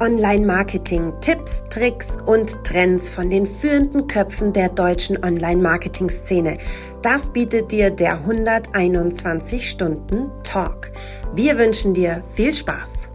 Online-Marketing, 0.00 1.12
Tipps, 1.20 1.62
Tricks 1.70 2.18
und 2.26 2.64
Trends 2.64 3.08
von 3.08 3.30
den 3.30 3.46
führenden 3.46 4.08
Köpfen 4.08 4.52
der 4.52 4.68
deutschen 4.68 5.22
Online-Marketing-Szene. 5.22 6.58
Das 7.02 7.32
bietet 7.32 7.70
dir 7.70 7.90
der 7.90 8.14
121 8.14 9.70
Stunden 9.70 10.32
Talk. 10.42 10.90
Wir 11.34 11.58
wünschen 11.58 11.94
dir 11.94 12.24
viel 12.34 12.52
Spaß. 12.52 13.10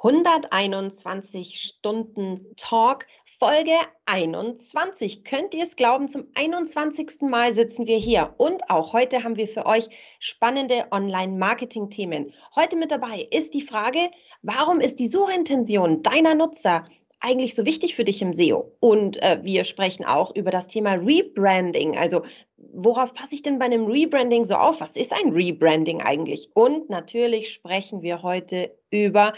121 0.00 1.60
Stunden 1.60 2.54
Talk, 2.56 3.06
Folge 3.38 3.74
21. 4.06 5.24
Könnt 5.24 5.54
ihr 5.54 5.64
es 5.64 5.76
glauben, 5.76 6.08
zum 6.08 6.28
21. 6.36 7.22
Mal 7.22 7.52
sitzen 7.52 7.86
wir 7.86 7.98
hier 7.98 8.32
und 8.36 8.70
auch 8.70 8.92
heute 8.92 9.24
haben 9.24 9.36
wir 9.36 9.48
für 9.48 9.66
euch 9.66 9.88
spannende 10.20 10.86
Online-Marketing-Themen. 10.92 12.32
Heute 12.54 12.76
mit 12.76 12.92
dabei 12.92 13.26
ist 13.30 13.54
die 13.54 13.62
Frage, 13.62 14.10
Warum 14.42 14.80
ist 14.80 14.98
die 15.00 15.08
Suchintention 15.08 16.02
deiner 16.02 16.34
Nutzer 16.34 16.84
eigentlich 17.20 17.54
so 17.54 17.66
wichtig 17.66 17.96
für 17.96 18.04
dich 18.04 18.22
im 18.22 18.32
SEO? 18.32 18.72
Und 18.80 19.20
äh, 19.22 19.40
wir 19.42 19.64
sprechen 19.64 20.04
auch 20.04 20.34
über 20.34 20.50
das 20.50 20.68
Thema 20.68 20.92
Rebranding. 20.94 21.98
Also 21.98 22.22
worauf 22.56 23.14
passe 23.14 23.34
ich 23.34 23.42
denn 23.42 23.58
bei 23.58 23.64
einem 23.64 23.86
Rebranding 23.86 24.44
so 24.44 24.54
auf? 24.54 24.80
Was 24.80 24.96
ist 24.96 25.12
ein 25.12 25.32
Rebranding 25.32 26.02
eigentlich? 26.02 26.50
Und 26.54 26.88
natürlich 26.88 27.52
sprechen 27.52 28.02
wir 28.02 28.22
heute 28.22 28.76
über 28.90 29.34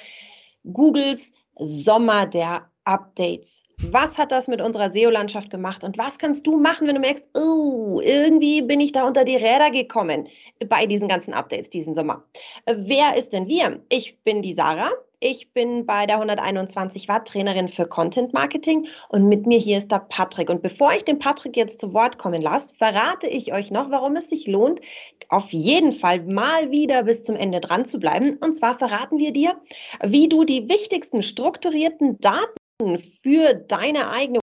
Googles 0.70 1.32
Sommer 1.59 2.26
der 2.26 2.70
Updates. 2.84 3.62
Was 3.88 4.18
hat 4.18 4.30
das 4.30 4.46
mit 4.46 4.60
unserer 4.60 4.90
SEO-Landschaft 4.90 5.48
gemacht 5.48 5.84
und 5.84 5.96
was 5.96 6.18
kannst 6.18 6.46
du 6.46 6.58
machen, 6.58 6.86
wenn 6.86 6.96
du 6.96 7.00
merkst, 7.00 7.28
oh, 7.34 8.00
irgendwie 8.04 8.60
bin 8.60 8.78
ich 8.78 8.92
da 8.92 9.06
unter 9.06 9.24
die 9.24 9.36
Räder 9.36 9.70
gekommen 9.70 10.28
bei 10.68 10.84
diesen 10.84 11.08
ganzen 11.08 11.32
Updates 11.32 11.70
diesen 11.70 11.94
Sommer? 11.94 12.22
Wer 12.66 13.16
ist 13.16 13.32
denn 13.32 13.48
wir? 13.48 13.80
Ich 13.88 14.18
bin 14.22 14.42
die 14.42 14.52
Sarah. 14.52 14.90
Ich 15.22 15.52
bin 15.52 15.86
bei 15.86 16.06
der 16.06 16.16
121 16.16 17.08
Watt 17.08 17.28
Trainerin 17.28 17.68
für 17.68 17.86
Content 17.86 18.32
Marketing 18.32 18.87
und 19.09 19.28
mit 19.28 19.46
mir 19.46 19.59
hier 19.59 19.78
ist 19.78 19.90
der 19.90 19.98
Patrick. 19.98 20.50
Und 20.50 20.62
bevor 20.62 20.92
ich 20.92 21.04
den 21.04 21.18
Patrick 21.18 21.56
jetzt 21.56 21.80
zu 21.80 21.92
Wort 21.92 22.18
kommen 22.18 22.40
lasse, 22.40 22.74
verrate 22.74 23.28
ich 23.28 23.52
euch 23.52 23.70
noch, 23.70 23.90
warum 23.90 24.16
es 24.16 24.30
sich 24.30 24.46
lohnt, 24.46 24.80
auf 25.28 25.52
jeden 25.52 25.92
Fall 25.92 26.20
mal 26.22 26.70
wieder 26.70 27.04
bis 27.04 27.22
zum 27.22 27.37
Ende 27.37 27.60
dran 27.60 27.84
zu 27.84 27.98
bleiben. 27.98 28.38
Und 28.40 28.54
zwar 28.54 28.74
verraten 28.74 29.18
wir 29.18 29.32
dir, 29.32 29.54
wie 30.02 30.28
du 30.28 30.44
die 30.44 30.68
wichtigsten 30.68 31.22
strukturierten 31.22 32.18
Daten 32.20 32.59
für 32.98 33.54
deine 33.54 34.10
eigene 34.10 34.40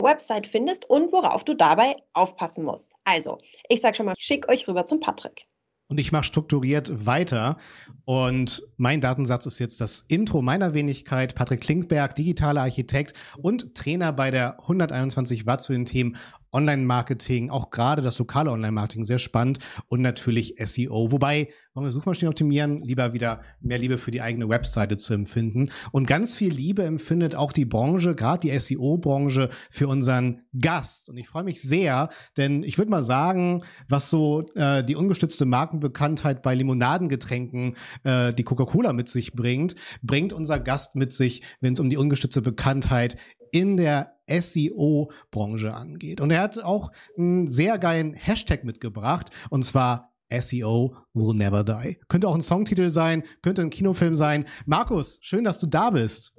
Website 0.00 0.46
findest 0.46 0.88
und 0.88 1.12
worauf 1.12 1.44
du 1.44 1.54
dabei 1.54 1.96
aufpassen 2.12 2.64
musst. 2.64 2.92
Also, 3.04 3.38
ich 3.68 3.80
sage 3.80 3.96
schon 3.96 4.06
mal, 4.06 4.14
ich 4.16 4.24
schicke 4.24 4.48
euch 4.48 4.66
rüber 4.66 4.86
zum 4.86 5.00
Patrick. 5.00 5.46
Und 5.90 5.98
ich 5.98 6.12
mache 6.12 6.22
strukturiert 6.22 7.04
weiter. 7.04 7.58
Und 8.04 8.62
mein 8.76 9.00
Datensatz 9.00 9.46
ist 9.46 9.58
jetzt 9.58 9.80
das 9.80 10.04
Intro 10.06 10.40
meiner 10.40 10.72
Wenigkeit. 10.72 11.34
Patrick 11.34 11.62
Klinkberg, 11.62 12.14
digitaler 12.14 12.62
Architekt 12.62 13.14
und 13.38 13.74
Trainer 13.74 14.12
bei 14.12 14.30
der 14.30 14.60
121 14.60 15.46
Watt 15.46 15.62
zu 15.62 15.72
den 15.72 15.86
Themen 15.86 16.16
Online-Marketing, 16.52 17.50
auch 17.50 17.70
gerade 17.70 18.02
das 18.02 18.18
lokale 18.18 18.50
Online-Marketing 18.50 19.04
sehr 19.04 19.18
spannend 19.18 19.58
und 19.88 20.00
natürlich 20.00 20.54
SEO. 20.58 21.12
Wobei, 21.12 21.48
wollen 21.74 21.86
wir 21.86 21.92
Suchmaschinen 21.92 22.30
optimieren, 22.30 22.82
lieber 22.82 23.12
wieder 23.12 23.42
mehr 23.60 23.78
Liebe 23.78 23.98
für 23.98 24.10
die 24.10 24.20
eigene 24.20 24.48
Webseite 24.48 24.96
zu 24.96 25.14
empfinden. 25.14 25.70
Und 25.92 26.06
ganz 26.06 26.34
viel 26.34 26.52
Liebe 26.52 26.82
empfindet 26.82 27.34
auch 27.36 27.52
die 27.52 27.64
Branche, 27.64 28.14
gerade 28.14 28.48
die 28.48 28.58
SEO-Branche, 28.58 29.50
für 29.70 29.88
unseren 29.88 30.42
Gast. 30.58 31.08
Und 31.08 31.16
ich 31.16 31.28
freue 31.28 31.44
mich 31.44 31.62
sehr, 31.62 32.10
denn 32.36 32.64
ich 32.64 32.78
würde 32.78 32.90
mal 32.90 33.02
sagen, 33.02 33.62
was 33.88 34.10
so 34.10 34.44
äh, 34.54 34.82
die 34.82 34.96
ungestützte 34.96 35.46
Markenbekanntheit 35.46 36.42
bei 36.42 36.54
Limonadengetränken, 36.54 37.76
äh, 38.02 38.32
die 38.32 38.44
Coca-Cola 38.44 38.92
mit 38.92 39.08
sich 39.08 39.32
bringt, 39.32 39.74
bringt 40.02 40.32
unser 40.32 40.58
Gast 40.58 40.96
mit 40.96 41.12
sich, 41.12 41.42
wenn 41.60 41.74
es 41.74 41.80
um 41.80 41.90
die 41.90 41.96
ungestützte 41.96 42.42
Bekanntheit 42.42 43.16
in 43.52 43.76
der 43.76 44.19
SEO-Branche 44.30 45.74
angeht. 45.74 46.20
Und 46.20 46.30
er 46.30 46.42
hat 46.42 46.62
auch 46.62 46.90
einen 47.18 47.46
sehr 47.46 47.78
geilen 47.78 48.14
Hashtag 48.14 48.64
mitgebracht, 48.64 49.30
und 49.50 49.64
zwar 49.64 50.12
SEO 50.30 50.94
will 51.12 51.34
never 51.34 51.64
die. 51.64 51.98
Könnte 52.08 52.28
auch 52.28 52.34
ein 52.34 52.42
Songtitel 52.42 52.88
sein, 52.90 53.24
könnte 53.42 53.62
ein 53.62 53.70
Kinofilm 53.70 54.14
sein. 54.14 54.46
Markus, 54.64 55.18
schön, 55.22 55.44
dass 55.44 55.58
du 55.58 55.66
da 55.66 55.90
bist. 55.90 56.32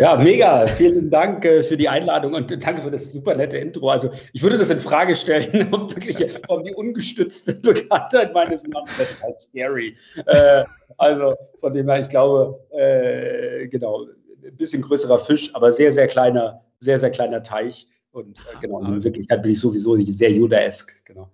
Ja, 0.00 0.14
mega. 0.14 0.64
Vielen 0.68 1.10
Dank 1.10 1.44
äh, 1.44 1.64
für 1.64 1.76
die 1.76 1.88
Einladung 1.88 2.34
und 2.34 2.64
danke 2.64 2.82
für 2.82 2.90
das 2.90 3.12
super 3.12 3.34
nette 3.34 3.58
Intro. 3.58 3.88
Also 3.88 4.10
ich 4.32 4.44
würde 4.44 4.56
das 4.56 4.70
in 4.70 4.78
Frage 4.78 5.16
stellen, 5.16 5.66
ob 5.72 5.94
wirklich 5.94 6.24
ob 6.46 6.62
die 6.62 6.72
ungestützte 6.72 7.54
Bekanntheit 7.62 8.32
meines 8.32 8.64
Mannes 8.68 8.96
ist 8.96 9.20
halt 9.20 9.40
scary. 9.40 9.96
Äh, 10.26 10.62
also 10.98 11.34
von 11.58 11.74
dem 11.74 11.88
her, 11.88 11.98
ich 11.98 12.08
glaube, 12.08 12.60
äh, 12.70 13.66
genau, 13.66 14.06
ein 14.48 14.56
bisschen 14.56 14.82
größerer 14.82 15.18
Fisch, 15.18 15.54
aber 15.54 15.72
sehr, 15.72 15.92
sehr 15.92 16.06
kleiner, 16.06 16.64
sehr, 16.80 16.98
sehr 16.98 17.10
kleiner 17.10 17.42
Teich. 17.42 17.86
Und 18.10 18.38
äh, 18.38 18.60
genau, 18.60 18.80
in 18.82 19.02
Wirklichkeit 19.02 19.42
bin 19.42 19.52
ich 19.52 19.60
sowieso 19.60 19.96
sehr 19.96 20.32
Judaesk, 20.32 21.04
genau. 21.04 21.30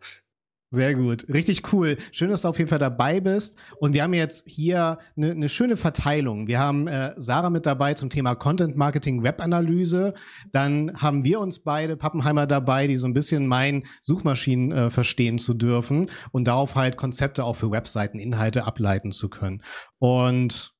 Sehr 0.74 0.96
gut, 0.96 1.28
richtig 1.32 1.72
cool. 1.72 1.96
Schön, 2.10 2.30
dass 2.30 2.42
du 2.42 2.48
auf 2.48 2.58
jeden 2.58 2.68
Fall 2.68 2.80
dabei 2.80 3.20
bist. 3.20 3.56
Und 3.78 3.92
wir 3.92 4.02
haben 4.02 4.12
jetzt 4.12 4.48
hier 4.48 4.98
eine, 5.16 5.30
eine 5.30 5.48
schöne 5.48 5.76
Verteilung. 5.76 6.48
Wir 6.48 6.58
haben 6.58 6.88
äh, 6.88 7.14
Sarah 7.16 7.50
mit 7.50 7.64
dabei 7.64 7.94
zum 7.94 8.10
Thema 8.10 8.34
Content 8.34 8.76
Marketing, 8.76 9.22
Webanalyse. 9.22 10.14
Dann 10.50 11.00
haben 11.00 11.22
wir 11.22 11.38
uns 11.38 11.60
beide 11.60 11.96
Pappenheimer 11.96 12.48
dabei, 12.48 12.88
die 12.88 12.96
so 12.96 13.06
ein 13.06 13.12
bisschen 13.14 13.46
meinen, 13.46 13.84
Suchmaschinen 14.00 14.72
äh, 14.72 14.90
verstehen 14.90 15.38
zu 15.38 15.54
dürfen 15.54 16.10
und 16.32 16.48
darauf 16.48 16.74
halt 16.74 16.96
Konzepte 16.96 17.44
auch 17.44 17.54
für 17.54 17.70
Webseiten, 17.70 18.18
Inhalte 18.18 18.64
ableiten 18.64 19.12
zu 19.12 19.28
können. 19.28 19.62
Und 20.00 20.73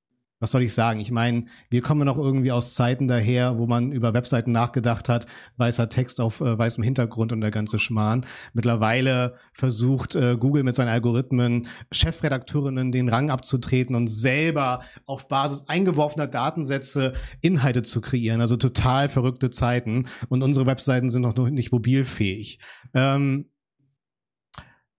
was 0.45 0.51
soll 0.51 0.63
ich 0.63 0.75
sagen? 0.75 1.01
Ich 1.01 1.11
meine, 1.11 1.47
wir 1.71 1.81
kommen 1.81 2.05
noch 2.05 2.19
irgendwie 2.19 2.53
aus 2.53 2.75
Zeiten 2.75 3.09
daher, 3.09 3.57
wo 3.57 3.67
man 3.67 3.93
über 3.93 4.13
Webseiten 4.13 4.53
nachgedacht 4.53 5.09
hat, 5.09 5.27
weißer 5.57 5.89
Text 5.89 6.21
auf 6.21 6.43
äh, 6.43 6.59
weißem 6.59 6.85
Hintergrund 6.85 7.33
und 7.33 7.41
der 7.41 7.51
ganze 7.51 7.79
Schmarrn. 7.79 8.27
Mittlerweile 8.53 9.37
versucht 9.55 10.15
äh, 10.15 10.37
Google 10.39 10.63
mit 10.63 10.75
seinen 10.75 10.91
Algorithmen 10.91 11.67
Chefredakteurinnen 11.91 12.93
den 12.93 13.09
Rang 13.09 13.31
abzutreten 13.31 13.97
und 13.97 14.09
selber 14.09 14.83
auf 15.07 15.29
Basis 15.29 15.65
eingeworfener 15.67 16.27
Datensätze 16.27 17.15
Inhalte 17.41 17.83
zu 17.83 18.03
kreieren. 18.03 18.43
Also 18.43 18.59
total 18.59 19.09
verrückte 19.09 19.51
Zeiten. 19.51 20.09
Und 20.29 20.43
unsere 20.43 20.67
Webseiten 20.67 21.09
sind 21.09 21.23
noch 21.23 21.39
nicht 21.49 21.73
mobilfähig. 21.73 22.59
Ähm, 22.93 23.47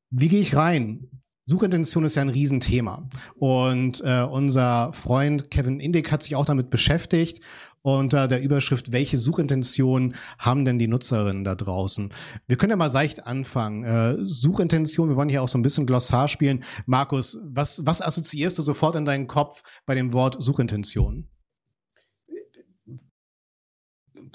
wie 0.09 0.27
gehe 0.27 0.41
ich 0.41 0.55
rein? 0.55 1.07
Suchintention 1.47 2.03
ist 2.05 2.15
ja 2.15 2.23
ein 2.23 2.29
Riesenthema. 2.29 3.07
Und 3.35 4.01
äh, 4.03 4.23
unser 4.23 4.93
Freund 4.93 5.51
Kevin 5.51 5.79
Indig 5.79 6.11
hat 6.11 6.23
sich 6.23 6.35
auch 6.35 6.45
damit 6.45 6.71
beschäftigt 6.71 7.39
unter 7.83 8.27
der 8.27 8.41
Überschrift, 8.41 8.91
welche 8.91 9.19
Suchintention 9.19 10.15
haben 10.39 10.65
denn 10.65 10.79
die 10.79 10.87
Nutzerinnen 10.87 11.43
da 11.43 11.53
draußen? 11.53 12.11
Wir 12.47 12.57
können 12.57 12.71
ja 12.71 12.77
mal 12.77 12.89
seicht 12.89 13.27
anfangen. 13.27 13.83
Äh, 13.83 14.15
Suchintention, 14.25 15.07
wir 15.07 15.15
wollen 15.15 15.29
hier 15.29 15.43
auch 15.43 15.47
so 15.47 15.59
ein 15.59 15.61
bisschen 15.61 15.85
Glossar 15.85 16.27
spielen. 16.27 16.63
Markus, 16.87 17.37
was, 17.43 17.85
was 17.85 18.01
assoziierst 18.01 18.57
du 18.57 18.63
sofort 18.63 18.95
in 18.95 19.05
deinen 19.05 19.27
Kopf 19.27 19.61
bei 19.85 19.93
dem 19.93 20.13
Wort 20.13 20.41
Suchintention? 20.41 21.27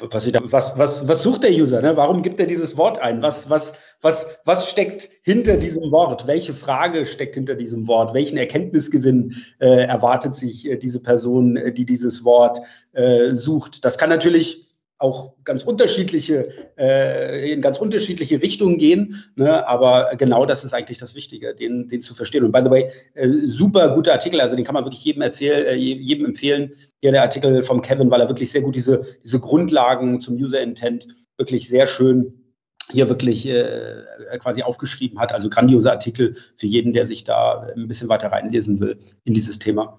Was, 0.00 0.30
da, 0.30 0.40
was, 0.44 0.78
was, 0.78 1.06
was 1.06 1.22
sucht 1.22 1.42
der 1.42 1.52
User? 1.52 1.80
Ne? 1.82 1.96
Warum 1.96 2.22
gibt 2.22 2.40
er 2.40 2.46
dieses 2.46 2.76
Wort 2.76 2.98
ein? 2.98 3.22
Was, 3.22 3.50
was, 3.50 3.74
was, 4.00 4.38
was 4.44 4.70
steckt 4.70 5.08
hinter 5.22 5.56
diesem 5.56 5.90
Wort? 5.90 6.26
Welche 6.26 6.54
Frage 6.54 7.04
steckt 7.06 7.34
hinter 7.34 7.54
diesem 7.54 7.86
Wort? 7.86 8.14
Welchen 8.14 8.38
Erkenntnisgewinn 8.38 9.36
äh, 9.58 9.84
erwartet 9.84 10.36
sich 10.36 10.68
äh, 10.68 10.76
diese 10.76 11.00
Person, 11.00 11.56
äh, 11.56 11.72
die 11.72 11.84
dieses 11.84 12.24
Wort 12.24 12.60
äh, 12.92 13.34
sucht? 13.34 13.84
Das 13.84 13.98
kann 13.98 14.10
natürlich 14.10 14.69
auch 15.00 15.32
ganz 15.44 15.64
unterschiedliche, 15.64 16.48
äh, 16.78 17.52
in 17.52 17.62
ganz 17.62 17.78
unterschiedliche 17.78 18.40
Richtungen 18.42 18.76
gehen. 18.76 19.24
Ne? 19.34 19.66
Aber 19.66 20.10
genau 20.16 20.44
das 20.44 20.62
ist 20.62 20.74
eigentlich 20.74 20.98
das 20.98 21.14
Wichtige, 21.14 21.54
den, 21.54 21.88
den 21.88 22.02
zu 22.02 22.14
verstehen. 22.14 22.44
Und 22.44 22.52
by 22.52 22.60
the 22.62 22.70
way, 22.70 22.90
äh, 23.14 23.28
super 23.28 23.88
guter 23.94 24.12
Artikel, 24.12 24.40
also 24.40 24.56
den 24.56 24.64
kann 24.64 24.74
man 24.74 24.84
wirklich 24.84 25.04
jedem 25.04 25.22
erzählen, 25.22 25.66
äh, 25.66 25.74
jedem 25.74 26.26
empfehlen. 26.26 26.72
Hier 27.00 27.12
der 27.12 27.22
Artikel 27.22 27.62
vom 27.62 27.80
Kevin, 27.80 28.10
weil 28.10 28.20
er 28.20 28.28
wirklich 28.28 28.52
sehr 28.52 28.60
gut 28.60 28.76
diese, 28.76 29.04
diese 29.24 29.40
Grundlagen 29.40 30.20
zum 30.20 30.34
User 30.34 30.60
Intent 30.60 31.06
wirklich 31.38 31.68
sehr 31.68 31.86
schön 31.86 32.34
hier 32.90 33.08
wirklich 33.08 33.46
äh, 33.46 34.04
quasi 34.38 34.62
aufgeschrieben 34.62 35.18
hat. 35.18 35.32
Also 35.32 35.48
grandioser 35.48 35.92
Artikel 35.92 36.36
für 36.56 36.66
jeden, 36.66 36.92
der 36.92 37.06
sich 37.06 37.24
da 37.24 37.68
ein 37.74 37.88
bisschen 37.88 38.08
weiter 38.08 38.32
reinlesen 38.32 38.80
will 38.80 38.98
in 39.24 39.32
dieses 39.32 39.58
Thema. 39.58 39.98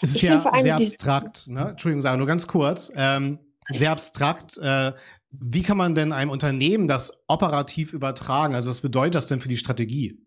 Es 0.00 0.10
ist 0.10 0.16
ich 0.16 0.22
ja 0.22 0.44
sehr 0.62 0.74
abstrakt, 0.76 1.48
ne? 1.48 1.70
Entschuldigung, 1.70 2.00
sagen 2.00 2.18
nur 2.18 2.26
ganz 2.26 2.46
kurz. 2.46 2.90
Ähm, 2.96 3.38
sehr 3.70 3.90
abstrakt. 3.90 4.58
Äh, 4.58 4.92
wie 5.30 5.62
kann 5.62 5.76
man 5.76 5.94
denn 5.94 6.12
einem 6.12 6.30
Unternehmen 6.30 6.88
das 6.88 7.22
operativ 7.26 7.92
übertragen? 7.92 8.54
Also 8.54 8.70
was 8.70 8.80
bedeutet 8.80 9.14
das 9.14 9.26
denn 9.26 9.40
für 9.40 9.48
die 9.48 9.56
Strategie? 9.56 10.18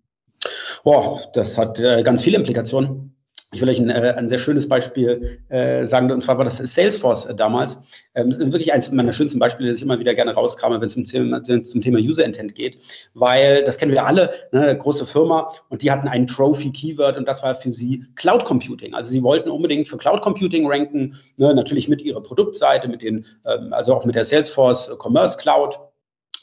Boah, 0.84 1.22
das 1.34 1.58
hat 1.58 1.80
äh, 1.80 2.04
ganz 2.04 2.22
viele 2.22 2.38
Implikationen. 2.38 3.15
Ich 3.54 3.62
will 3.62 3.70
euch 3.70 3.80
ein, 3.80 3.90
äh, 3.90 4.14
ein 4.18 4.28
sehr 4.28 4.38
schönes 4.38 4.68
Beispiel 4.68 5.40
äh, 5.50 5.86
sagen, 5.86 6.12
und 6.12 6.22
zwar 6.22 6.38
war 6.38 6.46
das 6.46 6.58
Salesforce 6.58 7.26
äh, 7.26 7.36
damals. 7.36 7.78
Ähm, 8.16 8.30
das 8.30 8.40
ist 8.40 8.52
wirklich 8.52 8.74
eines 8.74 8.92
meiner 8.92 9.12
schönsten 9.12 9.40
Beispiele, 9.40 9.70
das 9.70 9.80
ich 9.80 9.86
immer 9.86 10.00
wieder 10.00 10.14
gerne 10.14 10.34
rauskrame, 10.34 10.80
wenn 10.82 10.88
es 10.88 10.94
zum 10.94 11.06
Thema, 11.06 11.42
zum 11.44 11.82
Thema 11.82 12.00
User 12.00 12.26
Intent 12.26 12.56
geht, 12.56 12.78
weil 13.14 13.64
das 13.64 13.78
kennen 13.78 13.92
wir 13.92 14.06
alle, 14.06 14.32
ne, 14.52 14.78
große 14.78 15.06
Firma, 15.06 15.50
und 15.70 15.82
die 15.82 15.92
hatten 15.92 16.08
ein 16.08 16.28
Trophy-Keyword 16.28 17.18
und 17.18 17.28
das 17.28 17.44
war 17.44 17.56
für 17.56 17.72
sie 17.72 18.04
Cloud 18.16 18.46
Computing. 18.46 18.94
Also 18.94 19.12
sie 19.12 19.24
wollten 19.24 19.50
unbedingt 19.50 19.88
für 19.88 19.98
Cloud 19.98 20.22
Computing 20.22 20.68
ranken, 20.68 21.16
ne, 21.38 21.54
natürlich 21.54 21.88
mit 21.88 22.02
ihrer 22.02 22.22
Produktseite, 22.22 22.88
mit 22.88 23.02
den, 23.02 23.26
ähm, 23.46 23.72
also 23.72 23.94
auch 23.96 24.06
mit 24.06 24.16
der 24.16 24.26
Salesforce 24.26 24.92
Commerce 25.00 25.38
Cloud 25.38 25.78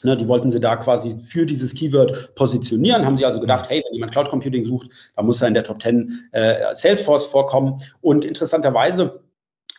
Ne, 0.03 0.17
die 0.17 0.27
wollten 0.27 0.51
sie 0.51 0.59
da 0.59 0.75
quasi 0.75 1.17
für 1.19 1.45
dieses 1.45 1.73
Keyword 1.73 2.35
positionieren, 2.35 3.05
haben 3.05 3.15
sie 3.15 3.25
also 3.25 3.39
gedacht, 3.39 3.69
hey, 3.69 3.81
wenn 3.85 3.93
jemand 3.93 4.11
Cloud 4.11 4.29
Computing 4.29 4.63
sucht, 4.63 4.89
dann 5.15 5.25
muss 5.25 5.41
er 5.41 5.47
in 5.47 5.53
der 5.53 5.63
Top 5.63 5.81
10 5.81 6.29
äh, 6.33 6.75
Salesforce 6.75 7.27
vorkommen. 7.27 7.79
Und 8.01 8.25
interessanterweise 8.25 9.22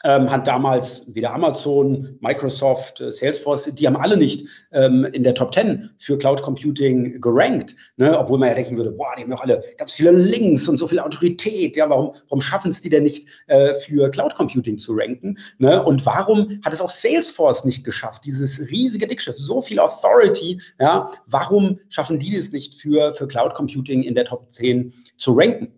ähm, 0.05 0.31
hat 0.31 0.47
damals 0.47 1.03
weder 1.15 1.33
Amazon, 1.33 2.17
Microsoft, 2.21 3.01
äh, 3.01 3.11
Salesforce, 3.11 3.75
die 3.75 3.87
haben 3.87 3.97
alle 3.97 4.17
nicht 4.17 4.47
ähm, 4.73 5.05
in 5.13 5.25
der 5.25 5.35
Top 5.35 5.55
10 5.55 5.91
für 5.99 6.19
Cloud 6.19 6.43
Computing 6.43 7.21
gerankt, 7.21 7.75
ne? 7.97 8.19
obwohl 8.19 8.39
man 8.39 8.51
ja 8.51 8.55
denken 8.55 8.77
würde, 8.77 8.93
boah, 8.93 9.15
die 9.17 9.23
haben 9.23 9.31
doch 9.31 9.43
alle 9.43 9.63
ganz 9.79 9.93
viele 9.93 10.13
Links 10.13 10.69
und 10.69 10.77
so 10.77 10.87
viel 10.87 10.99
Autorität, 10.99 11.77
ja, 11.77 11.89
warum, 11.89 12.13
warum 12.29 12.41
schaffen 12.41 12.71
es 12.71 12.81
die 12.81 12.89
denn 12.89 13.05
nicht 13.05 13.29
äh, 13.47 13.75
für 13.75 14.11
Cloud 14.11 14.35
Computing 14.35 14.79
zu 14.79 14.95
ranken? 14.95 15.39
Ne? 15.59 15.83
Und 15.83 16.05
warum 16.05 16.61
hat 16.65 16.73
es 16.73 16.81
auch 16.81 16.91
Salesforce 16.91 17.65
nicht 17.65 17.85
geschafft, 17.85 18.25
dieses 18.25 18.61
riesige 18.71 19.07
Dickschiff, 19.07 19.37
so 19.37 19.61
viel 19.63 19.79
Authority, 19.79 20.61
ja, 20.81 21.11
warum 21.27 21.79
schaffen 21.89 22.19
die 22.19 22.37
es 22.37 22.53
nicht 22.53 22.75
für, 22.75 23.13
für 23.15 23.27
Cloud 23.27 23.55
Computing 23.55 24.03
in 24.03 24.15
der 24.15 24.27
Top 24.27 24.53
10 24.53 24.93
zu 25.17 25.33
ranken? 25.33 25.73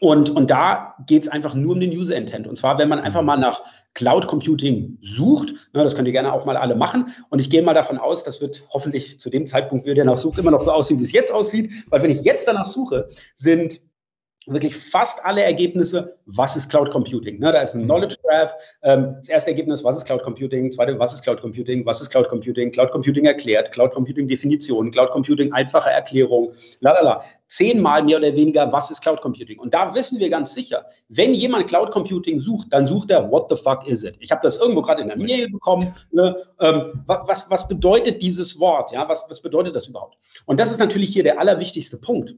Und, 0.00 0.30
und 0.30 0.50
da 0.50 0.94
geht 1.06 1.22
es 1.22 1.28
einfach 1.28 1.54
nur 1.54 1.74
um 1.74 1.80
den 1.80 1.90
User 1.90 2.16
Intent. 2.16 2.46
Und 2.46 2.56
zwar, 2.56 2.78
wenn 2.78 2.88
man 2.88 3.00
einfach 3.00 3.22
mal 3.22 3.36
nach 3.36 3.62
Cloud 3.94 4.26
Computing 4.26 4.96
sucht, 5.02 5.50
ne, 5.74 5.84
das 5.84 5.94
könnt 5.94 6.08
ihr 6.08 6.12
gerne 6.12 6.32
auch 6.32 6.46
mal 6.46 6.56
alle 6.56 6.74
machen. 6.74 7.08
Und 7.28 7.38
ich 7.38 7.50
gehe 7.50 7.62
mal 7.62 7.74
davon 7.74 7.98
aus, 7.98 8.24
das 8.24 8.40
wird 8.40 8.62
hoffentlich 8.70 9.20
zu 9.20 9.28
dem 9.28 9.46
Zeitpunkt, 9.46 9.84
wie 9.84 9.90
ihr 9.90 9.94
danach 9.94 10.16
sucht, 10.16 10.38
immer 10.38 10.52
noch 10.52 10.64
so 10.64 10.72
aussehen, 10.72 10.98
wie 11.00 11.04
es 11.04 11.12
jetzt 11.12 11.30
aussieht. 11.30 11.70
Weil 11.90 12.02
wenn 12.02 12.10
ich 12.10 12.22
jetzt 12.22 12.48
danach 12.48 12.66
suche, 12.66 13.08
sind 13.34 13.80
wirklich 14.46 14.74
fast 14.74 15.24
alle 15.24 15.42
Ergebnisse, 15.42 16.18
was 16.26 16.56
ist 16.56 16.70
Cloud 16.70 16.90
Computing? 16.90 17.38
Ne, 17.38 17.52
da 17.52 17.60
ist 17.60 17.74
ein 17.74 17.84
Knowledge 17.84 18.16
Graph. 18.22 18.54
Ähm, 18.82 19.14
das 19.18 19.28
erste 19.28 19.50
Ergebnis, 19.50 19.84
was 19.84 19.98
ist 19.98 20.06
Cloud 20.06 20.22
Computing? 20.22 20.72
Zweite, 20.72 20.98
was 20.98 21.12
ist 21.12 21.22
Cloud 21.22 21.40
Computing? 21.40 21.84
Was 21.84 22.00
ist 22.00 22.10
Cloud 22.10 22.28
Computing? 22.28 22.70
Cloud 22.72 22.90
Computing 22.90 23.26
erklärt, 23.26 23.72
Cloud 23.72 23.92
Computing 23.92 24.28
Definition, 24.28 24.90
Cloud 24.90 25.10
Computing 25.10 25.52
einfache 25.52 25.90
Erklärung, 25.90 26.52
lalala. 26.80 27.22
Zehnmal 27.48 28.04
mehr 28.04 28.18
oder 28.18 28.32
weniger, 28.34 28.70
was 28.72 28.92
ist 28.92 29.02
Cloud 29.02 29.20
Computing? 29.20 29.58
Und 29.58 29.74
da 29.74 29.92
wissen 29.92 30.20
wir 30.20 30.30
ganz 30.30 30.54
sicher, 30.54 30.86
wenn 31.08 31.34
jemand 31.34 31.66
Cloud 31.66 31.90
Computing 31.90 32.38
sucht, 32.38 32.68
dann 32.72 32.86
sucht 32.86 33.10
er, 33.10 33.28
what 33.30 33.50
the 33.50 33.56
fuck 33.56 33.84
is 33.88 34.04
it? 34.04 34.16
Ich 34.20 34.30
habe 34.30 34.40
das 34.44 34.56
irgendwo 34.56 34.82
gerade 34.82 35.02
in 35.02 35.08
der 35.08 35.16
Mail 35.16 35.50
bekommen. 35.50 35.92
Ne? 36.12 36.36
Ähm, 36.60 37.02
was, 37.06 37.50
was 37.50 37.66
bedeutet 37.66 38.22
dieses 38.22 38.58
Wort? 38.60 38.92
Ja, 38.92 39.08
was, 39.08 39.24
was 39.28 39.42
bedeutet 39.42 39.74
das 39.74 39.88
überhaupt? 39.88 40.16
Und 40.46 40.60
das 40.60 40.70
ist 40.70 40.78
natürlich 40.78 41.12
hier 41.12 41.24
der 41.24 41.40
allerwichtigste 41.40 41.96
Punkt. 41.96 42.36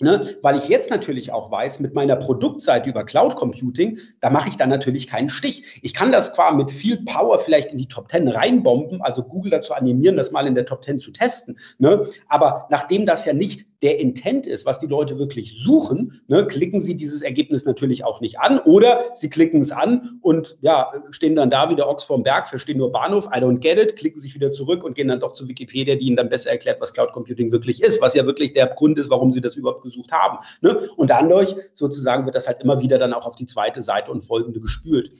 Ne? 0.00 0.20
Weil 0.42 0.56
ich 0.56 0.68
jetzt 0.68 0.90
natürlich 0.90 1.32
auch 1.32 1.50
weiß, 1.50 1.80
mit 1.80 1.94
meiner 1.94 2.14
Produktseite 2.14 2.88
über 2.88 3.04
Cloud 3.04 3.34
Computing, 3.34 3.98
da 4.20 4.30
mache 4.30 4.48
ich 4.48 4.56
dann 4.56 4.68
natürlich 4.68 5.08
keinen 5.08 5.28
Stich. 5.28 5.80
Ich 5.82 5.92
kann 5.92 6.12
das 6.12 6.34
zwar 6.34 6.54
mit 6.54 6.70
viel 6.70 7.04
Power 7.04 7.38
vielleicht 7.40 7.72
in 7.72 7.78
die 7.78 7.88
Top 7.88 8.10
10 8.10 8.28
reinbomben, 8.28 9.02
also 9.02 9.24
Google 9.24 9.50
dazu 9.50 9.74
animieren, 9.74 10.16
das 10.16 10.30
mal 10.30 10.46
in 10.46 10.54
der 10.54 10.66
Top 10.66 10.84
10 10.84 11.00
zu 11.00 11.10
testen. 11.10 11.58
Ne? 11.78 12.06
Aber 12.28 12.66
nachdem 12.70 13.06
das 13.06 13.24
ja 13.24 13.32
nicht 13.32 13.66
der 13.82 14.00
Intent 14.00 14.46
ist, 14.46 14.66
was 14.66 14.80
die 14.80 14.86
Leute 14.86 15.18
wirklich 15.18 15.62
suchen, 15.62 16.20
ne, 16.26 16.46
klicken 16.46 16.80
sie 16.80 16.96
dieses 16.96 17.22
Ergebnis 17.22 17.64
natürlich 17.64 18.04
auch 18.04 18.20
nicht 18.20 18.40
an 18.40 18.58
oder 18.58 19.02
sie 19.14 19.30
klicken 19.30 19.60
es 19.60 19.70
an 19.70 20.18
und 20.20 20.58
ja, 20.60 20.92
stehen 21.10 21.36
dann 21.36 21.50
da 21.50 21.70
wie 21.70 21.76
der 21.76 21.88
Ochs 21.88 22.04
vorm 22.04 22.22
Berg, 22.24 22.48
verstehen 22.48 22.78
nur 22.78 22.90
Bahnhof, 22.90 23.26
I 23.26 23.38
don't 23.38 23.58
get 23.58 23.78
it, 23.78 23.96
klicken 23.96 24.20
sich 24.20 24.34
wieder 24.34 24.50
zurück 24.50 24.82
und 24.82 24.94
gehen 24.94 25.08
dann 25.08 25.20
doch 25.20 25.32
zu 25.32 25.48
Wikipedia, 25.48 25.94
die 25.94 26.06
ihnen 26.06 26.16
dann 26.16 26.28
besser 26.28 26.50
erklärt, 26.50 26.80
was 26.80 26.92
Cloud 26.92 27.12
Computing 27.12 27.52
wirklich 27.52 27.82
ist, 27.82 28.00
was 28.00 28.14
ja 28.14 28.26
wirklich 28.26 28.52
der 28.52 28.66
Grund 28.66 28.98
ist, 28.98 29.10
warum 29.10 29.30
sie 29.30 29.40
das 29.40 29.56
überhaupt 29.56 29.82
gesucht 29.82 30.10
haben. 30.12 30.38
Ne? 30.60 30.76
Und 30.96 31.10
dadurch 31.10 31.54
sozusagen 31.74 32.24
wird 32.24 32.34
das 32.34 32.48
halt 32.48 32.60
immer 32.62 32.80
wieder 32.80 32.98
dann 32.98 33.12
auch 33.12 33.26
auf 33.26 33.36
die 33.36 33.46
zweite 33.46 33.82
Seite 33.82 34.10
und 34.10 34.22
folgende 34.22 34.60
gespült. 34.60 35.10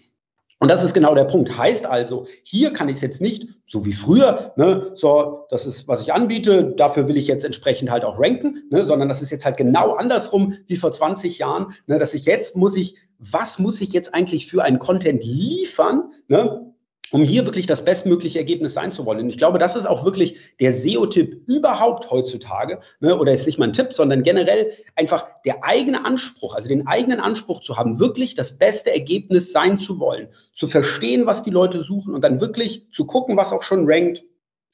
Und 0.60 0.68
das 0.68 0.82
ist 0.82 0.92
genau 0.92 1.14
der 1.14 1.24
Punkt. 1.24 1.56
Heißt 1.56 1.86
also, 1.86 2.26
hier 2.42 2.72
kann 2.72 2.88
ich 2.88 2.96
es 2.96 3.02
jetzt 3.02 3.20
nicht, 3.20 3.48
so 3.68 3.84
wie 3.84 3.92
früher, 3.92 4.52
ne, 4.56 4.90
so, 4.94 5.46
das 5.50 5.66
ist, 5.66 5.86
was 5.86 6.02
ich 6.02 6.12
anbiete, 6.12 6.74
dafür 6.76 7.06
will 7.06 7.16
ich 7.16 7.28
jetzt 7.28 7.44
entsprechend 7.44 7.90
halt 7.90 8.04
auch 8.04 8.18
ranken, 8.18 8.62
ne, 8.70 8.84
sondern 8.84 9.08
das 9.08 9.22
ist 9.22 9.30
jetzt 9.30 9.44
halt 9.44 9.56
genau 9.56 9.94
andersrum 9.94 10.54
wie 10.66 10.76
vor 10.76 10.90
20 10.90 11.38
Jahren, 11.38 11.72
ne, 11.86 11.98
dass 11.98 12.12
ich 12.12 12.24
jetzt 12.24 12.56
muss 12.56 12.76
ich, 12.76 12.96
was 13.18 13.58
muss 13.58 13.80
ich 13.80 13.92
jetzt 13.92 14.14
eigentlich 14.14 14.48
für 14.48 14.64
einen 14.64 14.80
Content 14.80 15.24
liefern, 15.24 16.10
ne, 16.26 16.67
um 17.10 17.22
hier 17.24 17.44
wirklich 17.44 17.66
das 17.66 17.84
bestmögliche 17.84 18.38
Ergebnis 18.38 18.74
sein 18.74 18.90
zu 18.90 19.06
wollen. 19.06 19.20
Und 19.20 19.28
ich 19.28 19.38
glaube, 19.38 19.58
das 19.58 19.76
ist 19.76 19.86
auch 19.86 20.04
wirklich 20.04 20.36
der 20.60 20.72
SEO-Tipp 20.72 21.42
überhaupt 21.46 22.10
heutzutage, 22.10 22.80
ne, 23.00 23.16
oder 23.16 23.32
ist 23.32 23.46
nicht 23.46 23.58
mal 23.58 23.68
ein 23.68 23.72
Tipp, 23.72 23.92
sondern 23.92 24.22
generell 24.22 24.70
einfach 24.96 25.26
der 25.44 25.64
eigene 25.64 26.04
Anspruch, 26.04 26.54
also 26.54 26.68
den 26.68 26.86
eigenen 26.86 27.20
Anspruch 27.20 27.60
zu 27.62 27.76
haben, 27.76 27.98
wirklich 27.98 28.34
das 28.34 28.58
beste 28.58 28.92
Ergebnis 28.92 29.52
sein 29.52 29.78
zu 29.78 29.98
wollen, 29.98 30.28
zu 30.54 30.66
verstehen, 30.66 31.26
was 31.26 31.42
die 31.42 31.50
Leute 31.50 31.82
suchen 31.82 32.14
und 32.14 32.22
dann 32.22 32.40
wirklich 32.40 32.86
zu 32.92 33.04
gucken, 33.04 33.36
was 33.36 33.52
auch 33.52 33.62
schon 33.62 33.90
rankt, 33.90 34.24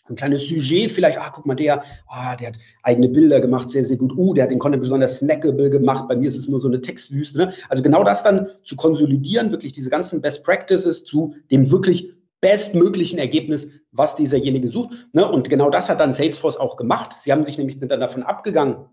ein 0.06 0.16
kleines 0.16 0.46
Sujet 0.46 0.90
vielleicht, 0.90 1.18
ah, 1.18 1.30
guck 1.32 1.46
mal, 1.46 1.54
der, 1.54 1.82
ah, 2.08 2.36
der 2.36 2.48
hat 2.48 2.58
eigene 2.82 3.08
Bilder 3.08 3.40
gemacht, 3.40 3.70
sehr, 3.70 3.84
sehr 3.84 3.96
gut. 3.96 4.12
Uh, 4.16 4.34
der 4.34 4.44
hat 4.44 4.50
den 4.50 4.58
Content 4.58 4.82
besonders 4.82 5.18
snackable 5.18 5.70
gemacht. 5.70 6.06
Bei 6.08 6.16
mir 6.16 6.28
ist 6.28 6.36
es 6.36 6.46
nur 6.46 6.60
so 6.60 6.68
eine 6.68 6.80
Textwüste. 6.80 7.38
Ne? 7.38 7.52
Also 7.70 7.82
genau 7.82 8.04
das 8.04 8.22
dann 8.22 8.46
zu 8.64 8.76
konsolidieren, 8.76 9.50
wirklich 9.50 9.72
diese 9.72 9.88
ganzen 9.88 10.20
Best 10.20 10.44
Practices 10.44 11.04
zu 11.04 11.34
dem 11.50 11.70
wirklich 11.70 12.12
bestmöglichen 12.44 13.18
Ergebnis, 13.18 13.70
was 13.90 14.16
dieserjenige 14.16 14.68
sucht. 14.68 14.90
Ne? 15.14 15.26
Und 15.26 15.48
genau 15.48 15.70
das 15.70 15.88
hat 15.88 15.98
dann 15.98 16.12
Salesforce 16.12 16.58
auch 16.58 16.76
gemacht. 16.76 17.14
Sie 17.18 17.32
haben 17.32 17.42
sich 17.42 17.56
nämlich 17.56 17.78
sind 17.78 17.90
dann 17.90 18.00
davon 18.00 18.22
abgegangen, 18.22 18.84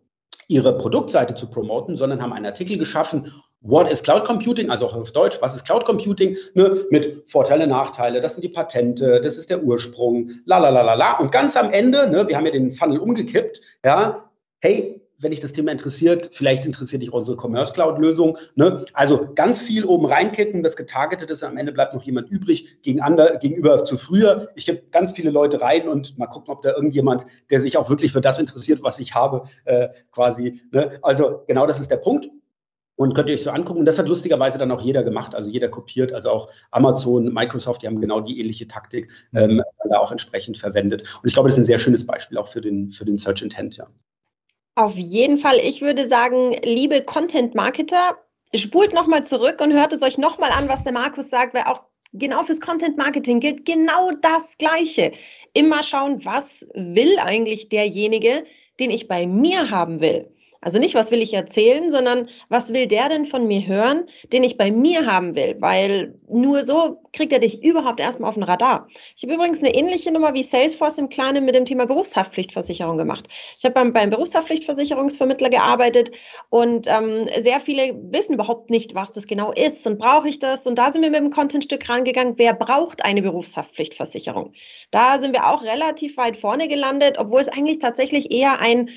ihre 0.48 0.78
Produktseite 0.78 1.36
zu 1.36 1.50
promoten, 1.50 1.98
sondern 1.98 2.22
haben 2.22 2.32
einen 2.32 2.46
Artikel 2.46 2.78
geschaffen, 2.78 3.30
What 3.64 3.92
is 3.92 4.02
Cloud 4.02 4.26
Computing? 4.26 4.72
Also 4.72 4.88
auch 4.88 4.96
auf 4.96 5.12
Deutsch, 5.12 5.38
was 5.42 5.54
ist 5.54 5.66
Cloud 5.66 5.86
Computing? 5.86 6.36
Ne? 6.54 6.78
Mit 6.92 7.30
Vorteile, 7.30 7.68
Nachteile, 7.68 8.22
das 8.22 8.36
sind 8.36 8.44
die 8.44 8.50
Patente, 8.50 9.20
das 9.22 9.38
ist 9.38 9.50
der 9.50 9.62
Ursprung, 9.62 10.32
la 10.46 10.58
la 10.58 10.70
la 10.70 10.82
la 10.82 10.94
la. 10.94 11.18
Und 11.20 11.32
ganz 11.32 11.58
am 11.58 11.72
Ende, 11.72 12.10
ne, 12.10 12.28
wir 12.28 12.38
haben 12.38 12.46
ja 12.46 12.52
den 12.52 12.72
Funnel 12.72 13.00
umgekippt, 13.00 13.62
ja, 13.86 14.32
hey, 14.62 15.01
wenn 15.22 15.32
dich 15.32 15.40
das 15.40 15.54
Thema 15.54 15.72
interessiert, 15.72 16.32
vielleicht 16.34 16.66
interessiert 16.66 17.02
dich 17.02 17.14
unsere 17.14 17.38
Commerce 17.38 17.74
Cloud-Lösung. 17.74 18.38
Ne? 18.56 18.86
Also 18.94 19.30
ganz 19.36 19.62
viel 19.62 19.86
oben 19.86 20.06
reinkicken, 20.06 20.64
das 20.64 20.76
getargetet 20.76 21.30
ist, 21.30 21.44
am 21.44 21.58
Ende 21.58 21.72
bleibt 21.72 21.94
noch 21.94 22.04
jemand 22.04 22.30
übrig 22.30 22.82
gegen 22.82 23.02
andere, 23.02 23.38
gegenüber 23.40 23.84
zu 23.84 23.98
früher. 23.98 24.50
Ich 24.56 24.66
gebe 24.66 24.82
ganz 24.92 25.14
viele 25.14 25.30
Leute 25.30 25.62
rein 25.62 25.88
und 25.88 26.18
mal 26.18 26.28
gucken, 26.28 26.52
ob 26.52 26.62
da 26.64 26.74
irgendjemand, 26.74 27.26
der 27.50 27.62
sich 27.62 27.78
auch 27.78 27.90
wirklich 27.90 28.12
für 28.12 28.22
das 28.22 28.40
interessiert, 28.40 28.84
was 28.84 29.00
ich 29.00 29.14
habe, 29.14 29.44
äh, 29.66 29.90
quasi. 30.12 30.62
Ne? 30.72 31.00
Also 31.02 31.44
genau 31.48 31.68
das 31.68 31.80
ist 31.80 31.92
der 31.92 31.98
Punkt. 31.98 32.30
Und 32.98 33.16
könnt 33.16 33.30
ihr 33.30 33.36
euch 33.36 33.44
so 33.44 33.50
angucken. 33.50 33.80
Und 33.80 33.86
das 33.86 33.98
hat 33.98 34.08
lustigerweise 34.08 34.60
dann 34.60 34.70
auch 34.70 34.82
jeder 34.82 35.02
gemacht. 35.02 35.34
Also 35.34 35.50
jeder 35.50 35.70
kopiert, 35.70 36.14
also 36.14 36.30
auch 36.30 36.52
Amazon, 36.70 37.34
Microsoft, 37.34 37.82
die 37.82 37.88
haben 37.88 38.00
genau 38.00 38.22
die 38.22 38.40
ähnliche 38.40 38.68
Taktik 38.68 39.10
ähm, 39.34 39.64
da 39.90 39.98
auch 39.98 40.12
entsprechend 40.12 40.58
verwendet. 40.58 41.02
Und 41.22 41.28
ich 41.28 41.34
glaube, 41.34 41.50
das 41.50 41.58
ist 41.58 41.64
ein 41.64 41.66
sehr 41.66 41.80
schönes 41.80 42.06
Beispiel 42.06 42.38
auch 42.38 42.48
für 42.48 42.62
den, 42.62 42.92
für 42.92 43.06
den 43.06 43.18
Search 43.18 43.42
Intent, 43.42 43.78
ja. 43.78 43.88
Auf 44.76 44.96
jeden 44.96 45.38
Fall. 45.38 45.60
Ich 45.60 45.82
würde 45.82 46.08
sagen, 46.08 46.56
liebe 46.64 47.04
Content-Marketer, 47.04 48.18
spult 48.56 48.94
nochmal 48.94 49.26
zurück 49.26 49.60
und 49.62 49.74
hört 49.74 49.94
es 49.94 50.02
euch 50.02 50.18
nochmal 50.18 50.52
an, 50.52 50.70
was 50.70 50.84
der 50.84 50.94
Markus 50.94 51.30
sagt, 51.30 51.54
weil 51.54 51.64
auch 51.64 51.84
genau 52.14 52.44
fürs 52.44 52.62
Content-Marketing 52.62 53.40
gilt 53.40 53.66
genau 53.66 54.12
das 54.12 54.58
Gleiche. 54.58 55.12
Immer 55.54 55.84
schauen, 55.84 56.24
was 56.26 56.68
will 56.74 57.20
eigentlich 57.20 57.70
derjenige, 57.70 58.46
den 58.80 58.92
ich 58.92 59.08
bei 59.08 59.28
mir 59.28 59.70
haben 59.70 60.00
will. 60.00 60.34
Also 60.62 60.78
nicht, 60.78 60.94
was 60.94 61.10
will 61.10 61.24
ich 61.24 61.34
erzählen, 61.34 61.90
sondern 61.90 62.30
was 62.48 62.72
will 62.72 62.86
der 62.86 63.10
denn 63.10 63.26
von 63.26 63.48
mir 63.48 63.66
hören, 63.66 64.06
den 64.32 64.44
ich 64.44 64.58
bei 64.58 64.72
mir 64.72 65.12
haben 65.12 65.36
will, 65.36 65.56
weil 65.60 66.14
nur 66.30 66.62
so 66.62 67.02
kriegt 67.14 67.34
er 67.34 67.40
dich 67.40 67.64
überhaupt 67.64 68.00
erstmal 68.00 68.30
auf 68.30 68.36
den 68.36 68.44
Radar. 68.44 68.88
Ich 69.18 69.24
habe 69.24 69.34
übrigens 69.34 69.64
eine 69.64 69.74
ähnliche 69.74 70.12
Nummer 70.12 70.36
wie 70.36 70.44
Salesforce 70.44 71.00
im 71.00 71.10
Kleinen 71.10 71.46
mit 71.46 71.56
dem 71.56 71.66
Thema 71.66 71.88
Berufshaftpflichtversicherung 71.88 72.98
gemacht. 72.98 73.28
Ich 73.58 73.66
habe 73.66 73.74
beim, 73.74 73.92
beim 73.92 74.12
Berufshaftpflichtversicherungsvermittler 74.12 75.50
gearbeitet 75.50 76.12
und 76.50 76.86
ähm, 76.88 77.28
sehr 77.40 77.60
viele 77.60 78.00
wissen 78.12 78.36
überhaupt 78.36 78.70
nicht, 78.70 78.94
was 78.94 79.12
das 79.12 79.26
genau 79.26 79.52
ist 79.54 79.86
und 79.88 79.98
brauche 79.98 80.30
ich 80.30 80.38
das. 80.38 80.68
Und 80.68 80.76
da 80.76 80.92
sind 80.92 81.02
wir 81.02 81.10
mit 81.10 81.22
dem 81.22 81.32
Contentstück 81.32 81.90
rangegangen, 81.90 82.36
wer 82.38 82.54
braucht 82.54 83.04
eine 83.04 83.24
Berufshaftpflichtversicherung. 83.24 84.54
Da 84.92 85.20
sind 85.20 85.34
wir 85.34 85.48
auch 85.48 85.64
relativ 85.64 86.18
weit 86.18 86.38
vorne 86.38 86.68
gelandet, 86.68 87.18
obwohl 87.18 87.42
es 87.42 87.48
eigentlich 87.48 87.80
tatsächlich 87.80 88.32
eher 88.32 88.60
ein 88.60 88.90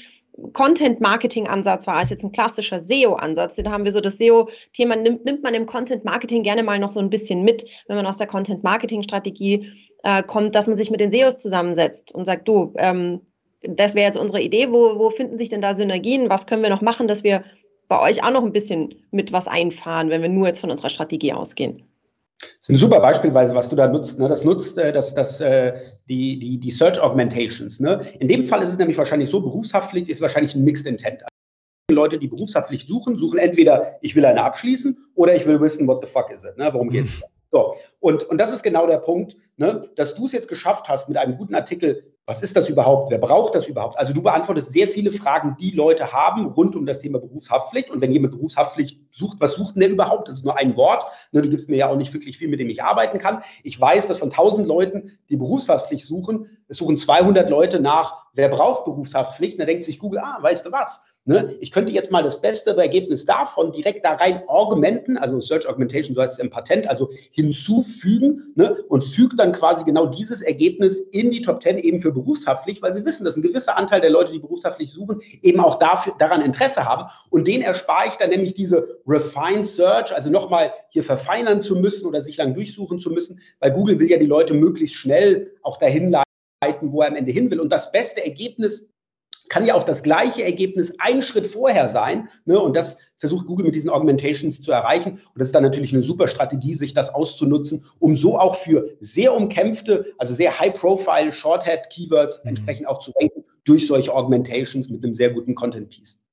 Content-Marketing-Ansatz 0.53 1.87
war 1.87 1.97
als 1.97 2.11
jetzt 2.11 2.25
ein 2.25 2.33
klassischer 2.33 2.81
SEO-Ansatz. 2.81 3.57
Da 3.57 3.71
haben 3.71 3.85
wir 3.85 3.93
so 3.93 4.01
das 4.01 4.19
SEO-Thema, 4.19 4.97
nimmt, 4.97 5.25
nimmt 5.25 5.43
man 5.43 5.55
im 5.55 5.67
Content-Marketing 5.67 6.43
gerne 6.43 6.63
mal 6.63 6.79
noch 6.79 6.91
so 6.91 7.01
ein 7.01 7.11
bisschen 7.11 7.43
mit, 7.43 7.65
wenn 7.87 7.97
man 7.97 8.07
aus 8.07 8.19
der 8.19 8.27
Content-Marketing-Strategie 8.27 9.73
äh, 10.03 10.23
kommt, 10.23 10.55
dass 10.55 10.67
man 10.67 10.77
sich 10.77 10.91
mit 10.91 11.01
den 11.01 11.11
SEOs 11.11 11.39
zusammensetzt 11.39 12.15
und 12.15 12.25
sagt, 12.25 12.49
du, 12.49 12.73
ähm, 12.77 13.21
das 13.63 13.95
wäre 13.95 14.07
jetzt 14.07 14.19
unsere 14.19 14.43
Idee, 14.43 14.71
wo, 14.71 14.99
wo 14.99 15.11
finden 15.11 15.37
sich 15.37 15.49
denn 15.49 15.61
da 15.61 15.75
Synergien, 15.75 16.29
was 16.29 16.47
können 16.47 16.63
wir 16.63 16.71
noch 16.71 16.83
machen, 16.83 17.09
dass 17.09 17.25
wir 17.25 17.45
bei 17.89 18.01
euch 18.01 18.25
auch 18.25 18.33
noch 18.33 18.45
ein 18.45 18.53
bisschen 18.53 18.95
mit 19.11 19.33
was 19.33 19.47
einfahren, 19.47 20.11
wenn 20.11 20.23
wir 20.23 20.29
nur 20.29 20.49
jetzt 20.49 20.61
von 20.61 20.71
unserer 20.71 20.89
Strategie 20.89 21.33
ausgehen. 21.33 21.83
Das 22.59 22.69
ist 22.69 22.71
ein 22.71 22.77
super 22.77 23.01
Beispielweise, 23.01 23.55
was 23.55 23.69
du 23.69 23.77
da 23.77 23.89
nutzt. 23.89 24.19
Ne? 24.19 24.29
Das 24.29 24.45
nutzt 24.45 24.79
äh, 24.79 24.93
das, 24.93 25.15
das, 25.15 25.41
äh, 25.41 25.75
die, 26.09 26.39
die, 26.39 26.59
die 26.59 26.71
Search 26.71 27.01
Augmentations. 27.01 27.81
Ne? 27.81 28.01
In 28.19 28.29
dem 28.29 28.47
Fall 28.47 28.63
ist 28.63 28.71
es 28.71 28.79
nämlich 28.79 28.99
wahrscheinlich 28.99 29.29
so, 29.29 29.41
Berufshaftpflicht 29.41 30.09
ist 30.09 30.21
wahrscheinlich 30.21 30.55
ein 30.55 30.65
Mixed 30.65 30.87
Intent. 30.87 31.23
Leute, 31.91 32.19
die 32.19 32.29
Berufshaftpflicht 32.29 32.89
suchen, 32.89 33.17
suchen 33.17 33.39
entweder, 33.39 33.99
ich 34.01 34.17
will 34.17 34.25
eine 34.25 34.43
abschließen 34.43 34.97
oder 35.15 35.35
ich 35.35 35.47
will 35.47 35.61
wissen, 35.61 35.87
what 35.87 36.03
the 36.03 36.11
fuck 36.11 36.31
is 36.31 36.45
it? 36.45 36.57
Ne? 36.57 36.71
Worum 36.73 36.91
geht's? 36.91 37.19
Mhm. 37.19 37.25
So, 37.51 37.75
und, 38.01 38.25
und 38.25 38.39
das 38.39 38.53
ist 38.53 38.63
genau 38.63 38.87
der 38.87 38.99
Punkt, 38.99 39.37
ne? 39.59 39.83
dass 39.95 40.15
du 40.17 40.27
es 40.27 40.33
jetzt 40.33 40.49
geschafft 40.49 40.89
hast, 40.89 41.09
mit 41.09 41.19
einem 41.19 41.37
guten 41.37 41.55
Artikel 41.55 42.14
was 42.27 42.43
ist 42.43 42.57
das 42.57 42.71
überhaupt? 42.71 43.11
Wer 43.11 43.19
braucht 43.19 43.55
das 43.55 43.69
überhaupt? 43.69 43.99
Also 43.99 44.15
du 44.15 44.23
beantwortest 44.23 44.73
sehr 44.73 44.89
viele 44.89 45.13
Fragen, 45.13 45.57
die 45.61 45.73
Leute 45.73 46.13
haben 46.13 46.47
rund 46.47 46.75
um 46.75 46.87
das 46.87 47.01
Thema 47.01 47.19
Berufshaftpflicht. 47.19 47.91
Und 47.91 48.01
wenn 48.01 48.13
jemand 48.13 48.33
Berufshaftpflicht 48.33 48.99
sucht, 49.11 49.41
was 49.41 49.55
sucht 49.55 49.75
denn 49.75 49.81
der 49.81 49.91
überhaupt? 49.91 50.29
Das 50.29 50.39
ist 50.39 50.45
nur 50.45 50.59
ein 50.59 50.75
Wort. 50.77 51.05
Ne, 51.33 51.43
du 51.43 51.51
gibst 51.51 51.69
mir 51.69 51.77
ja 51.77 51.89
auch 51.89 51.97
nicht 51.97 52.15
wirklich 52.15 52.39
viel, 52.39 52.49
mit 52.49 52.61
dem 52.61 52.71
ich 52.71 52.83
arbeiten 52.83 53.19
kann. 53.19 53.43
Ich 53.63 53.79
weiß, 53.79 54.07
dass 54.07 54.19
von 54.19 54.31
1000 54.31 54.67
Leuten, 54.67 55.11
die 55.29 55.37
Berufshaftpflicht 55.37 56.07
suchen, 56.07 56.47
es 56.69 56.79
suchen 56.79 56.97
200 56.97 57.51
Leute 57.51 57.81
nach, 57.81 58.24
wer 58.35 58.49
braucht 58.49 58.85
Berufshaftpflicht? 58.85 59.55
Und 59.55 59.61
da 59.61 59.67
denkt 59.67 59.85
sich 59.85 59.99
Google, 59.99 60.21
ah, 60.21 60.39
weißt 60.41 60.67
du 60.67 60.73
was? 60.73 61.03
Ne? 61.27 61.57
Ich 61.61 61.73
könnte 61.73 61.91
jetzt 61.91 62.13
mal 62.13 62.23
das 62.23 62.43
beste 62.43 62.77
Ergebnis 62.77 63.25
davon 63.25 63.73
direkt 63.73 64.05
da 64.05 64.13
rein 64.17 64.43
augmenten, 64.47 65.17
also 65.17 65.41
Search 65.41 65.67
Augmentation, 65.67 66.15
so 66.15 66.21
heißt 66.21 66.35
es 66.35 66.39
im 66.39 66.51
Patent, 66.51 66.87
also 66.87 67.11
hinzufügen 67.31 68.43
ne? 68.57 68.85
und 68.89 69.03
fügt 69.03 69.41
dann 69.41 69.53
quasi 69.53 69.85
genau 69.85 70.05
dieses 70.05 70.43
Ergebnis 70.43 71.01
in 71.13 71.31
die 71.31 71.41
Top 71.41 71.63
10 71.63 71.79
eben 71.79 71.99
für 71.99 72.13
Berufshaftpflicht, 72.13 72.83
weil 72.83 72.93
sie 72.93 73.07
wissen, 73.07 73.25
dass 73.25 73.37
ein 73.37 73.43
gewisser 73.43 73.79
Anteil 73.79 74.03
der 74.03 74.11
Leute, 74.11 74.33
die 74.33 74.39
Berufshaftpflicht 74.39 74.93
suchen, 74.93 75.21
eben 75.41 75.61
auch 75.61 75.79
dafür, 75.79 76.13
daran 76.19 76.43
Interesse 76.43 76.85
haben. 76.85 77.11
Und 77.31 77.47
den 77.47 77.63
erspare 77.63 78.09
ich 78.09 78.17
dann 78.17 78.29
nämlich 78.29 78.53
diese 78.53 79.01
Refined 79.07 79.67
Search, 79.67 80.15
also 80.15 80.29
nochmal 80.29 80.75
hier 80.91 81.05
verfeinern 81.05 81.63
zu 81.63 81.75
müssen 81.75 82.07
oder 82.07 82.21
sich 82.21 82.37
lang 82.37 82.55
durchsuchen 82.55 82.99
zu 82.99 83.09
müssen, 83.09 83.41
weil 83.61 83.73
Google 83.73 83.99
will 83.99 84.11
ja 84.11 84.19
die 84.19 84.27
Leute 84.27 84.53
möglichst 84.53 84.97
schnell 84.97 85.53
auch 85.63 85.79
dahin 85.79 86.11
leiten, 86.11 86.34
wo 86.83 87.03
er 87.03 87.09
am 87.09 87.17
Ende 87.17 87.33
hin 87.33 87.51
will. 87.51 87.61
Und 87.61 87.73
das 87.73 87.93
beste 87.93 88.25
Ergebnis 88.25 88.89
kann 89.49 89.67
ja 89.67 89.75
auch 89.75 89.85
das 89.85 90.03
gleiche 90.03 90.43
Ergebnis 90.43 90.95
einen 90.99 91.23
Schritt 91.23 91.47
vorher 91.47 91.89
sein. 91.89 92.29
Ne? 92.45 92.59
Und 92.59 92.77
das 92.77 92.99
versucht 93.19 93.47
Google 93.47 93.67
mit 93.67 93.75
diesen 93.75 93.91
Augmentations 93.91 94.61
zu 94.61 94.73
erreichen. 94.73 95.13
Und 95.13 95.39
das 95.39 95.49
ist 95.49 95.55
dann 95.55 95.63
natürlich 95.63 95.93
eine 95.93 96.03
super 96.03 96.29
Strategie, 96.29 96.75
sich 96.75 96.95
das 96.95 97.13
auszunutzen, 97.13 97.85
um 97.99 98.17
so 98.17 98.39
auch 98.39 98.57
für 98.57 98.89
sehr 99.01 99.35
umkämpfte, 99.35 100.13
also 100.19 100.35
sehr 100.35 100.59
high-profile 100.59 101.33
Shorthead-Keywords 101.33 102.43
mhm. 102.43 102.51
entsprechend 102.51 102.89
auch 102.89 103.01
zu 103.01 103.13
ranken 103.13 103.45
durch 103.65 103.87
solche 103.87 104.13
Augmentations 104.13 104.89
mit 104.89 105.05
einem 105.05 105.15
sehr 105.15 105.31
guten 105.31 105.55
Content-Piece. 105.55 106.24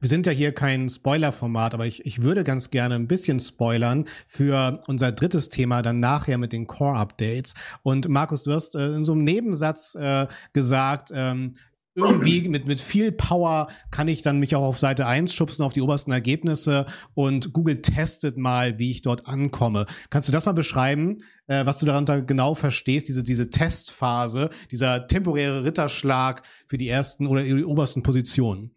Wir 0.00 0.08
sind 0.08 0.26
ja 0.26 0.32
hier 0.32 0.52
kein 0.52 0.88
Spoiler-Format, 0.88 1.74
aber 1.74 1.86
ich, 1.86 2.04
ich 2.06 2.22
würde 2.22 2.44
ganz 2.44 2.70
gerne 2.70 2.94
ein 2.94 3.08
bisschen 3.08 3.40
spoilern 3.40 4.06
für 4.26 4.80
unser 4.86 5.12
drittes 5.12 5.48
Thema 5.48 5.82
dann 5.82 6.00
nachher 6.00 6.38
mit 6.38 6.52
den 6.52 6.66
Core-Updates. 6.66 7.54
Und 7.82 8.08
Markus, 8.08 8.42
du 8.42 8.52
hast 8.52 8.74
äh, 8.74 8.94
in 8.94 9.04
so 9.04 9.12
einem 9.12 9.24
Nebensatz 9.24 9.94
äh, 9.94 10.26
gesagt, 10.52 11.10
ähm, 11.14 11.54
irgendwie 11.98 12.48
mit, 12.48 12.66
mit 12.66 12.80
viel 12.80 13.12
Power 13.12 13.68
kann 13.90 14.08
ich 14.08 14.22
dann 14.22 14.38
mich 14.38 14.54
auch 14.54 14.62
auf 14.62 14.78
Seite 14.78 15.06
1 15.06 15.34
schubsen, 15.34 15.64
auf 15.64 15.72
die 15.72 15.82
obersten 15.82 16.12
Ergebnisse 16.12 16.86
und 17.14 17.52
Google 17.52 17.82
testet 17.82 18.38
mal, 18.38 18.78
wie 18.78 18.90
ich 18.90 19.02
dort 19.02 19.26
ankomme. 19.26 19.86
Kannst 20.10 20.28
du 20.28 20.32
das 20.32 20.46
mal 20.46 20.52
beschreiben, 20.52 21.18
äh, 21.46 21.66
was 21.66 21.78
du 21.78 21.86
darunter 21.86 22.22
genau 22.22 22.54
verstehst, 22.54 23.08
diese, 23.08 23.22
diese 23.22 23.50
Testphase, 23.50 24.50
dieser 24.70 25.06
temporäre 25.06 25.64
Ritterschlag 25.64 26.42
für 26.66 26.78
die 26.78 26.88
ersten 26.88 27.26
oder 27.26 27.42
die 27.42 27.64
obersten 27.64 28.02
Positionen? 28.02 28.70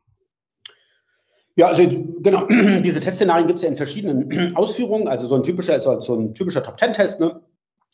Ja, 1.56 1.68
also 1.68 1.84
genau, 2.20 2.46
diese 2.84 3.00
Testszenarien 3.00 3.48
gibt 3.48 3.60
es 3.60 3.64
ja 3.64 3.70
in 3.70 3.76
verschiedenen 3.76 4.56
Ausführungen. 4.56 5.08
Also 5.08 5.28
so 5.28 5.36
ein 5.36 5.44
typischer 5.44 5.76
ist 5.76 5.88
halt 5.88 6.04
so 6.04 6.16
ein 6.16 6.34
typischer 6.34 6.64
Top-10-Test. 6.64 7.20
Ne? 7.20 7.42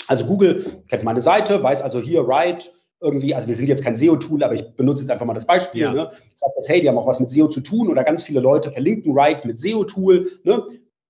Also 0.07 0.25
Google 0.25 0.63
kennt 0.87 1.03
meine 1.03 1.21
Seite, 1.21 1.61
weiß 1.61 1.81
also 1.81 1.99
hier, 1.99 2.21
right, 2.21 2.71
irgendwie, 2.99 3.35
also 3.35 3.47
wir 3.47 3.55
sind 3.55 3.67
jetzt 3.67 3.83
kein 3.83 3.95
SEO-Tool, 3.95 4.43
aber 4.43 4.55
ich 4.55 4.75
benutze 4.75 5.03
jetzt 5.03 5.11
einfach 5.11 5.25
mal 5.25 5.33
das 5.33 5.45
Beispiel. 5.45 5.81
Ja. 5.81 5.93
Ne? 5.93 6.09
Ich 6.11 6.37
sage 6.39 6.53
jetzt, 6.57 6.69
hey, 6.69 6.81
die 6.81 6.89
haben 6.89 6.97
auch 6.97 7.07
was 7.07 7.19
mit 7.19 7.29
SEO 7.29 7.47
zu 7.47 7.61
tun 7.61 7.89
oder 7.89 8.03
ganz 8.03 8.23
viele 8.23 8.39
Leute 8.39 8.71
verlinken 8.71 9.17
Right 9.17 9.45
mit 9.45 9.59
SEO-Tool. 9.59 10.27
Ne? 10.43 10.63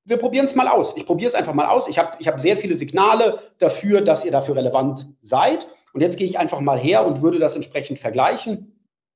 Wir 0.05 0.17
probieren 0.17 0.45
es 0.45 0.55
mal 0.55 0.67
aus. 0.67 0.95
Ich 0.97 1.05
probiere 1.05 1.29
es 1.29 1.35
einfach 1.35 1.53
mal 1.53 1.67
aus. 1.67 1.87
Ich 1.87 1.97
habe 1.97 2.11
ich 2.19 2.27
hab 2.27 2.39
sehr 2.39 2.57
viele 2.57 2.75
Signale 2.75 3.39
dafür, 3.59 4.01
dass 4.01 4.25
ihr 4.25 4.31
dafür 4.31 4.55
relevant 4.55 5.07
seid. 5.21 5.67
Und 5.93 6.01
jetzt 6.01 6.17
gehe 6.17 6.27
ich 6.27 6.39
einfach 6.39 6.59
mal 6.59 6.79
her 6.79 7.05
und 7.05 7.21
würde 7.21 7.39
das 7.39 7.55
entsprechend 7.55 7.99
vergleichen. 7.99 8.73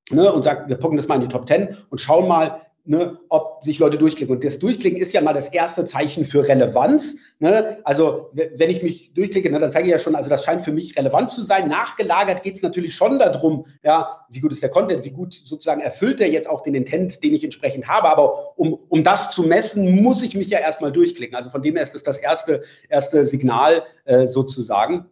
Ne, 0.10 0.32
und 0.32 0.44
sage, 0.44 0.68
wir 0.68 0.76
packen 0.76 0.98
das 0.98 1.08
mal 1.08 1.16
in 1.16 1.22
die 1.22 1.28
Top 1.28 1.48
10 1.48 1.78
und 1.90 2.02
schauen 2.02 2.28
mal, 2.28 2.60
ne, 2.86 3.20
ob 3.30 3.64
sich 3.64 3.80
Leute 3.80 3.98
durchklicken. 3.98 4.36
Und 4.36 4.44
das 4.44 4.60
Durchklicken 4.60 5.00
ist 5.00 5.14
ja 5.14 5.22
mal 5.22 5.34
das 5.34 5.50
erste 5.50 5.86
Zeichen 5.86 6.26
für 6.26 6.48
Relevanz. 6.48 7.18
Ne? 7.40 7.78
Also 7.84 8.30
wenn 8.34 8.70
ich 8.70 8.82
mich 8.82 9.14
durchklicke, 9.14 9.50
ne, 9.52 9.60
dann 9.60 9.72
zeige 9.72 9.88
ich 9.88 9.92
ja 9.92 10.00
schon, 10.00 10.16
also 10.16 10.30
das 10.30 10.44
scheint 10.44 10.62
für 10.62 10.72
mich 10.72 10.98
relevant 10.98 11.30
zu 11.30 11.44
sein. 11.44 11.68
Nachgelagert 11.68 12.44
geht 12.44 12.56
es 12.56 12.62
natürlich 12.62 12.96
schon 12.96 13.20
darum, 13.20 13.66
ja, 13.84 14.26
wie 14.30 14.40
gut 14.40 14.52
ist 14.52 14.64
der 14.64 14.70
Content, 14.70 15.06
wie 15.06 15.12
gut 15.12 15.34
sozusagen 15.34 15.82
erfüllt 15.82 16.20
er 16.22 16.30
jetzt 16.30 16.50
auch 16.50 16.62
den 16.62 16.76
Intent, 16.76 17.24
den 17.24 17.34
ich 17.34 17.44
entsprechend 17.44 17.88
habe. 17.88 18.10
Aber 18.10 18.58
um, 18.58 18.78
um 18.90 19.04
das 19.04 19.32
zu 19.32 19.44
messen, 19.44 20.02
muss 20.02 20.24
ich 20.24 20.36
mich 20.36 20.50
ja 20.50 20.60
erstmal 20.60 20.92
durchklicken. 20.92 21.36
Also 21.36 21.50
von 21.50 21.62
dem 21.62 21.76
her 21.76 21.84
ist 21.84 21.94
das 21.94 22.04
das 22.04 22.18
erste, 22.18 22.62
erste 22.90 23.26
Signal 23.26 23.84
äh, 24.06 24.26
sozusagen. 24.26 25.06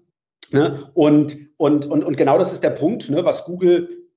Ne? 0.51 0.89
Und, 0.95 1.37
und, 1.57 1.85
und, 1.85 2.03
und 2.03 2.17
genau 2.17 2.37
das 2.39 2.51
ist 2.51 2.63
der 2.63 2.71
Punkt, 2.71 3.09
ne, 3.09 3.23
was 3.23 3.45
Google 3.45 4.08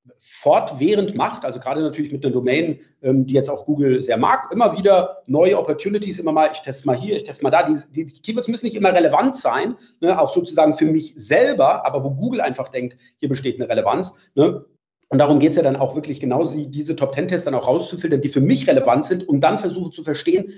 fortwährend 0.43 1.15
macht, 1.15 1.45
also 1.45 1.61
gerade 1.61 1.81
natürlich 1.83 2.11
mit 2.11 2.25
einer 2.25 2.33
Domain, 2.33 2.81
ähm, 3.01 3.27
die 3.27 3.35
jetzt 3.35 3.49
auch 3.49 3.65
Google 3.65 4.03
sehr 4.03 4.17
mag, 4.17 4.51
immer 4.53 4.77
wieder 4.77 5.23
neue 5.29 5.57
Opportunities, 5.57 6.19
immer 6.19 6.33
mal, 6.33 6.51
ich 6.53 6.63
teste 6.63 6.85
mal 6.85 6.97
hier, 6.97 7.15
ich 7.15 7.23
teste 7.23 7.45
mal 7.45 7.51
da. 7.51 7.63
Die, 7.63 7.77
die, 7.93 8.07
die 8.07 8.21
Keywords 8.21 8.49
müssen 8.49 8.67
nicht 8.67 8.75
immer 8.75 8.93
relevant 8.93 9.37
sein, 9.37 9.77
ne, 10.01 10.21
auch 10.21 10.35
sozusagen 10.35 10.75
für 10.75 10.87
mich 10.87 11.15
selber, 11.17 11.87
aber 11.87 12.03
wo 12.03 12.11
Google 12.11 12.41
einfach 12.41 12.69
denkt, 12.71 12.97
hier 13.19 13.29
besteht 13.29 13.61
eine 13.61 13.69
Relevanz. 13.69 14.15
Ne, 14.35 14.65
und 15.11 15.19
darum 15.19 15.39
geht 15.39 15.51
es 15.51 15.59
ja 15.59 15.63
dann 15.63 15.77
auch 15.77 15.95
wirklich 15.95 16.19
genau, 16.19 16.45
diese 16.45 16.97
Top-10-Tests 16.97 17.45
dann 17.45 17.55
auch 17.55 17.69
rauszufiltern, 17.69 18.21
die 18.21 18.29
für 18.29 18.41
mich 18.41 18.67
relevant 18.67 19.07
sind, 19.07 19.29
um 19.29 19.41
dann 19.41 19.59
versuchen 19.59 19.93
zu 19.93 20.03
verstehen, 20.03 20.51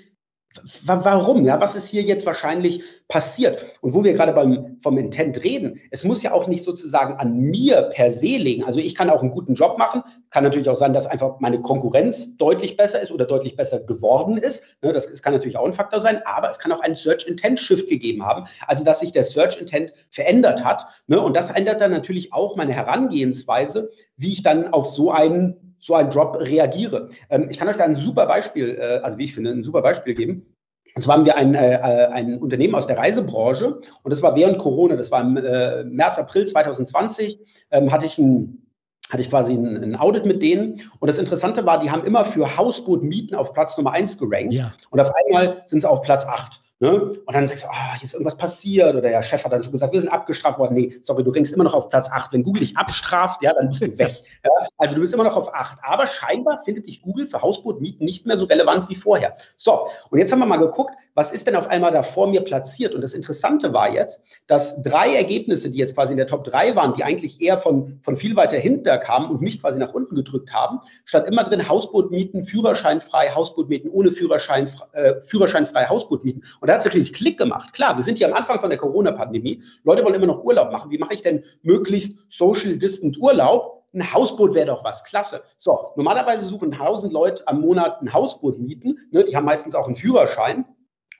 Warum? 0.84 1.44
Ja, 1.44 1.60
was 1.60 1.74
ist 1.74 1.88
hier 1.88 2.02
jetzt 2.02 2.26
wahrscheinlich 2.26 2.82
passiert? 3.08 3.64
Und 3.80 3.94
wo 3.94 4.04
wir 4.04 4.12
gerade 4.12 4.32
beim, 4.32 4.76
vom 4.80 4.98
Intent 4.98 5.42
reden, 5.42 5.80
es 5.90 6.04
muss 6.04 6.22
ja 6.22 6.32
auch 6.32 6.46
nicht 6.46 6.64
sozusagen 6.64 7.14
an 7.14 7.36
mir 7.38 7.90
per 7.92 8.12
se 8.12 8.36
liegen. 8.36 8.62
Also 8.64 8.78
ich 8.78 8.94
kann 8.94 9.10
auch 9.10 9.20
einen 9.20 9.32
guten 9.32 9.54
Job 9.54 9.78
machen. 9.78 10.02
Kann 10.30 10.44
natürlich 10.44 10.68
auch 10.68 10.76
sein, 10.76 10.92
dass 10.92 11.06
einfach 11.06 11.40
meine 11.40 11.60
Konkurrenz 11.60 12.36
deutlich 12.36 12.76
besser 12.76 13.00
ist 13.00 13.10
oder 13.10 13.24
deutlich 13.24 13.56
besser 13.56 13.80
geworden 13.80 14.36
ist. 14.36 14.62
Ne, 14.82 14.92
das, 14.92 15.22
kann 15.22 15.32
natürlich 15.32 15.56
auch 15.56 15.66
ein 15.66 15.72
Faktor 15.72 16.00
sein, 16.00 16.22
aber 16.24 16.50
es 16.50 16.58
kann 16.58 16.70
auch 16.72 16.80
einen 16.80 16.94
Search 16.94 17.26
Intent 17.26 17.58
Shift 17.58 17.88
gegeben 17.88 18.24
haben. 18.24 18.44
Also, 18.66 18.84
dass 18.84 19.00
sich 19.00 19.12
der 19.12 19.24
Search 19.24 19.60
Intent 19.60 19.92
verändert 20.10 20.64
hat. 20.64 20.86
Ne, 21.08 21.20
und 21.20 21.36
das 21.36 21.50
ändert 21.50 21.80
dann 21.80 21.90
natürlich 21.90 22.32
auch 22.32 22.56
meine 22.56 22.72
Herangehensweise, 22.72 23.90
wie 24.16 24.30
ich 24.30 24.42
dann 24.42 24.72
auf 24.72 24.86
so 24.86 25.10
einen 25.10 25.73
so 25.84 25.94
einen 25.94 26.08
Drop 26.08 26.38
reagiere. 26.40 27.10
Ähm, 27.28 27.46
ich 27.50 27.58
kann 27.58 27.68
euch 27.68 27.76
da 27.76 27.84
ein 27.84 27.94
super 27.94 28.26
Beispiel, 28.26 28.78
äh, 28.80 29.00
also 29.02 29.18
wie 29.18 29.24
ich 29.24 29.34
finde, 29.34 29.50
ein 29.50 29.62
super 29.62 29.82
Beispiel 29.82 30.14
geben. 30.14 30.46
Und 30.94 31.02
zwar 31.02 31.16
haben 31.16 31.26
wir 31.26 31.36
ein, 31.36 31.54
äh, 31.54 32.08
ein 32.10 32.38
Unternehmen 32.38 32.74
aus 32.74 32.86
der 32.86 32.96
Reisebranche 32.96 33.80
und 34.02 34.10
das 34.10 34.22
war 34.22 34.34
während 34.34 34.58
Corona, 34.58 34.96
das 34.96 35.10
war 35.10 35.20
im 35.20 35.36
äh, 35.36 35.84
März, 35.84 36.18
April 36.18 36.46
2020, 36.46 37.66
ähm, 37.70 37.92
hatte 37.92 38.06
ich 38.06 38.18
ein 38.18 38.60
hatte 39.10 39.20
ich 39.20 39.28
quasi 39.28 39.52
ein, 39.52 39.76
ein, 39.76 39.96
Audit 39.96 40.24
mit 40.24 40.42
denen. 40.42 40.80
Und 40.98 41.08
das 41.08 41.18
Interessante 41.18 41.66
war, 41.66 41.78
die 41.78 41.90
haben 41.90 42.04
immer 42.04 42.24
für 42.24 42.56
Hausbootmieten 42.56 43.36
auf 43.36 43.52
Platz 43.52 43.76
Nummer 43.76 43.92
1 43.92 44.16
gerankt. 44.16 44.54
Ja. 44.54 44.72
Und 44.90 44.98
auf 44.98 45.12
einmal 45.14 45.62
sind 45.66 45.80
sie 45.80 45.88
auf 45.88 46.00
Platz 46.00 46.24
8. 46.24 46.62
Ne? 46.80 46.90
Und 47.00 47.34
dann 47.34 47.46
sagst 47.46 47.64
du, 47.64 47.68
ah, 47.68 47.94
hier 47.94 48.04
ist 48.04 48.14
irgendwas 48.14 48.36
passiert 48.36 48.90
oder 48.90 49.00
der 49.00 49.22
Chef 49.22 49.44
hat 49.44 49.52
dann 49.52 49.62
schon 49.62 49.72
gesagt, 49.72 49.92
wir 49.92 50.00
sind 50.00 50.10
abgestraft 50.10 50.58
worden. 50.58 50.74
Nee, 50.74 50.92
sorry, 51.02 51.22
du 51.22 51.30
ringst 51.30 51.54
immer 51.54 51.64
noch 51.64 51.74
auf 51.74 51.88
Platz 51.88 52.10
8. 52.10 52.32
Wenn 52.32 52.42
Google 52.42 52.60
dich 52.60 52.76
abstraft, 52.76 53.42
ja, 53.42 53.54
dann 53.54 53.68
bist 53.68 53.82
du 53.82 53.98
weg. 53.98 54.10
Ja? 54.44 54.50
Also 54.76 54.94
du 54.96 55.00
bist 55.00 55.14
immer 55.14 55.24
noch 55.24 55.36
auf 55.36 55.54
8. 55.54 55.78
Aber 55.82 56.06
scheinbar 56.06 56.58
findet 56.64 56.86
dich 56.86 57.00
Google 57.00 57.26
für 57.26 57.40
Hausbootmieten 57.40 58.04
nicht 58.04 58.26
mehr 58.26 58.36
so 58.36 58.44
relevant 58.44 58.88
wie 58.88 58.94
vorher. 58.94 59.34
So, 59.56 59.86
und 60.10 60.18
jetzt 60.18 60.32
haben 60.32 60.40
wir 60.40 60.46
mal 60.46 60.58
geguckt, 60.58 60.94
was 61.14 61.30
ist 61.30 61.46
denn 61.46 61.54
auf 61.54 61.68
einmal 61.68 61.92
da 61.92 62.02
vor 62.02 62.26
mir 62.26 62.40
platziert? 62.40 62.94
Und 62.94 63.00
das 63.00 63.14
Interessante 63.14 63.72
war 63.72 63.92
jetzt, 63.92 64.42
dass 64.48 64.82
drei 64.82 65.14
Ergebnisse, 65.14 65.70
die 65.70 65.78
jetzt 65.78 65.94
quasi 65.94 66.12
in 66.12 66.16
der 66.16 66.26
Top 66.26 66.44
3 66.44 66.74
waren, 66.74 66.94
die 66.94 67.04
eigentlich 67.04 67.40
eher 67.40 67.56
von, 67.56 68.00
von 68.02 68.16
viel 68.16 68.34
weiter 68.34 68.58
hinter 68.58 68.98
kamen 68.98 69.30
und 69.30 69.40
mich 69.40 69.60
quasi 69.60 69.78
nach 69.78 69.94
unten 69.94 70.16
gedrückt 70.16 70.52
haben, 70.52 70.80
stand 71.04 71.28
immer 71.28 71.44
drin 71.44 71.68
Hausbootmieten, 71.68 72.44
Führerscheinfrei, 72.44 73.28
Hausbootmieten 73.28 73.90
ohne 73.90 74.10
Führerschein, 74.10 74.68
äh, 74.92 75.14
Führerscheinfrei, 75.22 75.86
Hausbootmieten. 75.86 76.42
Und 76.60 76.63
da 76.66 76.74
hat 76.74 76.80
es 76.80 76.84
natürlich 76.86 77.12
Klick 77.12 77.38
gemacht. 77.38 77.72
Klar, 77.72 77.96
wir 77.96 78.04
sind 78.04 78.18
hier 78.18 78.28
am 78.28 78.34
Anfang 78.34 78.60
von 78.60 78.70
der 78.70 78.78
Corona-Pandemie. 78.78 79.62
Leute 79.84 80.04
wollen 80.04 80.14
immer 80.14 80.26
noch 80.26 80.44
Urlaub 80.44 80.72
machen. 80.72 80.90
Wie 80.90 80.98
mache 80.98 81.14
ich 81.14 81.22
denn 81.22 81.42
möglichst 81.62 82.16
social 82.28 82.76
distant 82.76 83.18
Urlaub? 83.18 83.84
Ein 83.92 84.12
Hausboot 84.12 84.54
wäre 84.54 84.66
doch 84.66 84.82
was, 84.82 85.04
klasse. 85.04 85.42
So, 85.56 85.92
normalerweise 85.96 86.44
suchen 86.44 86.72
1000 86.72 87.12
Leute 87.12 87.46
am 87.46 87.60
Monat 87.60 88.02
ein 88.02 88.12
Hausboot 88.12 88.58
mieten. 88.58 88.98
Ne? 89.10 89.24
Die 89.24 89.36
haben 89.36 89.44
meistens 89.44 89.74
auch 89.74 89.86
einen 89.86 89.94
Führerschein. 89.94 90.64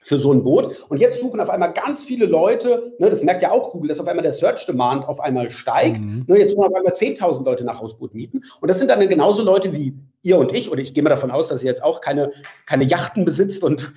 für 0.05 0.19
so 0.19 0.31
ein 0.31 0.43
Boot. 0.43 0.85
Und 0.89 0.99
jetzt 0.99 1.19
suchen 1.19 1.39
auf 1.39 1.49
einmal 1.49 1.73
ganz 1.73 2.03
viele 2.03 2.27
Leute, 2.27 2.93
ne, 2.99 3.09
das 3.09 3.23
merkt 3.23 3.41
ja 3.41 3.49
auch 3.49 3.71
Google, 3.71 3.89
dass 3.89 3.99
auf 3.99 4.07
einmal 4.07 4.21
der 4.21 4.33
Search 4.33 4.67
Demand 4.67 5.07
auf 5.07 5.19
einmal 5.19 5.49
steigt. 5.49 5.99
Mhm. 5.99 6.25
Ne, 6.27 6.37
jetzt 6.37 6.51
suchen 6.51 6.65
auf 6.65 6.75
einmal 6.75 6.93
10.000 6.93 7.43
Leute 7.43 7.63
nach 7.63 7.81
Hausboot 7.81 8.13
mieten. 8.13 8.43
Und 8.61 8.69
das 8.69 8.77
sind 8.77 8.91
dann 8.91 8.99
genauso 9.09 9.41
Leute 9.41 9.73
wie 9.73 9.95
ihr 10.21 10.37
und 10.37 10.53
ich. 10.53 10.71
Oder 10.71 10.81
ich 10.81 10.93
gehe 10.93 11.01
mal 11.01 11.09
davon 11.09 11.31
aus, 11.31 11.47
dass 11.47 11.63
ihr 11.63 11.69
jetzt 11.69 11.83
auch 11.83 12.01
keine, 12.01 12.31
keine 12.67 12.83
Yachten 12.83 13.25
besitzt 13.25 13.63
und, 13.63 13.91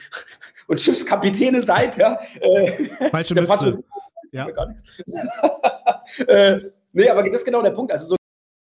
und 0.68 0.80
Schiffskapitäne 0.80 1.62
seid. 1.62 1.96
Ja. 1.96 2.20
Äh, 2.40 2.84
Falsche 3.10 3.34
Mütze. 3.34 3.82
Ja. 4.30 4.46
äh, 6.26 6.60
nee, 6.92 7.08
aber 7.08 7.24
das 7.24 7.40
ist 7.40 7.44
genau 7.44 7.62
der 7.62 7.70
Punkt. 7.70 7.90
Also 7.90 8.08
so 8.08 8.16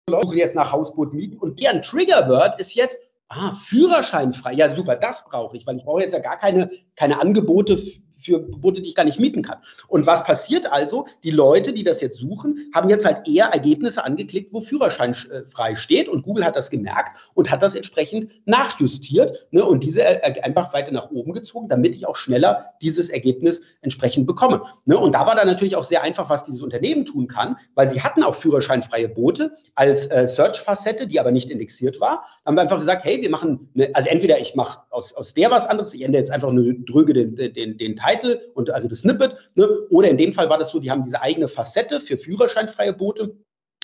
Leute 0.08 0.34
jetzt 0.36 0.54
nach 0.54 0.72
Hausboot 0.72 1.12
mieten 1.12 1.36
und 1.36 1.60
deren 1.60 1.82
Triggerword 1.82 2.58
ist 2.60 2.74
jetzt, 2.74 2.98
Ah, 3.30 3.52
Führerscheinfrei. 3.52 4.54
Ja, 4.54 4.74
super, 4.74 4.96
das 4.96 5.22
brauche 5.24 5.54
ich, 5.56 5.66
weil 5.66 5.76
ich 5.76 5.84
brauche 5.84 6.00
jetzt 6.00 6.14
ja 6.14 6.18
gar 6.18 6.38
keine, 6.38 6.70
keine 6.96 7.20
Angebote 7.20 7.78
für 8.18 8.40
Boote, 8.40 8.82
die 8.82 8.88
ich 8.88 8.94
gar 8.94 9.04
nicht 9.04 9.20
mieten 9.20 9.42
kann. 9.42 9.58
Und 9.86 10.06
was 10.06 10.24
passiert 10.24 10.70
also? 10.70 11.06
Die 11.22 11.30
Leute, 11.30 11.72
die 11.72 11.84
das 11.84 12.00
jetzt 12.00 12.18
suchen, 12.18 12.70
haben 12.74 12.88
jetzt 12.90 13.04
halt 13.04 13.26
eher 13.26 13.46
Ergebnisse 13.46 14.04
angeklickt, 14.04 14.52
wo 14.52 14.60
Führerschein 14.60 15.12
äh, 15.12 15.44
frei 15.46 15.74
steht. 15.74 16.08
Und 16.08 16.22
Google 16.22 16.44
hat 16.44 16.56
das 16.56 16.70
gemerkt 16.70 17.16
und 17.34 17.50
hat 17.50 17.62
das 17.62 17.74
entsprechend 17.74 18.30
nachjustiert 18.44 19.48
ne, 19.52 19.64
und 19.64 19.84
diese 19.84 20.04
äh, 20.04 20.40
einfach 20.42 20.72
weiter 20.74 20.92
nach 20.92 21.10
oben 21.10 21.32
gezogen, 21.32 21.68
damit 21.68 21.94
ich 21.94 22.06
auch 22.06 22.16
schneller 22.16 22.66
dieses 22.82 23.08
Ergebnis 23.08 23.62
entsprechend 23.82 24.26
bekomme. 24.26 24.62
Ne, 24.84 24.98
und 24.98 25.14
da 25.14 25.26
war 25.26 25.36
dann 25.36 25.46
natürlich 25.46 25.76
auch 25.76 25.84
sehr 25.84 26.02
einfach, 26.02 26.28
was 26.28 26.44
dieses 26.44 26.62
Unternehmen 26.62 27.04
tun 27.04 27.28
kann, 27.28 27.56
weil 27.74 27.88
sie 27.88 28.02
hatten 28.02 28.22
auch 28.22 28.34
führerscheinfreie 28.34 29.08
Boote 29.08 29.52
als 29.74 30.10
äh, 30.10 30.26
Search-Facette, 30.26 31.06
die 31.06 31.20
aber 31.20 31.30
nicht 31.30 31.50
indexiert 31.50 32.00
war. 32.00 32.24
Dann 32.44 32.52
haben 32.52 32.56
wir 32.56 32.62
einfach 32.62 32.78
gesagt, 32.78 33.04
hey, 33.04 33.22
wir 33.22 33.30
machen, 33.30 33.70
eine, 33.74 33.94
also 33.94 34.08
entweder 34.08 34.40
ich 34.40 34.54
mache 34.54 34.80
aus, 34.90 35.12
aus 35.14 35.34
der 35.34 35.50
was 35.50 35.66
anderes, 35.66 35.94
ich 35.94 36.02
ändere 36.02 36.20
jetzt 36.20 36.30
einfach 36.30 36.50
nur, 36.50 36.74
drücke 36.74 37.12
den, 37.12 37.36
den, 37.36 37.78
den 37.78 37.96
Teil 37.96 38.07
Title 38.08 38.40
und 38.54 38.70
also 38.70 38.88
das 38.88 39.00
Snippet. 39.00 39.34
Ne? 39.54 39.68
Oder 39.90 40.08
in 40.08 40.16
dem 40.16 40.32
Fall 40.32 40.48
war 40.48 40.58
das 40.58 40.70
so, 40.70 40.78
die 40.78 40.90
haben 40.90 41.04
diese 41.04 41.20
eigene 41.20 41.48
Facette 41.48 42.00
für 42.00 42.16
führerscheinfreie 42.16 42.92
Boote 42.92 43.36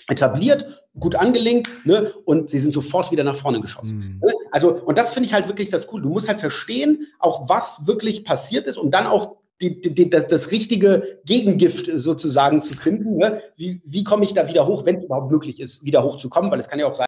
etabliert, 0.07 0.85
gut 0.99 1.15
angelinkt 1.15 1.69
ne? 1.85 2.13
und 2.25 2.49
sie 2.49 2.59
sind 2.59 2.73
sofort 2.73 3.11
wieder 3.11 3.23
nach 3.23 3.35
vorne 3.35 3.59
geschossen. 3.59 3.97
Mhm. 3.97 4.27
Ne? 4.27 4.33
Also, 4.51 4.73
und 4.73 4.97
das 4.97 5.13
finde 5.13 5.27
ich 5.27 5.33
halt 5.33 5.47
wirklich 5.47 5.69
das 5.69 5.91
Cool. 5.91 6.01
Du 6.01 6.09
musst 6.09 6.27
halt 6.27 6.39
verstehen, 6.39 7.07
auch 7.19 7.49
was 7.49 7.87
wirklich 7.87 8.23
passiert 8.23 8.67
ist, 8.67 8.77
um 8.77 8.91
dann 8.91 9.07
auch 9.07 9.37
die, 9.61 9.81
die, 9.81 10.09
das, 10.09 10.27
das 10.27 10.51
richtige 10.51 11.19
Gegengift 11.25 11.89
sozusagen 11.95 12.61
zu 12.61 12.75
finden. 12.75 13.17
Ne? 13.17 13.41
Wie, 13.55 13.81
wie 13.85 14.03
komme 14.03 14.25
ich 14.25 14.33
da 14.33 14.47
wieder 14.47 14.67
hoch, 14.67 14.85
wenn 14.85 14.97
es 14.97 15.05
überhaupt 15.05 15.31
möglich 15.31 15.59
ist, 15.59 15.85
wieder 15.85 16.03
hochzukommen? 16.03 16.51
Weil 16.51 16.59
es 16.59 16.67
kann 16.67 16.79
ja 16.79 16.87
auch 16.87 16.95
sein, 16.95 17.07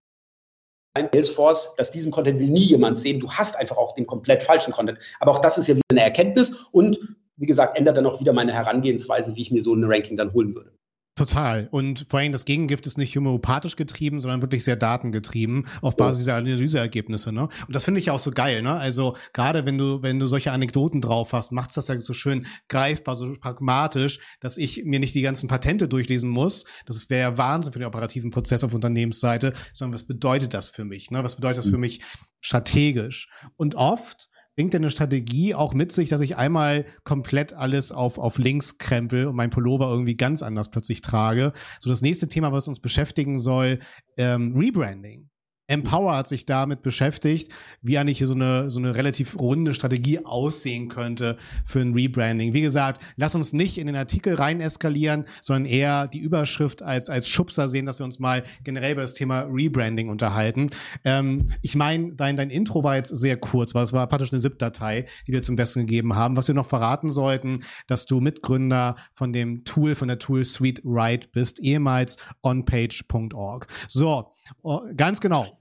Salesforce, 1.13 1.75
dass 1.75 1.91
diesen 1.91 2.11
Content 2.11 2.39
will 2.39 2.49
nie 2.49 2.59
jemand 2.59 2.97
sehen. 2.97 3.19
Du 3.19 3.31
hast 3.31 3.55
einfach 3.57 3.77
auch 3.77 3.93
den 3.93 4.07
komplett 4.07 4.43
falschen 4.43 4.71
Content. 4.71 4.99
Aber 5.19 5.31
auch 5.31 5.39
das 5.39 5.57
ist 5.57 5.67
ja 5.67 5.75
wieder 5.75 5.83
eine 5.91 6.01
Erkenntnis 6.01 6.53
und 6.71 6.99
wie 7.37 7.45
gesagt, 7.45 7.77
ändert 7.77 7.97
dann 7.97 8.05
auch 8.05 8.19
wieder 8.19 8.33
meine 8.33 8.53
Herangehensweise, 8.53 9.35
wie 9.35 9.41
ich 9.41 9.51
mir 9.51 9.61
so 9.61 9.73
ein 9.73 9.83
Ranking 9.83 10.17
dann 10.17 10.33
holen 10.33 10.55
würde. 10.55 10.71
Total. 11.17 11.67
Und 11.71 12.05
vor 12.07 12.19
allem 12.19 12.31
das 12.31 12.45
Gegengift 12.45 12.85
ist 12.85 12.99
nicht 12.99 13.15
homöopathisch 13.17 13.75
getrieben, 13.75 14.19
sondern 14.19 14.43
wirklich 14.43 14.63
sehr 14.63 14.75
datengetrieben 14.75 15.65
auf 15.81 15.95
Basis 15.95 16.19
dieser 16.19 16.35
Analyseergebnisse. 16.35 17.31
Ne? 17.31 17.49
Und 17.65 17.75
das 17.75 17.85
finde 17.85 17.99
ich 17.99 18.11
auch 18.11 18.19
so 18.19 18.29
geil. 18.29 18.61
Ne? 18.61 18.73
Also 18.73 19.17
gerade 19.33 19.65
wenn 19.65 19.79
du 19.79 20.03
wenn 20.03 20.19
du 20.19 20.27
solche 20.27 20.51
Anekdoten 20.51 21.01
drauf 21.01 21.33
hast, 21.33 21.51
macht's 21.51 21.73
das 21.73 21.87
ja 21.87 21.99
so 21.99 22.13
schön 22.13 22.45
greifbar, 22.69 23.15
so 23.15 23.33
pragmatisch, 23.33 24.19
dass 24.41 24.59
ich 24.59 24.85
mir 24.85 24.99
nicht 24.99 25.15
die 25.15 25.23
ganzen 25.23 25.49
Patente 25.49 25.87
durchlesen 25.87 26.29
muss. 26.29 26.65
Das 26.85 27.09
wäre 27.09 27.31
ja 27.31 27.37
Wahnsinn 27.39 27.73
für 27.73 27.79
den 27.79 27.87
operativen 27.87 28.29
Prozess 28.29 28.63
auf 28.63 28.75
Unternehmensseite, 28.75 29.53
sondern 29.73 29.95
was 29.95 30.05
bedeutet 30.05 30.53
das 30.53 30.69
für 30.69 30.85
mich? 30.85 31.09
Ne? 31.09 31.23
Was 31.23 31.35
bedeutet 31.35 31.57
das 31.57 31.65
für 31.65 31.77
mhm. 31.77 31.81
mich 31.81 32.01
strategisch? 32.41 33.27
Und 33.55 33.73
oft 33.73 34.29
bringt 34.57 34.73
denn 34.73 34.81
eine 34.81 34.89
Strategie 34.89 35.53
auch 35.53 35.75
mit 35.75 35.91
sich, 35.91 36.09
dass 36.09 36.19
ich 36.19 36.35
einmal 36.35 36.85
komplett 37.03 37.53
alles 37.53 37.91
auf, 37.91 38.17
auf 38.17 38.39
links 38.39 38.79
krempel 38.79 39.27
und 39.27 39.35
mein 39.35 39.51
Pullover 39.51 39.87
irgendwie 39.87 40.17
ganz 40.17 40.41
anders 40.41 40.71
plötzlich 40.71 41.01
trage. 41.01 41.53
So 41.79 41.91
das 41.91 42.01
nächste 42.01 42.27
Thema, 42.27 42.51
was 42.51 42.67
uns 42.67 42.79
beschäftigen 42.79 43.39
soll, 43.39 43.79
ähm, 44.17 44.55
Rebranding. 44.57 45.29
Empower 45.67 46.15
hat 46.15 46.27
sich 46.27 46.45
damit 46.45 46.81
beschäftigt, 46.81 47.53
wie 47.81 47.97
eigentlich 47.97 48.19
so 48.19 48.33
eine, 48.33 48.71
so 48.71 48.79
eine 48.79 48.95
relativ 48.95 49.37
runde 49.37 49.73
Strategie 49.73 50.23
aussehen 50.23 50.87
könnte 50.87 51.37
für 51.65 51.81
ein 51.81 51.93
Rebranding. 51.93 52.53
Wie 52.53 52.61
gesagt, 52.61 53.01
lass 53.17 53.35
uns 53.35 53.51
nicht 53.51 53.77
in 53.77 53.87
den 53.87 53.97
Artikel 53.97 54.35
rein 54.35 54.61
eskalieren, 54.61 55.25
sondern 55.41 55.65
eher 55.65 56.07
die 56.07 56.19
Überschrift 56.19 56.81
als, 56.81 57.09
als 57.09 57.27
Schubser 57.27 57.67
sehen, 57.67 57.85
dass 57.85 57.99
wir 57.99 58.05
uns 58.05 58.17
mal 58.17 58.45
generell 58.63 58.93
über 58.93 59.01
das 59.01 59.13
Thema 59.13 59.41
Rebranding 59.41 60.07
unterhalten. 60.07 60.67
Ähm, 61.03 61.51
ich 61.61 61.75
meine, 61.75 62.13
dein, 62.13 62.37
dein 62.37 62.49
Intro 62.49 62.83
war 62.83 62.95
jetzt 62.95 63.09
sehr 63.09 63.35
kurz, 63.35 63.75
weil 63.75 63.83
es 63.83 63.91
war 63.91 64.07
praktisch 64.07 64.31
eine 64.31 64.41
ZIP-Datei, 64.41 65.05
die 65.27 65.33
wir 65.33 65.43
zum 65.43 65.57
Besten 65.57 65.81
gegeben 65.81 66.15
haben. 66.15 66.37
Was 66.37 66.47
wir 66.47 66.55
noch 66.55 66.67
verraten 66.67 67.09
sollten, 67.09 67.63
dass 67.87 68.05
du 68.05 68.21
Mitgründer 68.21 68.95
von 69.11 69.33
dem 69.33 69.65
Tool, 69.65 69.95
von 69.95 70.07
der 70.07 70.19
Tool 70.19 70.45
Suite 70.45 70.81
Write 70.85 71.27
bist, 71.33 71.59
ehemals 71.59 72.17
onpage.org. 72.41 73.67
So, 73.89 74.31
oh, 74.61 74.81
ganz 74.95 75.19
genau. 75.19 75.56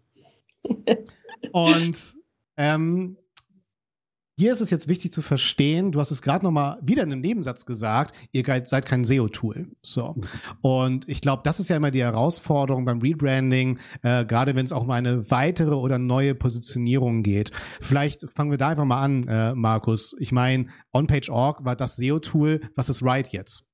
Und 1.53 2.17
ähm, 2.57 3.17
hier 4.39 4.53
ist 4.53 4.61
es 4.61 4.69
jetzt 4.69 4.87
wichtig 4.87 5.13
zu 5.13 5.23
verstehen, 5.23 5.93
du 5.93 6.01
hast 6.01 6.11
es 6.11 6.21
gerade 6.21 6.45
nochmal 6.45 6.79
wieder 6.83 7.03
in 7.03 7.11
einem 7.11 7.23
Nebensatz 7.23 7.65
gesagt, 7.65 8.15
ihr 8.33 8.45
seid 8.65 8.85
kein 8.85 9.03
SEO-Tool. 9.03 9.71
So. 9.81 10.15
Und 10.61 11.09
ich 11.09 11.23
glaube, 11.23 11.41
das 11.43 11.59
ist 11.59 11.71
ja 11.71 11.77
immer 11.77 11.91
die 11.91 12.03
Herausforderung 12.03 12.85
beim 12.85 13.01
Rebranding, 13.01 13.79
äh, 14.03 14.27
gerade 14.27 14.55
wenn 14.55 14.67
es 14.67 14.73
auch 14.73 14.83
um 14.83 14.91
eine 14.91 15.31
weitere 15.31 15.75
oder 15.75 15.99
neue 15.99 16.35
Positionierung 16.35 17.23
geht. 17.23 17.51
Vielleicht 17.81 18.27
fangen 18.35 18.51
wir 18.51 18.59
da 18.59 18.69
einfach 18.69 18.85
mal 18.85 19.03
an, 19.03 19.27
äh, 19.27 19.55
Markus. 19.55 20.15
Ich 20.19 20.33
meine, 20.33 20.67
OnPage.org 20.93 21.65
war 21.65 21.75
das 21.75 21.97
SEO-Tool. 21.97 22.61
Was 22.75 22.91
ist 22.91 23.03
Right 23.03 23.29
jetzt? 23.29 23.65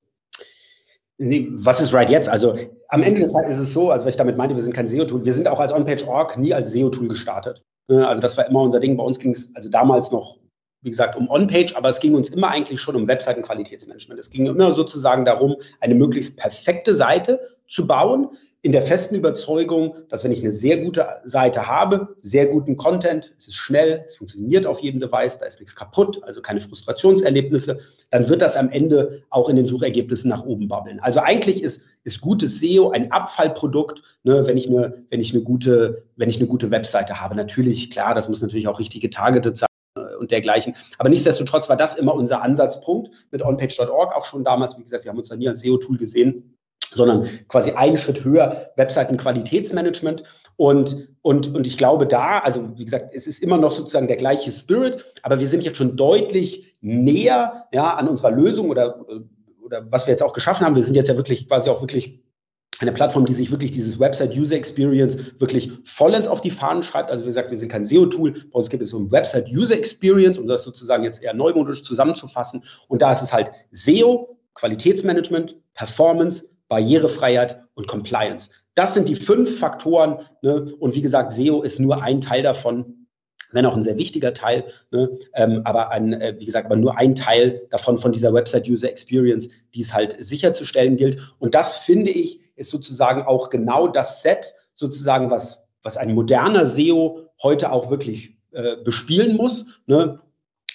Nee, 1.23 1.49
was 1.53 1.81
ist 1.81 1.95
right 1.95 2.11
jetzt? 2.11 2.29
Also 2.29 2.57
am 2.89 3.03
Ende 3.05 3.23
ist 3.23 3.37
es 3.37 3.73
so, 3.73 3.91
also 3.91 4.05
was 4.05 4.15
ich 4.15 4.19
damit 4.19 4.37
meinte, 4.37 4.57
wir 4.57 4.63
sind 4.63 4.75
kein 4.75 4.89
SEO-Tool. 4.89 5.25
Wir 5.25 5.33
sind 5.33 5.47
auch 5.47 5.61
als 5.61 5.73
OnPage.org 5.73 6.37
nie 6.37 6.53
als 6.53 6.73
SEO-Tool 6.73 7.09
gestartet. 7.09 7.63
Ne, 7.89 8.07
also 8.07 8.21
das 8.21 8.37
war 8.37 8.47
immer 8.49 8.61
unser 8.63 8.81
Ding. 8.81 8.97
Bei 8.97 9.05
uns 9.05 9.21
ging 9.21 9.31
es 9.31 9.55
also 9.55 9.69
damals 9.69 10.11
noch, 10.11 10.39
wie 10.83 10.91
gesagt, 10.91 11.17
um 11.17 11.31
OnPage, 11.31 11.77
aber 11.77 11.91
es 11.91 12.01
ging 12.01 12.15
uns 12.17 12.31
immer 12.31 12.51
eigentlich 12.51 12.81
schon 12.81 12.97
um 12.97 13.07
Webseitenqualitätsmanagement. 13.07 14.19
Es 14.19 14.31
ging 14.31 14.47
immer 14.47 14.75
sozusagen 14.75 15.25
darum, 15.25 15.55
eine 15.81 15.95
möglichst 15.95 16.37
perfekte 16.37 16.95
Seite 16.95 17.41
zu 17.73 17.87
bauen, 17.87 18.29
in 18.61 18.71
der 18.71 18.83
festen 18.83 19.17
Überzeugung, 19.17 19.97
dass 20.09 20.23
wenn 20.23 20.31
ich 20.31 20.41
eine 20.41 20.53
sehr 20.53 20.77
gute 20.77 21.07
Seite 21.25 21.67
habe, 21.67 22.15
sehr 22.19 22.47
guten 22.47 22.77
Content, 22.77 23.33
es 23.37 23.49
ist 23.49 23.57
schnell, 23.57 24.05
es 24.05 24.17
funktioniert 24.17 24.67
auf 24.67 24.81
jedem 24.81 25.01
Device, 25.01 25.39
da 25.39 25.47
ist 25.47 25.59
nichts 25.59 25.75
kaputt, 25.75 26.23
also 26.23 26.43
keine 26.43 26.61
Frustrationserlebnisse, 26.61 27.81
dann 28.11 28.29
wird 28.29 28.43
das 28.43 28.57
am 28.57 28.69
Ende 28.69 29.23
auch 29.31 29.49
in 29.49 29.57
den 29.57 29.67
Suchergebnissen 29.67 30.29
nach 30.29 30.45
oben 30.45 30.69
babbeln. 30.69 31.01
Also 31.01 31.21
eigentlich 31.21 31.63
ist, 31.63 31.81
ist 32.05 32.21
gutes 32.21 32.61
SEO 32.61 32.91
ein 32.91 33.11
Abfallprodukt, 33.11 34.03
ne, 34.23 34.47
wenn, 34.47 34.59
ich 34.59 34.69
eine, 34.69 35.05
wenn, 35.09 35.21
ich 35.21 35.35
eine 35.35 35.43
gute, 35.43 36.05
wenn 36.17 36.29
ich 36.29 36.37
eine 36.37 36.47
gute 36.47 36.71
Webseite 36.71 37.21
habe. 37.23 37.35
Natürlich, 37.35 37.91
klar, 37.91 38.15
das 38.15 38.29
muss 38.29 38.43
natürlich 38.43 38.69
auch 38.69 38.79
richtig 38.79 39.01
getargetet 39.01 39.57
sein 39.57 39.69
äh, 39.97 40.15
und 40.17 40.31
dergleichen. 40.31 40.77
Aber 40.99 41.09
nichtsdestotrotz 41.09 41.71
war 41.71 41.77
das 41.77 41.97
immer 41.97 42.15
unser 42.15 42.43
Ansatzpunkt 42.43 43.11
mit 43.31 43.43
onpage.org 43.43 44.15
auch 44.15 44.27
schon 44.27 44.45
damals. 44.45 44.77
Wie 44.77 44.83
gesagt, 44.83 45.05
wir 45.05 45.11
haben 45.11 45.19
uns 45.19 45.31
da 45.31 45.37
nie 45.37 45.49
als 45.49 45.63
SEO-Tool 45.63 45.97
gesehen 45.97 46.52
sondern 46.95 47.29
quasi 47.49 47.73
einen 47.73 47.97
Schritt 47.97 48.25
höher 48.25 48.71
Webseitenqualitätsmanagement. 48.77 50.23
Und, 50.57 51.09
und, 51.23 51.55
und 51.55 51.67
ich 51.67 51.79
glaube 51.79 52.07
da, 52.07 52.41
also 52.41 52.79
wie 52.79 52.85
gesagt, 52.85 53.11
es 53.15 53.27
ist 53.27 53.43
immer 53.43 53.59
noch 53.59 53.73
sozusagen 53.73 54.07
der 54.07 54.17
gleiche 54.17 54.51
Spirit, 54.51 55.05
aber 55.23 55.41
wir 55.41 55.49
sind 55.49 55.65
jetzt 55.65 55.79
schon 55.79 55.97
deutlich 55.97 56.77
näher 56.81 57.67
ja, 57.73 57.95
an 57.95 58.09
unserer 58.09 58.31
Lösung 58.31 58.71
oder, 58.71 59.05
oder 59.65 59.87
was 59.91 60.07
wir 60.07 60.13
jetzt 60.13 60.23
auch 60.23 60.35
geschaffen 60.35 60.67
haben. 60.67 60.77
Wir 60.77 60.85
sind 60.85 60.95
jetzt 60.95 61.09
ja 61.09 61.17
wirklich 61.17 61.49
quasi 61.49 61.71
auch 61.71 61.81
wirklich 61.81 62.23
eine 62.83 62.93
Plattform, 62.93 63.25
die 63.25 63.33
sich 63.33 63.51
wirklich 63.51 63.71
dieses 63.71 63.99
Website 63.99 64.37
User 64.37 64.57
Experience 64.57 65.41
wirklich 65.41 65.71
vollends 65.85 66.29
auf 66.29 66.41
die 66.41 66.51
Fahnen 66.51 66.83
schreibt. 66.83 67.11
Also 67.11 67.25
wie 67.25 67.29
gesagt, 67.29 67.51
wir 67.51 67.59
sind 67.59 67.71
kein 67.71 67.85
SEO-Tool. 67.85 68.33
Bei 68.53 68.59
uns 68.59 68.69
gibt 68.69 68.83
es 68.83 68.91
so 68.91 68.99
ein 68.99 69.11
Website 69.11 69.49
User 69.49 69.77
Experience, 69.77 70.39
um 70.39 70.47
das 70.47 70.63
sozusagen 70.63 71.05
jetzt 71.05 71.23
eher 71.23 71.35
neumodisch 71.35 71.85
zusammenzufassen. 71.85 72.65
Und 72.89 73.03
da 73.03 73.13
ist 73.13 73.23
es 73.23 73.33
halt 73.33 73.51
SEO, 73.71 74.37
Qualitätsmanagement, 74.55 75.57
Performance, 75.75 76.49
Barrierefreiheit 76.73 77.61
und 77.75 77.87
Compliance. 77.87 78.49
Das 78.75 78.95
sind 78.95 79.07
die 79.07 79.15
fünf 79.15 79.59
Faktoren. 79.59 80.21
Ne? 80.41 80.75
Und 80.79 80.95
wie 80.95 81.03
gesagt, 81.03 81.31
SEO 81.31 81.61
ist 81.61 81.79
nur 81.79 82.03
ein 82.03 82.23
Teil 82.23 82.43
davon, 82.43 83.07
wenn 83.51 83.67
auch 83.67 83.77
ein 83.77 83.83
sehr 83.83 83.99
wichtiger 83.99 84.33
Teil, 84.33 84.65
ne? 84.91 85.11
ähm, 85.35 85.61
aber 85.65 85.91
ein, 85.91 86.15
äh, 86.15 86.35
wie 86.39 86.47
gesagt, 86.47 86.65
aber 86.65 86.77
nur 86.77 86.97
ein 86.97 87.15
Teil 87.15 87.67
davon 87.69 87.99
von 87.99 88.13
dieser 88.13 88.33
Website 88.33 88.67
User 88.67 88.89
Experience, 88.89 89.51
die 89.75 89.83
es 89.83 89.93
halt 89.93 90.17
sicherzustellen 90.25 90.97
gilt. 90.97 91.21
Und 91.39 91.55
das 91.55 91.77
finde 91.77 92.11
ich 92.11 92.41
ist 92.57 92.71
sozusagen 92.71 93.21
auch 93.21 93.51
genau 93.51 93.87
das 93.87 94.23
Set, 94.23 94.55
sozusagen 94.73 95.31
was 95.31 95.63
was 95.83 95.99
ein 95.99 96.15
moderner 96.15 96.67
SEO 96.67 97.29
heute 97.43 97.71
auch 97.71 97.91
wirklich 97.91 98.39
äh, 98.53 98.77
bespielen 98.83 99.37
muss. 99.37 99.81
Ne? 99.87 100.21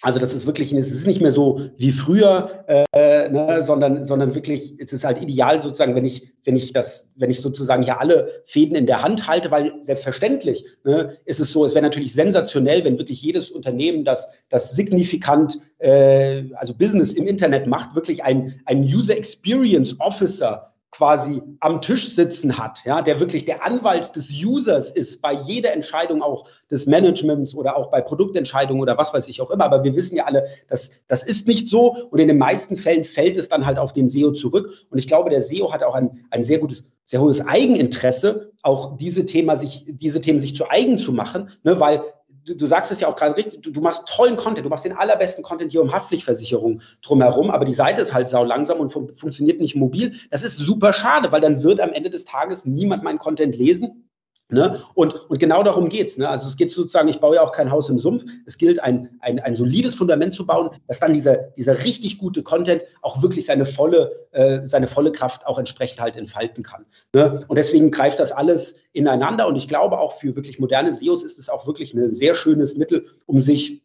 Also 0.02 0.20
das 0.20 0.34
ist 0.34 0.46
wirklich, 0.46 0.72
es 0.74 0.92
ist 0.92 1.08
nicht 1.08 1.22
mehr 1.22 1.32
so 1.32 1.60
wie 1.78 1.92
früher, 1.92 2.64
äh, 2.68 3.30
ne, 3.30 3.62
sondern, 3.62 4.06
sondern 4.06 4.36
wirklich, 4.36 4.76
es 4.80 4.94
ist 4.94 5.04
halt 5.04 5.22
ideal 5.22 5.62
sozusagen, 5.62 5.96
wenn 5.96 6.06
ich, 6.06 6.34
wenn 6.44 6.56
ich 6.56 6.72
das, 6.72 7.12
wenn 7.16 7.32
ich 7.32 7.42
sozusagen 7.42 7.82
hier 7.82 8.00
alle 8.00 8.30
Fäden 8.46 8.76
in 8.76 8.86
der 8.86 9.02
Hand 9.02 9.28
halte, 9.28 9.50
weil 9.50 9.74
selbstverständlich 9.82 10.66
ne, 10.84 11.18
ist 11.26 11.40
es 11.40 11.52
so, 11.52 11.66
es 11.66 11.74
wäre 11.74 11.84
natürlich 11.84 12.14
sensationell, 12.14 12.86
wenn 12.86 13.00
wirklich 13.00 13.22
jedes 13.22 13.50
Unternehmen, 13.50 14.04
das, 14.04 14.28
das 14.50 14.76
signifikant, 14.76 15.58
äh, 15.80 16.44
also 16.56 16.76
Business 16.76 17.14
im 17.14 17.28
Internet 17.28 17.66
macht, 17.66 17.96
wirklich 17.96 18.24
ein, 18.24 18.54
ein 18.66 18.84
User 18.84 19.18
Experience 19.18 20.00
Officer 20.00 20.74
quasi 20.92 21.42
am 21.60 21.82
Tisch 21.82 22.16
sitzen 22.16 22.58
hat, 22.58 22.80
ja, 22.86 23.02
der 23.02 23.20
wirklich 23.20 23.46
der 23.46 23.66
Anwalt 23.66 24.16
des 24.16 24.32
Users 24.32 24.90
ist 24.92 25.22
bei 25.22 25.34
jeder 25.34 25.74
Entscheidung 25.74 26.22
auch 26.22 26.48
des 26.72 26.88
Managements 26.88 27.54
oder 27.54 27.76
auch 27.76 27.92
bei 27.92 28.02
Produktentscheidungen 28.02 28.82
oder 28.82 28.98
was 28.98 29.14
weiß 29.14 29.28
ich 29.28 29.42
auch 29.42 29.52
immer. 29.52 29.66
Aber 29.66 29.84
wir 29.84 29.96
wissen 29.96 30.16
ja 30.16 30.26
alle, 30.26 30.46
dass 30.70 30.92
das 31.08 31.24
ist 31.24 31.48
nicht 31.48 31.68
so 31.68 31.96
und 32.10 32.20
in 32.20 32.30
den 32.30 32.38
meisten 32.38 32.78
Fällen 32.78 33.04
fällt 33.04 33.38
es 33.38 33.50
dann 33.50 33.66
halt 33.66 33.78
auf 33.78 33.94
den 33.94 34.10
SEO 34.10 34.32
zurück. 34.32 34.72
Und 34.90 34.98
ich 34.98 35.08
glaube, 35.08 35.30
der 35.30 35.44
SEO 35.44 35.74
hat 35.74 35.84
auch 35.84 35.96
ein, 35.96 36.26
ein 36.32 36.44
sehr 36.44 36.60
gutes, 36.60 36.86
sehr 37.04 37.22
hohes 37.22 37.46
Eigeninteresse, 37.46 38.52
auch 38.64 38.98
diese 38.98 39.26
Thema 39.26 39.58
sich, 39.58 39.86
diese 39.88 40.22
Themen 40.22 40.40
sich 40.40 40.56
zu 40.56 40.70
eigen 40.70 40.98
zu 40.98 41.12
machen, 41.12 41.50
ne, 41.64 41.80
weil 41.80 42.02
du, 42.48 42.56
du, 42.56 42.66
sagst 42.66 42.92
es 42.92 43.00
ja 43.00 43.08
auch 43.08 43.16
gerade 43.16 43.36
richtig, 43.36 43.62
du, 43.62 43.72
du, 43.72 43.82
machst 43.82 44.08
tollen 44.08 44.38
Content, 44.38 44.66
du 44.66 44.70
machst 44.70 44.86
den 44.86 44.94
allerbesten 44.94 45.44
Content 45.44 45.72
hier 45.72 45.82
um 45.82 45.92
Haftpflichtversicherung 45.92 46.82
drumherum, 47.02 47.52
aber 47.52 47.66
die 47.66 47.74
Seite 47.74 48.02
ist 48.02 48.14
halt 48.14 48.28
sau 48.28 48.44
langsam 48.44 48.80
und 48.80 48.90
fun 48.90 49.14
funktioniert 49.14 49.60
nicht 49.60 49.76
mobil. 49.76 50.16
Das 50.32 50.44
ist 50.44 50.58
super 50.58 50.94
schade, 50.94 51.32
weil 51.32 51.42
dann 51.42 51.64
wird 51.64 51.80
am 51.80 51.92
Ende 51.92 52.10
des 52.10 52.26
Tages 52.26 52.66
niemand 52.66 53.04
meinen 53.04 53.20
Content 53.20 53.56
lesen 53.56 54.07
Ne? 54.50 54.80
Und, 54.94 55.30
und 55.30 55.40
genau 55.40 55.62
darum 55.62 55.90
geht 55.90 56.08
es. 56.08 56.18
Ne? 56.18 56.28
Also 56.28 56.48
es 56.48 56.56
geht 56.56 56.72
sozusagen, 56.72 57.10
ich 57.10 57.20
baue 57.20 57.36
ja 57.36 57.42
auch 57.42 57.52
kein 57.52 57.70
Haus 57.70 57.90
im 57.90 58.00
Sumpf. 58.00 58.24
Es 58.46 58.58
gilt, 58.58 58.82
ein, 58.82 59.10
ein, 59.20 59.40
ein 59.40 59.56
solides 59.56 59.96
Fundament 59.96 60.34
zu 60.34 60.46
bauen, 60.46 60.70
dass 60.88 61.00
dann 61.00 61.14
dieser, 61.14 61.36
dieser 61.58 61.84
richtig 61.84 62.18
gute 62.18 62.44
Content 62.44 62.84
auch 63.02 63.22
wirklich 63.22 63.46
seine 63.46 63.66
volle, 63.66 64.10
äh, 64.32 64.66
seine 64.66 64.88
volle 64.88 65.12
Kraft 65.12 65.46
auch 65.46 65.60
entsprechend 65.60 66.00
halt 66.00 66.16
entfalten 66.16 66.64
kann. 66.64 66.86
Ne? 67.14 67.42
Und 67.50 67.58
deswegen 67.58 67.92
greift 67.92 68.20
das 68.20 68.32
alles 68.32 68.76
ineinander. 68.94 69.48
Und 69.48 69.58
ich 69.58 69.68
glaube 69.68 70.00
auch 70.00 70.14
für 70.14 70.36
wirklich 70.38 70.60
moderne 70.60 70.94
SEOs 70.94 71.24
ist 71.24 71.40
es 71.40 71.50
auch 71.50 71.68
wirklich 71.68 71.94
ein 71.94 72.14
sehr 72.14 72.34
schönes 72.34 72.78
Mittel, 72.78 73.06
um 73.26 73.42
sich 73.42 73.82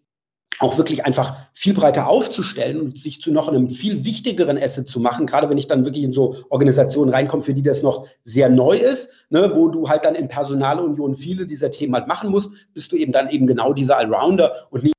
auch 0.59 0.79
wirklich 0.79 1.05
einfach 1.05 1.37
viel 1.55 1.75
breiter 1.75 2.09
aufzustellen 2.09 2.81
und 2.81 2.99
sich 2.99 3.21
zu 3.21 3.33
noch 3.33 3.49
einem 3.49 3.71
viel 3.71 4.05
wichtigeren 4.05 4.59
Asset 4.59 4.89
zu 4.89 5.01
machen, 5.01 5.27
gerade 5.27 5.49
wenn 5.49 5.59
ich 5.59 5.67
dann 5.67 5.85
wirklich 5.85 6.05
in 6.05 6.13
so 6.13 6.37
Organisationen 6.51 7.13
reinkomme, 7.13 7.43
für 7.43 7.55
die 7.55 7.63
das 7.63 7.83
noch 7.83 8.07
sehr 8.23 8.49
neu 8.49 8.77
ist, 8.77 9.11
ne, 9.31 9.51
wo 9.55 9.69
du 9.69 9.89
halt 9.89 10.05
dann 10.05 10.15
in 10.15 10.29
Personalunion 10.29 11.15
viele 11.15 11.47
dieser 11.47 11.71
Themen 11.71 11.95
halt 11.95 12.07
machen 12.07 12.31
musst, 12.31 12.53
bist 12.75 12.93
du 12.93 12.97
eben 12.97 13.13
dann 13.13 13.31
eben 13.31 13.47
genau 13.47 13.73
dieser 13.73 13.99
Allrounder 13.99 14.53
und 14.71 14.85
nicht 14.85 14.93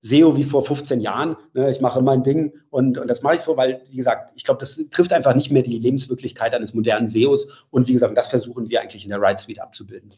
SEO 0.00 0.36
wie 0.36 0.44
vor 0.44 0.62
15 0.64 1.00
Jahren. 1.00 1.36
Ne, 1.54 1.70
ich 1.70 1.80
mache 1.80 2.02
mein 2.02 2.22
Ding 2.22 2.52
und, 2.70 2.98
und 2.98 3.08
das 3.08 3.22
mache 3.22 3.36
ich 3.36 3.40
so, 3.40 3.56
weil, 3.56 3.80
wie 3.90 3.96
gesagt, 3.96 4.32
ich 4.36 4.44
glaube, 4.44 4.60
das 4.60 4.76
trifft 4.90 5.12
einfach 5.12 5.34
nicht 5.34 5.50
mehr 5.50 5.62
die 5.62 5.78
Lebenswirklichkeit 5.78 6.54
eines 6.54 6.74
modernen 6.74 7.08
SEOs 7.08 7.66
und 7.70 7.88
wie 7.88 7.94
gesagt, 7.94 8.16
das 8.16 8.28
versuchen 8.28 8.68
wir 8.68 8.82
eigentlich 8.82 9.04
in 9.04 9.10
der 9.10 9.20
Right 9.20 9.38
Suite 9.38 9.60
abzubilden. 9.60 10.10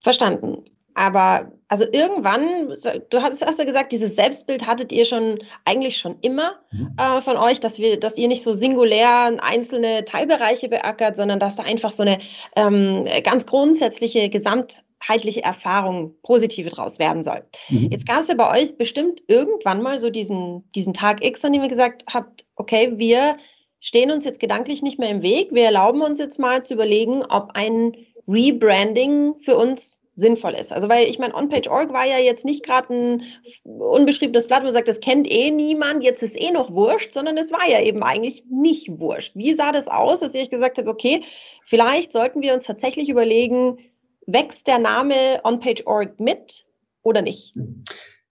Verstanden. 0.00 0.64
Aber 0.94 1.52
also 1.68 1.86
irgendwann, 1.90 2.74
du 3.08 3.22
hast, 3.22 3.44
hast 3.44 3.58
ja 3.58 3.64
gesagt, 3.64 3.92
dieses 3.92 4.14
Selbstbild 4.14 4.66
hattet 4.66 4.92
ihr 4.92 5.06
schon 5.06 5.38
eigentlich 5.64 5.96
schon 5.96 6.18
immer 6.20 6.60
mhm. 6.70 6.94
äh, 6.98 7.22
von 7.22 7.38
euch, 7.38 7.60
dass 7.60 7.78
wir, 7.78 7.98
dass 7.98 8.18
ihr 8.18 8.28
nicht 8.28 8.42
so 8.42 8.52
singulär 8.52 9.38
einzelne 9.42 10.04
Teilbereiche 10.04 10.68
beackert, 10.68 11.16
sondern 11.16 11.38
dass 11.38 11.56
da 11.56 11.62
einfach 11.62 11.90
so 11.90 12.02
eine 12.02 12.18
ähm, 12.56 13.06
ganz 13.24 13.46
grundsätzliche 13.46 14.28
gesamtheitliche 14.28 15.42
Erfahrung, 15.42 16.14
positive 16.22 16.68
draus 16.68 16.98
werden 16.98 17.22
soll. 17.22 17.42
Mhm. 17.70 17.88
Jetzt 17.90 18.06
gab 18.06 18.20
es 18.20 18.28
ja 18.28 18.34
bei 18.34 18.60
euch 18.60 18.76
bestimmt 18.76 19.22
irgendwann 19.28 19.80
mal 19.80 19.98
so 19.98 20.10
diesen, 20.10 20.70
diesen 20.72 20.92
Tag 20.92 21.24
X, 21.24 21.42
an 21.42 21.54
dem 21.54 21.62
ihr 21.62 21.70
gesagt 21.70 22.04
habt, 22.12 22.44
okay, 22.56 22.92
wir 22.96 23.38
stehen 23.80 24.10
uns 24.10 24.26
jetzt 24.26 24.40
gedanklich 24.40 24.82
nicht 24.82 24.98
mehr 24.98 25.08
im 25.08 25.22
Weg, 25.22 25.52
wir 25.52 25.64
erlauben 25.64 26.02
uns 26.02 26.18
jetzt 26.18 26.38
mal 26.38 26.62
zu 26.62 26.74
überlegen, 26.74 27.24
ob 27.24 27.52
ein 27.54 27.96
Rebranding 28.28 29.34
für 29.40 29.56
uns 29.56 29.96
sinnvoll 30.14 30.54
ist. 30.54 30.72
Also 30.72 30.88
weil 30.88 31.08
ich 31.08 31.18
meine, 31.18 31.34
OnPage.org 31.34 31.92
war 31.92 32.06
ja 32.06 32.18
jetzt 32.18 32.44
nicht 32.44 32.64
gerade 32.64 32.92
ein 32.92 33.22
unbeschriebenes 33.64 34.46
Blatt, 34.46 34.60
wo 34.60 34.64
man 34.64 34.72
sagt, 34.72 34.88
das 34.88 35.00
kennt 35.00 35.30
eh 35.30 35.50
niemand, 35.50 36.02
jetzt 36.02 36.22
ist 36.22 36.38
eh 36.38 36.50
noch 36.50 36.72
wurscht, 36.72 37.12
sondern 37.12 37.38
es 37.38 37.52
war 37.52 37.68
ja 37.68 37.80
eben 37.80 38.02
eigentlich 38.02 38.44
nicht 38.50 38.98
wurscht. 38.98 39.34
Wie 39.34 39.54
sah 39.54 39.72
das 39.72 39.88
aus, 39.88 40.20
dass 40.20 40.34
ich 40.34 40.50
gesagt 40.50 40.78
habe, 40.78 40.90
okay, 40.90 41.22
vielleicht 41.64 42.12
sollten 42.12 42.42
wir 42.42 42.52
uns 42.54 42.64
tatsächlich 42.64 43.08
überlegen, 43.08 43.78
wächst 44.26 44.66
der 44.66 44.78
Name 44.78 45.40
OnPage.org 45.44 46.20
mit 46.20 46.66
oder 47.02 47.22
nicht? 47.22 47.54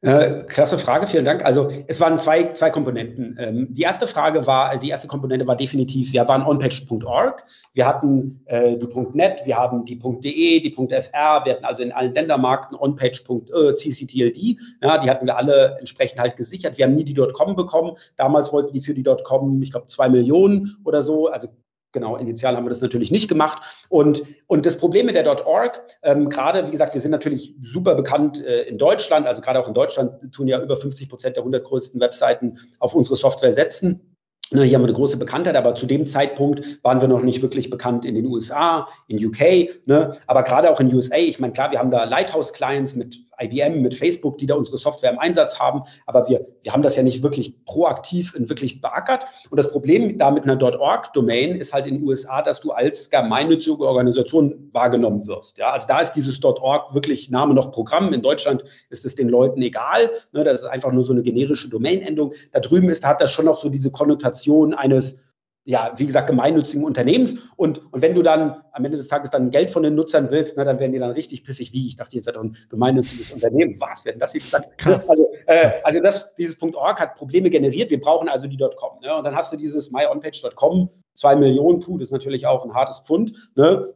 Äh, 0.03 0.45
klasse 0.47 0.79
Frage, 0.79 1.05
vielen 1.05 1.25
Dank. 1.25 1.45
Also 1.45 1.67
es 1.85 1.99
waren 1.99 2.17
zwei, 2.17 2.51
zwei 2.53 2.71
Komponenten. 2.71 3.35
Ähm, 3.39 3.67
die 3.69 3.83
erste 3.83 4.07
Frage 4.07 4.47
war, 4.47 4.75
die 4.77 4.89
erste 4.89 5.07
Komponente 5.07 5.45
war 5.45 5.55
definitiv, 5.55 6.11
wir 6.11 6.27
waren 6.27 6.41
onpage.org, 6.41 7.43
wir 7.75 7.85
hatten 7.85 8.41
äh, 8.45 8.77
die 8.77 8.87
wir 8.87 9.57
haben 9.57 9.85
die 9.85 9.99
.de, 9.99 10.59
die 10.59 10.71
.fr, 10.71 11.45
wir 11.45 11.53
hatten 11.53 11.65
also 11.65 11.83
in 11.83 11.91
allen 11.91 12.15
Ländermarkten 12.15 12.75
onpage.cctld, 12.75 14.37
äh, 14.37 14.55
ja, 14.81 14.97
die 14.97 15.07
hatten 15.07 15.27
wir 15.27 15.37
alle 15.37 15.77
entsprechend 15.77 16.19
halt 16.19 16.35
gesichert. 16.35 16.79
Wir 16.79 16.85
haben 16.85 16.95
nie 16.95 17.03
die 17.03 17.13
.com 17.13 17.55
bekommen. 17.55 17.95
Damals 18.15 18.51
wollten 18.51 18.73
die 18.73 18.81
für 18.81 18.95
die 18.95 19.03
.com, 19.03 19.61
ich 19.61 19.69
glaube, 19.69 19.85
zwei 19.85 20.09
Millionen 20.09 20.77
oder 20.83 21.03
so, 21.03 21.27
also 21.27 21.47
Genau, 21.93 22.15
initial 22.15 22.55
haben 22.55 22.65
wir 22.65 22.69
das 22.69 22.81
natürlich 22.81 23.11
nicht 23.11 23.27
gemacht. 23.27 23.85
Und, 23.89 24.23
und 24.47 24.65
das 24.65 24.77
Problem 24.77 25.05
mit 25.07 25.15
der 25.15 25.27
.org, 25.47 25.81
ähm, 26.03 26.29
gerade, 26.29 26.65
wie 26.65 26.71
gesagt, 26.71 26.93
wir 26.93 27.01
sind 27.01 27.11
natürlich 27.11 27.55
super 27.63 27.95
bekannt 27.95 28.43
äh, 28.45 28.63
in 28.63 28.77
Deutschland, 28.77 29.27
also 29.27 29.41
gerade 29.41 29.59
auch 29.59 29.67
in 29.67 29.73
Deutschland 29.73 30.33
tun 30.33 30.47
ja 30.47 30.61
über 30.61 30.77
50 30.77 31.09
Prozent 31.09 31.35
der 31.35 31.41
100 31.41 31.63
größten 31.63 31.99
Webseiten 31.99 32.57
auf 32.79 32.95
unsere 32.95 33.15
Software 33.15 33.53
setzen. 33.53 34.11
Ne, 34.53 34.63
hier 34.63 34.75
haben 34.75 34.83
wir 34.83 34.87
eine 34.87 34.97
große 34.97 35.15
Bekanntheit, 35.15 35.55
aber 35.55 35.75
zu 35.75 35.85
dem 35.85 36.05
Zeitpunkt 36.05 36.83
waren 36.83 36.99
wir 36.99 37.07
noch 37.07 37.21
nicht 37.21 37.41
wirklich 37.41 37.69
bekannt 37.69 38.03
in 38.03 38.15
den 38.15 38.25
USA, 38.25 38.85
in 39.07 39.25
UK, 39.25 39.69
ne? 39.85 40.11
aber 40.27 40.43
gerade 40.43 40.69
auch 40.69 40.81
in 40.81 40.93
USA. 40.93 41.15
Ich 41.15 41.39
meine, 41.39 41.53
klar, 41.53 41.71
wir 41.71 41.79
haben 41.79 41.89
da 41.89 42.03
Lighthouse-Clients 42.03 42.95
mit 42.95 43.17
IBM, 43.41 43.81
mit 43.81 43.95
Facebook, 43.95 44.37
die 44.37 44.45
da 44.45 44.55
unsere 44.55 44.77
Software 44.77 45.11
im 45.11 45.19
Einsatz 45.19 45.59
haben, 45.59 45.83
aber 46.05 46.27
wir, 46.27 46.45
wir 46.63 46.73
haben 46.73 46.81
das 46.81 46.95
ja 46.95 47.03
nicht 47.03 47.23
wirklich 47.23 47.53
proaktiv 47.65 48.33
und 48.35 48.49
wirklich 48.49 48.81
beackert. 48.81 49.25
Und 49.49 49.57
das 49.57 49.71
Problem 49.71 50.17
da 50.17 50.31
mit 50.31 50.43
einer 50.43 50.61
.org-Domain 50.61 51.55
ist 51.55 51.73
halt 51.73 51.85
in 51.85 51.95
den 51.95 52.07
USA, 52.07 52.41
dass 52.41 52.61
du 52.61 52.71
als 52.71 53.09
gemeinnützige 53.09 53.79
Organisation 53.79 54.69
wahrgenommen 54.71 55.25
wirst. 55.27 55.57
Ja? 55.57 55.71
Also 55.71 55.87
da 55.87 55.99
ist 55.99 56.13
dieses 56.13 56.41
.org 56.43 56.93
wirklich 56.93 57.29
Name 57.29 57.53
noch 57.53 57.71
Programm. 57.71 58.13
In 58.13 58.21
Deutschland 58.21 58.63
ist 58.89 59.05
es 59.05 59.15
den 59.15 59.29
Leuten 59.29 59.61
egal. 59.61 60.11
Ne? 60.31 60.43
Das 60.43 60.61
ist 60.61 60.67
einfach 60.67 60.91
nur 60.91 61.05
so 61.05 61.13
eine 61.13 61.23
generische 61.23 61.69
Domain-Endung. 61.69 62.33
Da 62.51 62.59
drüben 62.59 62.89
ist, 62.89 63.05
hat 63.05 63.21
das 63.21 63.31
schon 63.31 63.45
noch 63.45 63.59
so 63.59 63.69
diese 63.69 63.91
Konnotation 63.91 64.73
eines, 64.73 65.19
ja, 65.63 65.93
wie 65.97 66.07
gesagt, 66.07 66.27
gemeinnützigen 66.27 66.83
Unternehmens. 66.83 67.37
Und, 67.55 67.81
und 67.93 68.01
wenn 68.01 68.15
du 68.15 68.23
dann 68.23 68.61
am 68.71 68.85
Ende 68.85 68.97
des 68.97 69.07
Tages 69.07 69.29
dann 69.29 69.51
Geld 69.51 69.69
von 69.69 69.83
den 69.83 69.93
Nutzern 69.93 70.31
willst, 70.31 70.57
na, 70.57 70.63
dann 70.63 70.79
werden 70.79 70.91
die 70.91 70.99
dann 70.99 71.11
richtig 71.11 71.43
pissig, 71.43 71.71
wie 71.71 71.85
ich 71.85 71.95
dachte, 71.95 72.15
jetzt 72.15 72.27
hat 72.27 72.35
ein 72.35 72.57
gemeinnütziges 72.69 73.31
Unternehmen. 73.31 73.79
Was 73.79 74.03
werden 74.05 74.19
das 74.19 74.31
hier 74.31 74.41
gesagt? 74.41 74.77
Krass. 74.77 75.07
Also, 75.07 75.29
äh, 75.45 75.71
also 75.83 75.99
das, 75.99 76.35
dieses 76.35 76.59
.org 76.61 76.99
hat 76.99 77.15
Probleme 77.15 77.49
generiert. 77.49 77.91
Wir 77.91 78.01
brauchen 78.01 78.27
also 78.27 78.47
die 78.47 78.57
.com. 78.57 78.99
Ne? 79.01 79.15
Und 79.15 79.23
dann 79.23 79.35
hast 79.35 79.53
du 79.53 79.57
dieses 79.57 79.91
myonpage.com, 79.91 80.89
zwei 81.13 81.35
Millionen, 81.35 81.79
puh, 81.79 81.97
das 81.97 82.07
ist 82.07 82.13
natürlich 82.13 82.47
auch 82.47 82.65
ein 82.65 82.73
hartes 82.73 82.99
Pfund. 82.99 83.51
Ne? 83.55 83.93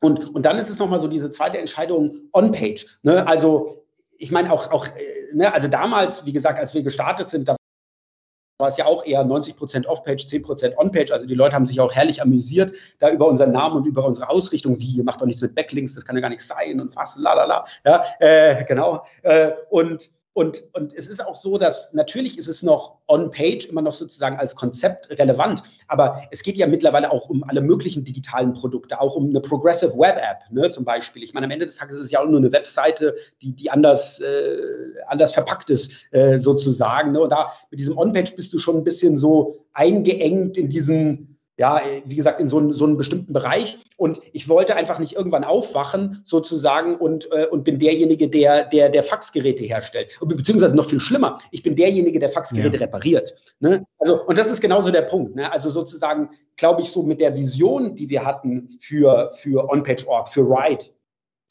Und, 0.00 0.34
und 0.34 0.46
dann 0.46 0.58
ist 0.58 0.70
es 0.70 0.78
nochmal 0.78 0.98
so 0.98 1.08
diese 1.08 1.30
zweite 1.30 1.58
Entscheidung 1.58 2.16
on-page. 2.32 2.86
Ne? 3.02 3.26
Also 3.26 3.84
ich 4.16 4.30
meine 4.30 4.50
auch, 4.50 4.70
auch 4.72 4.86
äh, 4.86 5.34
ne? 5.34 5.52
also 5.52 5.68
damals, 5.68 6.24
wie 6.24 6.32
gesagt, 6.32 6.58
als 6.58 6.72
wir 6.72 6.82
gestartet 6.82 7.28
sind, 7.28 7.48
da 7.48 7.56
war 8.62 8.68
es 8.68 8.76
ja 8.76 8.86
auch 8.86 9.04
eher 9.04 9.24
90 9.24 9.56
Prozent 9.56 9.86
Off-Page, 9.88 10.24
10 10.24 10.42
Prozent 10.42 10.78
On-Page. 10.78 11.10
Also 11.12 11.26
die 11.26 11.34
Leute 11.34 11.56
haben 11.56 11.66
sich 11.66 11.80
auch 11.80 11.92
herrlich 11.92 12.22
amüsiert 12.22 12.72
da 13.00 13.10
über 13.10 13.26
unseren 13.26 13.50
Namen 13.50 13.76
und 13.76 13.86
über 13.86 14.06
unsere 14.06 14.28
Ausrichtung. 14.30 14.78
Wie, 14.78 14.98
ihr 14.98 15.02
macht 15.02 15.20
doch 15.20 15.26
nichts 15.26 15.42
mit 15.42 15.56
Backlinks, 15.56 15.96
das 15.96 16.04
kann 16.04 16.14
ja 16.14 16.22
gar 16.22 16.28
nichts 16.28 16.46
sein 16.46 16.80
und 16.80 16.94
was, 16.94 17.16
la 17.16 17.34
la 17.34 17.44
la. 17.44 17.64
Ja, 17.84 18.04
äh, 18.20 18.64
genau. 18.64 19.04
Äh, 19.22 19.50
und 19.68 20.10
und, 20.34 20.62
und 20.72 20.94
es 20.94 21.08
ist 21.08 21.24
auch 21.24 21.36
so, 21.36 21.58
dass 21.58 21.92
natürlich 21.92 22.38
ist 22.38 22.48
es 22.48 22.62
noch 22.62 22.96
on-page 23.06 23.66
immer 23.68 23.82
noch 23.82 23.92
sozusagen 23.92 24.38
als 24.38 24.56
Konzept 24.56 25.10
relevant, 25.10 25.62
aber 25.88 26.22
es 26.30 26.42
geht 26.42 26.56
ja 26.56 26.66
mittlerweile 26.66 27.10
auch 27.10 27.28
um 27.28 27.44
alle 27.44 27.60
möglichen 27.60 28.02
digitalen 28.02 28.54
Produkte, 28.54 28.98
auch 28.98 29.14
um 29.14 29.28
eine 29.28 29.40
Progressive 29.40 29.92
Web 29.98 30.16
App 30.16 30.50
ne, 30.50 30.70
zum 30.70 30.86
Beispiel. 30.86 31.22
Ich 31.22 31.34
meine, 31.34 31.44
am 31.44 31.50
Ende 31.50 31.66
des 31.66 31.76
Tages 31.76 31.96
ist 31.96 32.04
es 32.04 32.10
ja 32.10 32.20
auch 32.20 32.26
nur 32.26 32.38
eine 32.38 32.50
Webseite, 32.50 33.14
die, 33.42 33.52
die 33.54 33.70
anders, 33.70 34.20
äh, 34.20 34.56
anders 35.06 35.34
verpackt 35.34 35.68
ist 35.68 35.92
äh, 36.12 36.38
sozusagen. 36.38 37.12
Ne? 37.12 37.20
Und 37.20 37.32
da 37.32 37.52
mit 37.70 37.78
diesem 37.78 37.98
On-Page 37.98 38.34
bist 38.34 38.54
du 38.54 38.58
schon 38.58 38.78
ein 38.78 38.84
bisschen 38.84 39.18
so 39.18 39.66
eingeengt 39.74 40.56
in 40.56 40.70
diesen 40.70 41.31
ja, 41.58 41.80
wie 42.04 42.16
gesagt, 42.16 42.40
in 42.40 42.48
so, 42.48 42.58
einen, 42.58 42.72
so 42.72 42.86
einen 42.86 42.96
bestimmten 42.96 43.32
Bereich. 43.32 43.78
Und 43.96 44.20
ich 44.32 44.48
wollte 44.48 44.74
einfach 44.74 44.98
nicht 44.98 45.14
irgendwann 45.14 45.44
aufwachen, 45.44 46.22
sozusagen, 46.24 46.96
und, 46.96 47.30
äh, 47.30 47.46
und 47.46 47.64
bin 47.64 47.78
derjenige, 47.78 48.28
der, 48.28 48.64
der, 48.64 48.88
der 48.88 49.02
Faxgeräte 49.02 49.62
herstellt. 49.64 50.18
Beziehungsweise 50.20 50.74
noch 50.74 50.86
viel 50.86 51.00
schlimmer, 51.00 51.38
ich 51.50 51.62
bin 51.62 51.76
derjenige, 51.76 52.18
der 52.18 52.30
Faxgeräte 52.30 52.76
ja. 52.76 52.82
repariert. 52.82 53.34
Ne? 53.60 53.84
Also, 53.98 54.24
und 54.24 54.38
das 54.38 54.50
ist 54.50 54.60
genauso 54.60 54.90
der 54.90 55.02
Punkt. 55.02 55.36
Ne? 55.36 55.52
Also 55.52 55.70
sozusagen, 55.70 56.30
glaube 56.56 56.80
ich, 56.80 56.90
so 56.90 57.02
mit 57.02 57.20
der 57.20 57.36
Vision, 57.36 57.94
die 57.94 58.08
wir 58.08 58.24
hatten 58.24 58.68
für, 58.80 59.30
für 59.34 59.68
OnPage.org, 59.70 60.28
für 60.28 60.42
Ride, 60.42 60.86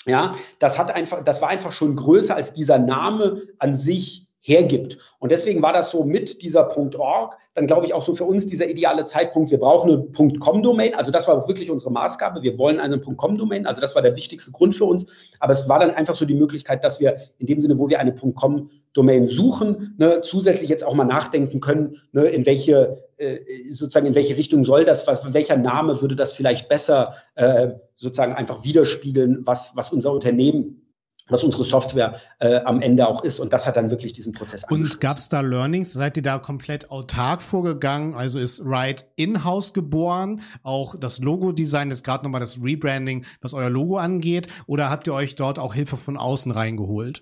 ja, 0.07 0.31
das 0.57 0.79
hat 0.79 0.95
einfach, 0.95 1.23
das 1.23 1.43
war 1.43 1.49
einfach 1.49 1.71
schon 1.71 1.95
größer 1.95 2.35
als 2.35 2.53
dieser 2.53 2.79
Name 2.79 3.43
an 3.59 3.75
sich 3.75 4.30
hergibt. 4.41 4.97
Und 5.19 5.31
deswegen 5.31 5.61
war 5.61 5.71
das 5.71 5.91
so 5.91 6.03
mit 6.03 6.41
dieser 6.41 6.75
.org, 6.75 7.37
dann 7.53 7.67
glaube 7.67 7.85
ich 7.85 7.93
auch 7.93 8.03
so 8.03 8.15
für 8.15 8.25
uns 8.25 8.47
dieser 8.47 8.67
ideale 8.67 9.05
Zeitpunkt, 9.05 9.51
wir 9.51 9.59
brauchen 9.59 9.91
eine 9.91 10.37
.com-Domain, 10.39 10.95
also 10.95 11.11
das 11.11 11.27
war 11.27 11.47
wirklich 11.47 11.69
unsere 11.69 11.91
Maßgabe, 11.91 12.41
wir 12.41 12.57
wollen 12.57 12.79
eine 12.79 12.99
.com-Domain, 12.99 13.67
also 13.67 13.81
das 13.81 13.95
war 13.95 14.01
der 14.01 14.15
wichtigste 14.15 14.51
Grund 14.51 14.75
für 14.75 14.85
uns, 14.85 15.05
aber 15.39 15.53
es 15.53 15.69
war 15.69 15.79
dann 15.79 15.91
einfach 15.91 16.15
so 16.15 16.25
die 16.25 16.33
Möglichkeit, 16.33 16.83
dass 16.83 16.99
wir 16.99 17.17
in 17.37 17.45
dem 17.45 17.59
Sinne, 17.59 17.77
wo 17.77 17.87
wir 17.87 17.99
eine 17.99 18.15
.com-Domain 18.15 19.27
suchen, 19.27 19.95
ne, 19.99 20.21
zusätzlich 20.21 20.69
jetzt 20.69 20.83
auch 20.83 20.95
mal 20.95 21.05
nachdenken 21.05 21.59
können, 21.59 21.97
ne, 22.11 22.23
in 22.23 22.45
welche 22.47 23.03
äh, 23.17 23.39
sozusagen 23.69 24.07
in 24.07 24.15
welche 24.15 24.35
Richtung 24.37 24.65
soll 24.65 24.85
das, 24.85 25.05
was, 25.05 25.33
welcher 25.35 25.57
Name 25.57 26.01
würde 26.01 26.15
das 26.15 26.33
vielleicht 26.33 26.67
besser 26.67 27.13
äh, 27.35 27.69
sozusagen 27.93 28.33
einfach 28.33 28.63
widerspiegeln, 28.63 29.45
was, 29.45 29.73
was 29.75 29.91
unser 29.91 30.11
Unternehmen 30.11 30.80
was 31.29 31.43
unsere 31.43 31.63
Software 31.63 32.15
äh, 32.39 32.57
am 32.65 32.81
Ende 32.81 33.07
auch 33.07 33.23
ist. 33.23 33.39
Und 33.39 33.53
das 33.53 33.65
hat 33.65 33.77
dann 33.77 33.89
wirklich 33.89 34.13
diesen 34.13 34.33
Prozess 34.33 34.65
Und 34.69 34.99
gab 34.99 35.17
es 35.17 35.29
da 35.29 35.41
Learnings? 35.41 35.93
Seid 35.93 36.17
ihr 36.17 36.23
da 36.23 36.39
komplett 36.39 36.91
autark 36.91 37.41
vorgegangen? 37.41 38.13
Also 38.13 38.39
ist 38.39 38.61
Ride 38.65 39.03
in-house 39.15 39.73
geboren? 39.73 40.41
Auch 40.63 40.95
das 40.99 41.19
Logo-Design 41.19 41.91
ist 41.91 42.03
gerade 42.03 42.23
nochmal 42.23 42.41
das 42.41 42.61
Rebranding, 42.63 43.25
was 43.41 43.53
euer 43.53 43.69
Logo 43.69 43.97
angeht? 43.97 44.47
Oder 44.67 44.89
habt 44.89 45.07
ihr 45.07 45.13
euch 45.13 45.35
dort 45.35 45.59
auch 45.59 45.73
Hilfe 45.73 45.97
von 45.97 46.17
außen 46.17 46.51
reingeholt? 46.51 47.21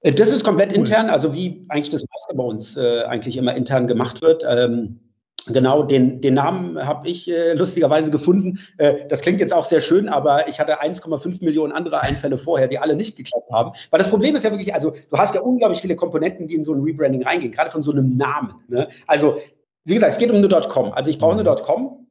Äh, 0.00 0.12
das 0.12 0.30
ist 0.30 0.44
komplett 0.44 0.70
cool. 0.70 0.78
intern, 0.78 1.10
also 1.10 1.32
wie 1.32 1.64
eigentlich 1.68 1.90
das 1.90 2.04
meiste 2.12 2.34
bei 2.34 2.44
uns 2.44 2.76
äh, 2.76 3.04
eigentlich 3.04 3.36
immer 3.36 3.54
intern 3.54 3.86
gemacht 3.86 4.22
wird. 4.22 4.44
Ähm, 4.48 5.00
Genau, 5.48 5.84
den, 5.84 6.20
den 6.20 6.34
Namen 6.34 6.84
habe 6.84 7.08
ich 7.08 7.30
äh, 7.30 7.52
lustigerweise 7.52 8.10
gefunden. 8.10 8.58
Äh, 8.78 9.06
das 9.08 9.20
klingt 9.20 9.40
jetzt 9.40 9.54
auch 9.54 9.64
sehr 9.64 9.80
schön, 9.80 10.08
aber 10.08 10.48
ich 10.48 10.58
hatte 10.58 10.82
1,5 10.82 11.44
Millionen 11.44 11.72
andere 11.72 12.00
Einfälle 12.00 12.36
vorher, 12.36 12.66
die 12.66 12.78
alle 12.78 12.96
nicht 12.96 13.16
geklappt 13.16 13.50
haben. 13.52 13.70
Weil 13.90 13.98
das 13.98 14.10
Problem 14.10 14.34
ist 14.34 14.42
ja 14.42 14.50
wirklich, 14.50 14.74
also 14.74 14.90
du 14.90 15.16
hast 15.16 15.34
ja 15.36 15.40
unglaublich 15.42 15.80
viele 15.80 15.94
Komponenten, 15.94 16.48
die 16.48 16.56
in 16.56 16.64
so 16.64 16.74
ein 16.74 16.82
Rebranding 16.82 17.22
reingehen, 17.22 17.52
gerade 17.52 17.70
von 17.70 17.84
so 17.84 17.92
einem 17.92 18.16
Namen. 18.16 18.54
Ne? 18.68 18.88
Also, 19.06 19.36
wie 19.84 19.94
gesagt, 19.94 20.12
es 20.12 20.18
geht 20.18 20.30
um 20.30 20.36
eine 20.36 20.48
.com. 20.48 20.92
Also 20.92 21.10
ich 21.10 21.18
brauche 21.18 21.38
eine. 21.38 21.44
.com 21.44 22.05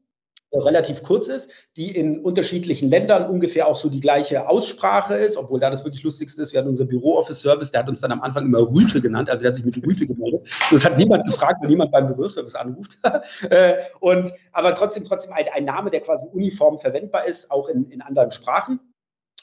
relativ 0.60 1.04
kurz 1.04 1.28
ist, 1.28 1.50
die 1.78 1.96
in 1.96 2.20
unterschiedlichen 2.20 2.90
Ländern 2.90 3.28
ungefähr 3.28 3.68
auch 3.68 3.76
so 3.76 3.90
die 3.90 4.00
gleiche 4.00 4.48
Aussprache 4.48 5.16
ist, 5.16 5.38
obwohl 5.38 5.60
da 5.60 5.70
das 5.70 5.84
wirklich 5.84 6.04
Lustigste 6.04 6.42
ist, 6.42 6.54
wir 6.54 6.60
hatten 6.60 6.70
unser 6.70 6.86
Büro-Office-Service, 6.86 7.72
der 7.72 7.82
hat 7.82 7.90
uns 7.90 8.02
dann 8.02 8.12
am 8.12 8.22
Anfang 8.22 8.46
immer 8.46 8.60
Rüte 8.60 9.02
genannt, 9.02 9.30
also 9.30 9.42
der 9.42 9.50
hat 9.50 9.56
sich 9.56 9.66
mit 9.66 9.78
Rüte 9.86 10.08
gemeldet. 10.08 10.48
Das 10.72 10.86
hat 10.86 10.98
niemand 10.98 11.26
gefragt, 11.26 11.62
weil 11.62 11.70
niemand 11.70 11.92
beim 11.92 12.08
Büroservice 12.08 12.56
anruft. 12.56 12.98
Äh, 13.50 13.76
und, 14.00 14.32
aber 14.54 14.74
trotzdem, 14.76 15.04
trotzdem 15.04 15.34
ein, 15.34 15.46
ein, 15.54 15.66
Name, 15.66 15.90
der 15.90 16.00
quasi 16.00 16.28
uniform 16.32 16.80
verwendbar 16.80 17.26
ist, 17.26 17.52
auch 17.52 17.68
in, 17.70 17.90
in 17.92 18.02
anderen 18.02 18.32
Sprachen. 18.32 18.80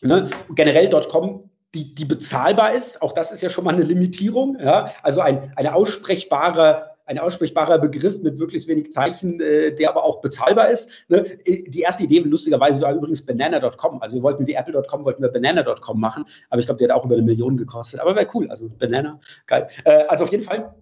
Ne? 0.02 0.28
Generell.com 0.54 1.50
die, 1.74 1.94
die 1.94 2.04
bezahlbar 2.04 2.72
ist, 2.72 3.00
auch 3.00 3.12
das 3.12 3.32
ist 3.32 3.42
ja 3.42 3.48
schon 3.48 3.64
mal 3.64 3.74
eine 3.74 3.84
Limitierung. 3.84 4.58
Ja? 4.60 4.92
Also 5.02 5.20
ein, 5.20 5.52
eine 5.56 5.74
aussprechbare 5.74 6.91
ein 7.06 7.18
aussprechbarer 7.18 7.78
Begriff 7.78 8.22
mit 8.22 8.38
wirklich 8.38 8.66
wenig 8.68 8.92
Zeichen, 8.92 9.40
äh, 9.40 9.74
der 9.74 9.90
aber 9.90 10.04
auch 10.04 10.20
bezahlbar 10.20 10.70
ist. 10.70 10.90
Ne? 11.08 11.24
Die 11.46 11.80
erste 11.80 12.04
Idee 12.04 12.20
lustigerweise 12.20 12.80
war 12.80 12.94
übrigens 12.94 13.24
banana.com. 13.24 14.00
Also 14.02 14.16
wir 14.16 14.22
wollten 14.22 14.46
wie 14.46 14.54
Apple.com, 14.54 15.04
wollten 15.04 15.22
wir 15.22 15.30
banana.com 15.30 16.00
machen, 16.00 16.24
aber 16.50 16.60
ich 16.60 16.66
glaube, 16.66 16.78
der 16.78 16.88
hat 16.88 16.96
auch 16.96 17.04
über 17.04 17.14
eine 17.14 17.22
Million 17.22 17.56
gekostet. 17.56 18.00
Aber 18.00 18.14
wäre 18.14 18.28
cool, 18.34 18.50
also 18.50 18.68
Banana, 18.68 19.18
geil. 19.46 19.68
Äh, 19.84 20.04
also 20.08 20.24
auf 20.24 20.30
jeden 20.30 20.44
Fall 20.44 20.74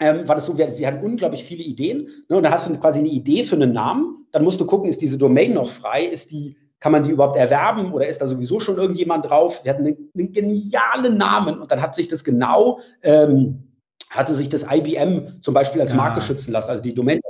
ähm, 0.00 0.28
war 0.28 0.36
das 0.36 0.46
so, 0.46 0.56
wir, 0.56 0.78
wir, 0.78 0.86
hatten 0.86 1.04
unglaublich 1.04 1.44
viele 1.44 1.62
Ideen. 1.62 2.08
Ne? 2.28 2.36
Und 2.36 2.42
da 2.42 2.50
hast 2.50 2.68
du 2.68 2.78
quasi 2.78 3.00
eine 3.00 3.08
Idee 3.08 3.44
für 3.44 3.56
einen 3.56 3.72
Namen. 3.72 4.26
Dann 4.30 4.44
musst 4.44 4.60
du 4.60 4.66
gucken, 4.66 4.88
ist 4.88 5.00
diese 5.00 5.18
Domain 5.18 5.54
noch 5.54 5.68
frei? 5.68 6.04
Ist 6.04 6.30
die, 6.30 6.56
kann 6.80 6.92
man 6.92 7.04
die 7.04 7.10
überhaupt 7.10 7.36
erwerben 7.36 7.92
oder 7.92 8.06
ist 8.06 8.20
da 8.20 8.28
sowieso 8.28 8.60
schon 8.60 8.76
irgendjemand 8.76 9.28
drauf? 9.28 9.64
Wir 9.64 9.72
hatten 9.72 9.86
einen, 9.86 10.10
einen 10.16 10.32
genialen 10.32 11.16
Namen 11.16 11.58
und 11.58 11.72
dann 11.72 11.82
hat 11.82 11.94
sich 11.94 12.08
das 12.08 12.22
genau 12.22 12.78
ähm, 13.02 13.67
hatte 14.10 14.34
sich 14.34 14.48
das 14.48 14.64
IBM 14.70 15.40
zum 15.40 15.54
Beispiel 15.54 15.80
als 15.80 15.94
Marke 15.94 16.20
ja. 16.20 16.26
schützen 16.26 16.52
lassen. 16.52 16.70
Also 16.70 16.82
die 16.82 16.94
Domain 16.94 17.20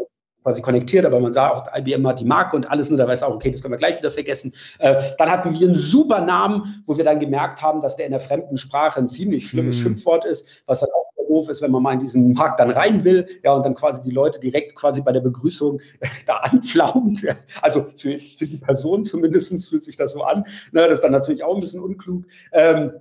quasi 0.43 0.63
konnektiert, 0.63 1.05
aber 1.05 1.21
man 1.21 1.33
sah 1.33 1.51
auch, 1.51 1.67
IBM 1.77 2.07
hat 2.07 2.21
die 2.21 2.25
Marke 2.25 2.57
und 2.57 2.71
alles, 2.71 2.91
ne, 2.91 2.97
da 2.97 3.07
weiß 3.07 3.23
auch, 3.23 3.35
okay, 3.35 3.51
das 3.51 3.61
können 3.61 3.73
wir 3.73 3.79
gleich 3.79 3.99
wieder 3.99 4.11
vergessen. 4.11 4.53
Äh, 4.79 4.95
dann 5.19 5.31
hatten 5.31 5.59
wir 5.59 5.67
einen 5.67 5.77
super 5.77 6.21
Namen, 6.21 6.83
wo 6.87 6.97
wir 6.97 7.05
dann 7.05 7.19
gemerkt 7.19 7.61
haben, 7.61 7.81
dass 7.81 7.97
der 7.97 8.07
in 8.07 8.13
der 8.13 8.21
fremden 8.21 8.57
Sprache 8.57 9.01
ein 9.01 9.09
ziemlich 9.09 9.49
schlimmes 9.49 9.77
hm. 9.77 9.83
Schimpfwort 9.83 10.25
ist, 10.25 10.63
was 10.67 10.81
dann 10.81 10.91
auch 10.91 11.09
doof 11.29 11.49
ist, 11.49 11.63
wenn 11.63 11.71
man 11.71 11.83
mal 11.83 11.93
in 11.93 12.01
diesen 12.01 12.33
Markt 12.33 12.61
dann 12.61 12.71
rein 12.71 13.05
will, 13.05 13.27
ja, 13.45 13.53
und 13.53 13.65
dann 13.65 13.75
quasi 13.75 14.03
die 14.03 14.11
Leute 14.11 14.41
direkt 14.41 14.75
quasi 14.75 15.03
bei 15.03 15.13
der 15.13 15.21
Begrüßung 15.21 15.81
da 16.27 16.37
anflaumt. 16.37 17.23
Ja. 17.23 17.35
Also 17.63 17.87
für, 17.97 18.19
für 18.37 18.47
die 18.47 18.57
Person 18.57 19.05
zumindest 19.05 19.69
fühlt 19.69 19.85
sich 19.85 19.97
das 19.97 20.13
so 20.13 20.23
an. 20.23 20.45
Ne, 20.73 20.83
das 20.83 20.99
ist 20.99 21.03
dann 21.03 21.13
natürlich 21.13 21.43
auch 21.43 21.55
ein 21.55 21.61
bisschen 21.61 21.81
unklug. 21.81 22.25
Ähm, 22.53 22.93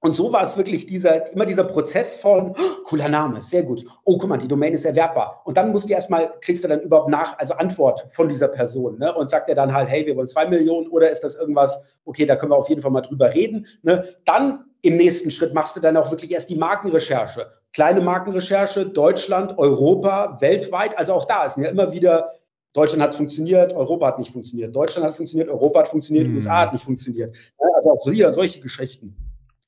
und 0.00 0.14
so 0.14 0.32
war 0.32 0.42
es 0.42 0.56
wirklich 0.56 0.86
dieser, 0.86 1.32
immer 1.32 1.44
dieser 1.44 1.64
Prozess 1.64 2.16
von, 2.16 2.50
oh, 2.52 2.84
cooler 2.84 3.08
Name, 3.08 3.40
sehr 3.40 3.64
gut. 3.64 3.84
Oh, 4.04 4.16
guck 4.16 4.28
mal, 4.28 4.36
die 4.36 4.46
Domain 4.46 4.72
ist 4.72 4.84
erwerbbar. 4.84 5.42
Und 5.44 5.56
dann 5.56 5.72
musst 5.72 5.88
du 5.88 5.92
erstmal, 5.92 6.32
kriegst 6.40 6.62
du 6.62 6.68
dann 6.68 6.80
überhaupt 6.82 7.08
nach, 7.08 7.36
also 7.38 7.54
Antwort 7.54 8.06
von 8.10 8.28
dieser 8.28 8.46
Person. 8.46 8.98
Ne? 8.98 9.12
Und 9.12 9.28
sagt 9.28 9.48
er 9.48 9.56
dann 9.56 9.72
halt, 9.72 9.88
hey, 9.88 10.06
wir 10.06 10.16
wollen 10.16 10.28
zwei 10.28 10.46
Millionen 10.46 10.86
oder 10.88 11.10
ist 11.10 11.24
das 11.24 11.34
irgendwas, 11.34 11.98
okay, 12.04 12.26
da 12.26 12.36
können 12.36 12.52
wir 12.52 12.56
auf 12.56 12.68
jeden 12.68 12.80
Fall 12.80 12.92
mal 12.92 13.00
drüber 13.00 13.34
reden. 13.34 13.66
Ne? 13.82 14.04
Dann 14.24 14.66
im 14.82 14.96
nächsten 14.96 15.32
Schritt 15.32 15.52
machst 15.52 15.74
du 15.74 15.80
dann 15.80 15.96
auch 15.96 16.12
wirklich 16.12 16.30
erst 16.30 16.48
die 16.48 16.56
Markenrecherche. 16.56 17.48
Kleine 17.72 18.00
Markenrecherche, 18.00 18.86
Deutschland, 18.86 19.58
Europa, 19.58 20.40
weltweit. 20.40 20.96
Also 20.96 21.12
auch 21.12 21.24
da 21.24 21.44
ist 21.44 21.56
ja 21.56 21.70
immer 21.70 21.92
wieder 21.92 22.28
Deutschland 22.72 23.02
hat 23.02 23.10
es 23.10 23.16
funktioniert, 23.16 23.72
Europa 23.72 24.06
hat 24.06 24.18
nicht 24.20 24.30
funktioniert. 24.30 24.76
Deutschland 24.76 25.04
hat 25.06 25.16
funktioniert, 25.16 25.48
Europa 25.48 25.80
hat 25.80 25.88
funktioniert, 25.88 26.26
hm. 26.26 26.34
USA 26.34 26.60
hat 26.60 26.72
nicht 26.72 26.84
funktioniert. 26.84 27.34
Also 27.74 27.90
auch 27.90 28.06
wieder 28.06 28.30
solche 28.30 28.60
Geschichten. 28.60 29.16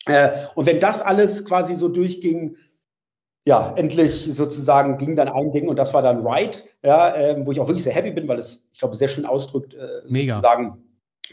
Äh, 0.06 0.30
und 0.54 0.66
wenn 0.66 0.80
das 0.80 1.02
alles 1.02 1.44
quasi 1.44 1.74
so 1.74 1.88
durchging, 1.88 2.56
ja, 3.46 3.74
endlich 3.76 4.32
sozusagen 4.34 4.98
ging 4.98 5.16
dann 5.16 5.28
ein 5.28 5.52
Ding 5.52 5.68
und 5.68 5.78
das 5.78 5.94
war 5.94 6.02
dann 6.02 6.26
Right, 6.26 6.64
ja, 6.82 7.14
äh, 7.14 7.46
wo 7.46 7.52
ich 7.52 7.60
auch 7.60 7.68
wirklich 7.68 7.84
sehr 7.84 7.94
happy 7.94 8.10
bin, 8.10 8.28
weil 8.28 8.38
es, 8.38 8.68
ich 8.72 8.78
glaube, 8.78 8.96
sehr 8.96 9.08
schön 9.08 9.26
ausdrückt, 9.26 9.74
äh, 9.74 10.02
Mega. 10.08 10.34
sozusagen, 10.34 10.84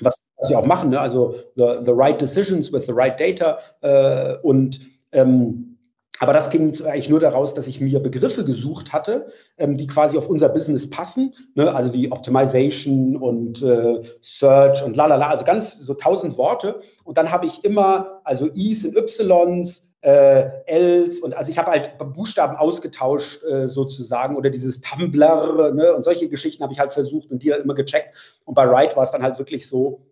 was, 0.02 0.22
was 0.38 0.50
wir 0.50 0.60
auch 0.60 0.66
machen. 0.66 0.90
Ne? 0.90 1.00
Also 1.00 1.36
the, 1.56 1.80
the 1.84 1.92
right 1.92 2.20
decisions 2.20 2.72
with 2.72 2.86
the 2.86 2.94
right 2.94 3.20
data 3.20 3.60
äh, 3.82 4.38
und 4.42 4.80
ähm, 5.12 5.77
aber 6.20 6.34
das 6.34 6.50
ging 6.50 6.74
eigentlich 6.86 7.10
nur 7.10 7.20
daraus, 7.20 7.54
dass 7.54 7.68
ich 7.68 7.80
mir 7.80 8.00
Begriffe 8.00 8.44
gesucht 8.44 8.94
hatte, 8.94 9.28
ähm, 9.58 9.78
die 9.78 9.88
quasi 9.88 10.18
auf 10.18 10.30
unser 10.30 10.50
Business 10.50 10.90
passen, 10.90 11.34
ne? 11.56 11.74
also 11.74 11.94
wie 11.94 12.12
Optimization 12.12 13.16
und 13.16 13.62
äh, 13.62 14.02
Search 14.22 14.84
und 14.84 14.96
lalala, 14.96 15.30
also 15.30 15.46
ganz 15.46 15.78
so 15.78 15.94
tausend 15.94 16.38
Worte. 16.38 16.80
Und 17.04 17.18
dann 17.18 17.32
habe 17.32 17.46
ich 17.46 17.64
immer, 17.64 18.22
also 18.24 18.48
Is 18.48 18.84
und 18.86 18.96
Ys, 18.96 19.92
äh, 20.02 20.50
Ls 20.66 21.20
und 21.20 21.36
also 21.36 21.52
ich 21.52 21.58
habe 21.58 21.72
halt 21.72 21.98
Buchstaben 21.98 22.56
ausgetauscht 22.56 23.44
äh, 23.44 23.68
sozusagen 23.68 24.36
oder 24.36 24.50
dieses 24.50 24.82
Tumblr 24.82 25.74
ne? 25.74 25.94
und 25.94 26.04
solche 26.04 26.30
Geschichten 26.30 26.64
habe 26.64 26.74
ich 26.74 26.80
halt 26.80 26.94
versucht 26.94 27.32
und 27.32 27.44
die 27.44 27.52
halt 27.52 27.64
immer 27.64 27.76
gecheckt. 27.76 28.42
Und 28.46 28.56
bei 28.56 28.68
Write 28.70 28.96
war 28.96 29.04
es 29.04 29.12
dann 29.12 29.24
halt 29.24 29.38
wirklich 29.38 29.68
so, 29.68 30.06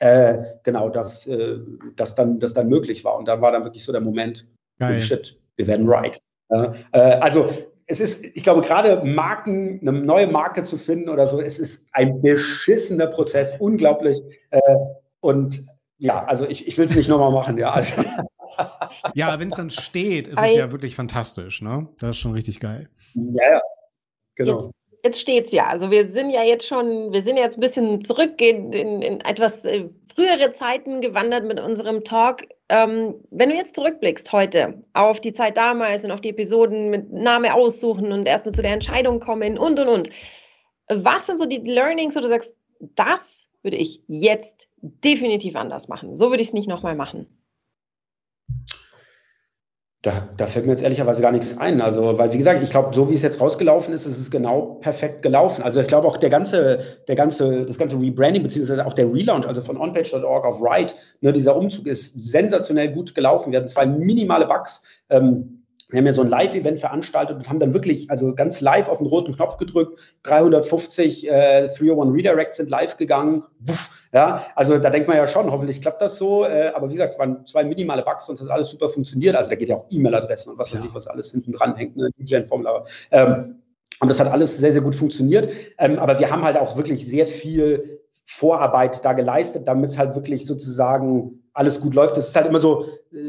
äh, 0.00 0.42
genau, 0.64 0.88
dass, 0.88 1.26
äh, 1.26 1.58
dass, 1.96 2.14
dann, 2.14 2.38
das 2.38 2.54
dann 2.54 2.68
möglich 2.68 3.04
war. 3.04 3.16
Und 3.16 3.26
da 3.26 3.40
war 3.40 3.52
dann 3.52 3.64
wirklich 3.64 3.84
so 3.84 3.92
der 3.92 4.00
Moment, 4.00 4.46
Geil. 4.88 5.00
shit, 5.00 5.38
wir 5.56 5.66
werden 5.66 5.88
right. 5.88 6.20
Äh, 6.50 6.70
also 6.92 7.48
es 7.86 8.00
ist, 8.00 8.24
ich 8.24 8.42
glaube, 8.42 8.62
gerade 8.62 9.04
Marken, 9.04 9.80
eine 9.80 9.92
neue 9.92 10.26
Marke 10.26 10.62
zu 10.62 10.76
finden 10.76 11.08
oder 11.08 11.26
so, 11.26 11.40
es 11.40 11.58
ist 11.58 11.88
ein 11.92 12.20
beschissener 12.22 13.06
Prozess, 13.06 13.56
unglaublich. 13.58 14.20
Äh, 14.50 14.60
und 15.20 15.66
ja, 15.98 16.24
also 16.24 16.46
ich, 16.48 16.66
ich 16.66 16.76
will 16.78 16.86
es 16.86 16.94
nicht 16.94 17.08
nochmal 17.08 17.32
machen, 17.32 17.58
ja. 17.58 17.72
Also. 17.72 18.02
Ja, 19.14 19.40
wenn 19.40 19.48
es 19.48 19.56
dann 19.56 19.70
steht, 19.70 20.28
ist 20.28 20.38
es 20.38 20.54
ja 20.54 20.70
wirklich 20.70 20.94
fantastisch, 20.94 21.62
ne? 21.62 21.88
Das 21.98 22.10
ist 22.10 22.18
schon 22.18 22.32
richtig 22.32 22.60
geil. 22.60 22.90
Ja, 23.14 23.52
ja. 23.52 23.60
Genau. 24.34 24.60
Jetzt 24.60 24.70
jetzt 25.04 25.20
steht 25.20 25.46
es 25.46 25.52
ja. 25.52 25.66
Also 25.66 25.90
wir 25.90 26.08
sind 26.08 26.30
ja 26.30 26.42
jetzt 26.42 26.66
schon, 26.66 27.12
wir 27.12 27.22
sind 27.22 27.36
jetzt 27.36 27.58
ein 27.58 27.60
bisschen 27.60 28.00
zurück 28.00 28.40
in, 28.40 28.72
in, 28.72 29.02
in 29.02 29.20
etwas 29.20 29.64
äh, 29.64 29.88
frühere 30.14 30.50
Zeiten 30.52 31.00
gewandert 31.00 31.44
mit 31.44 31.60
unserem 31.60 32.04
Talk. 32.04 32.42
Ähm, 32.68 33.14
wenn 33.30 33.50
du 33.50 33.56
jetzt 33.56 33.74
zurückblickst 33.74 34.32
heute 34.32 34.82
auf 34.92 35.20
die 35.20 35.32
Zeit 35.32 35.56
damals 35.56 36.04
und 36.04 36.10
auf 36.10 36.20
die 36.20 36.30
Episoden 36.30 36.90
mit 36.90 37.12
Name 37.12 37.54
aussuchen 37.54 38.12
und 38.12 38.26
erstmal 38.26 38.54
zu 38.54 38.62
der 38.62 38.72
Entscheidung 38.72 39.20
kommen 39.20 39.58
und 39.58 39.78
und 39.80 39.88
und. 39.88 40.10
Was 40.88 41.26
sind 41.26 41.38
so 41.38 41.46
die 41.46 41.58
Learnings, 41.58 42.14
wo 42.16 42.20
du 42.20 42.28
sagst, 42.28 42.54
das 42.80 43.48
würde 43.62 43.76
ich 43.76 44.02
jetzt 44.08 44.68
definitiv 44.80 45.56
anders 45.56 45.88
machen? 45.88 46.14
So 46.14 46.30
würde 46.30 46.42
ich 46.42 46.48
es 46.48 46.54
nicht 46.54 46.68
nochmal 46.68 46.94
machen. 46.94 47.26
Da, 50.02 50.28
da 50.36 50.48
fällt 50.48 50.66
mir 50.66 50.72
jetzt 50.72 50.82
ehrlicherweise 50.82 51.22
gar 51.22 51.30
nichts 51.30 51.56
ein. 51.58 51.80
Also, 51.80 52.18
weil, 52.18 52.32
wie 52.32 52.38
gesagt, 52.38 52.60
ich 52.60 52.70
glaube, 52.70 52.92
so 52.92 53.08
wie 53.08 53.14
es 53.14 53.22
jetzt 53.22 53.40
rausgelaufen 53.40 53.94
ist, 53.94 54.04
ist 54.04 54.18
es 54.18 54.32
genau 54.32 54.78
perfekt 54.80 55.22
gelaufen. 55.22 55.62
Also, 55.62 55.80
ich 55.80 55.86
glaube 55.86 56.08
auch 56.08 56.16
der 56.16 56.28
ganze, 56.28 56.80
der 57.06 57.14
ganze, 57.14 57.64
das 57.66 57.78
ganze 57.78 57.96
Rebranding, 57.96 58.42
beziehungsweise 58.42 58.84
auch 58.84 58.94
der 58.94 59.06
Relaunch, 59.06 59.46
also 59.46 59.62
von 59.62 59.76
onpage.org 59.76 60.44
auf 60.44 60.60
Write, 60.60 60.94
ne, 61.20 61.32
dieser 61.32 61.54
Umzug 61.54 61.86
ist 61.86 62.18
sensationell 62.18 62.90
gut 62.90 63.14
gelaufen. 63.14 63.52
Wir 63.52 63.58
hatten 63.58 63.68
zwei 63.68 63.86
minimale 63.86 64.46
Bugs. 64.46 64.82
Ähm, 65.08 65.61
wir 65.92 65.98
haben 65.98 66.06
ja 66.06 66.12
so 66.14 66.22
ein 66.22 66.28
Live-Event 66.28 66.80
veranstaltet 66.80 67.36
und 67.36 67.48
haben 67.48 67.58
dann 67.58 67.74
wirklich, 67.74 68.10
also 68.10 68.34
ganz 68.34 68.62
live 68.62 68.88
auf 68.88 68.98
den 68.98 69.06
roten 69.06 69.36
Knopf 69.36 69.58
gedrückt. 69.58 69.98
350 70.22 71.28
äh, 71.28 71.68
301 71.68 72.14
Redirects 72.14 72.56
sind 72.56 72.70
live 72.70 72.96
gegangen. 72.96 73.44
Wuff, 73.60 73.90
ja, 74.12 74.42
also 74.56 74.78
da 74.78 74.88
denkt 74.88 75.06
man 75.06 75.18
ja 75.18 75.26
schon, 75.26 75.52
hoffentlich 75.52 75.82
klappt 75.82 76.00
das 76.00 76.16
so. 76.16 76.46
Äh, 76.46 76.72
aber 76.74 76.88
wie 76.88 76.94
gesagt, 76.94 77.18
waren 77.18 77.44
zwei 77.46 77.62
minimale 77.62 78.02
Bugs 78.02 78.26
und 78.28 78.36
es 78.36 78.42
hat 78.42 78.48
alles 78.48 78.70
super 78.70 78.88
funktioniert. 78.88 79.36
Also 79.36 79.50
da 79.50 79.56
geht 79.56 79.68
ja 79.68 79.76
auch 79.76 79.84
E-Mail-Adressen 79.90 80.52
und 80.52 80.58
was 80.58 80.70
ja. 80.70 80.76
weiß 80.76 80.86
ich, 80.86 80.94
was 80.94 81.06
alles 81.06 81.30
hinten 81.30 81.52
dran 81.52 81.76
hängt, 81.76 81.94
ne? 81.94 82.08
Gen-Formular. 82.18 82.86
Ähm, 83.10 83.56
und 84.00 84.08
das 84.08 84.18
hat 84.18 84.28
alles 84.28 84.56
sehr, 84.56 84.72
sehr 84.72 84.82
gut 84.82 84.94
funktioniert. 84.94 85.48
Ähm, 85.76 85.98
aber 85.98 86.18
wir 86.18 86.30
haben 86.30 86.42
halt 86.42 86.56
auch 86.56 86.76
wirklich 86.78 87.06
sehr 87.06 87.26
viel 87.26 88.00
Vorarbeit 88.24 89.04
da 89.04 89.12
geleistet, 89.12 89.68
damit 89.68 89.90
es 89.90 89.98
halt 89.98 90.14
wirklich 90.14 90.46
sozusagen 90.46 91.41
alles 91.54 91.80
gut 91.80 91.94
läuft. 91.94 92.16
Das 92.16 92.28
ist 92.28 92.36
halt 92.36 92.46
immer 92.46 92.60
so, 92.60 92.86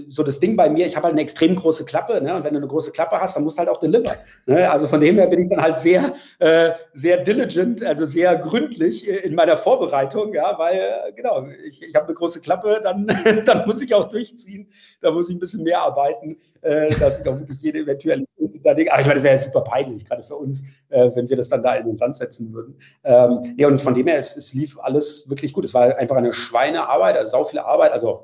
so 0.08 0.24
das 0.24 0.40
Ding 0.40 0.56
bei 0.56 0.70
mir. 0.70 0.86
Ich 0.86 0.96
habe 0.96 1.06
halt 1.06 1.14
eine 1.14 1.22
extrem 1.22 1.56
große 1.56 1.86
Klappe. 1.86 2.22
Ne? 2.22 2.36
Und 2.36 2.44
wenn 2.44 2.54
du 2.54 2.60
eine 2.60 2.68
große 2.68 2.92
Klappe 2.92 3.20
hast, 3.20 3.36
dann 3.36 3.44
musst 3.44 3.58
du 3.58 3.60
halt 3.60 3.70
auch 3.70 3.80
delivern. 3.80 4.16
Ne? 4.46 4.70
Also 4.70 4.88
von 4.88 5.00
dem 5.00 5.18
her 5.18 5.28
bin 5.28 5.44
ich 5.44 5.50
dann 5.50 5.62
halt 5.62 5.80
sehr, 5.80 6.14
äh, 6.40 6.72
sehr 6.94 7.18
diligent, 7.18 7.84
also 7.84 8.06
sehr 8.06 8.36
gründlich 8.38 9.08
in 9.08 9.36
meiner 9.36 9.58
Vorbereitung. 9.58 10.34
Ja, 10.34 10.58
weil, 10.58 10.78
äh, 10.78 11.12
genau, 11.14 11.46
ich, 11.66 11.84
ich 11.84 11.96
habe 11.96 12.06
eine 12.06 12.16
große 12.16 12.40
Klappe, 12.40 12.80
dann, 12.82 13.08
dann 13.46 13.68
muss 13.68 13.82
ich 13.82 13.94
auch 13.94 14.06
durchziehen. 14.06 14.68
Da 15.02 15.12
muss 15.12 15.30
ich 15.30 15.36
ein 15.36 15.40
bisschen 15.40 15.64
mehr 15.64 15.82
arbeiten, 15.82 16.38
äh, 16.62 16.90
dass 16.96 17.20
ich 17.20 17.28
auch 17.28 17.38
wirklich 17.38 17.62
jede 17.62 17.80
eventuelle. 17.80 18.26
Aber 18.66 18.80
ich 18.80 18.88
meine, 18.88 19.16
das 19.16 19.24
wäre 19.24 19.36
ja 19.36 19.38
super 19.38 19.62
peinlich, 19.62 20.06
gerade 20.06 20.24
für 20.24 20.36
uns, 20.36 20.64
äh, 20.90 21.10
wenn 21.16 21.28
wir 21.28 21.36
das 21.36 21.50
dann 21.50 21.64
da 21.64 21.76
in 21.76 21.86
den 21.86 21.98
Sand 21.98 22.16
setzen 22.16 22.54
würden. 22.54 22.78
Ähm, 23.04 23.42
ja, 23.58 23.68
und 23.68 23.82
von 23.82 23.94
dem 23.94 24.08
her, 24.08 24.18
es, 24.18 24.38
es 24.38 24.54
lief 24.54 24.80
alles 24.80 25.30
wirklich 25.30 25.52
gut. 25.52 25.66
Es 25.66 25.74
war 25.74 25.98
einfach 25.98 26.16
eine 26.16 26.32
Schweinearbeit, 26.32 27.18
also 27.18 27.32
sau 27.32 27.44
viel 27.44 27.60
Arbeit. 27.60 27.92
Also 27.92 28.23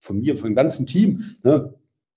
von 0.00 0.20
mir, 0.20 0.36
von 0.36 0.50
dem 0.50 0.54
ganzen 0.54 0.86
Team. 0.86 1.24
Ne? 1.42 1.74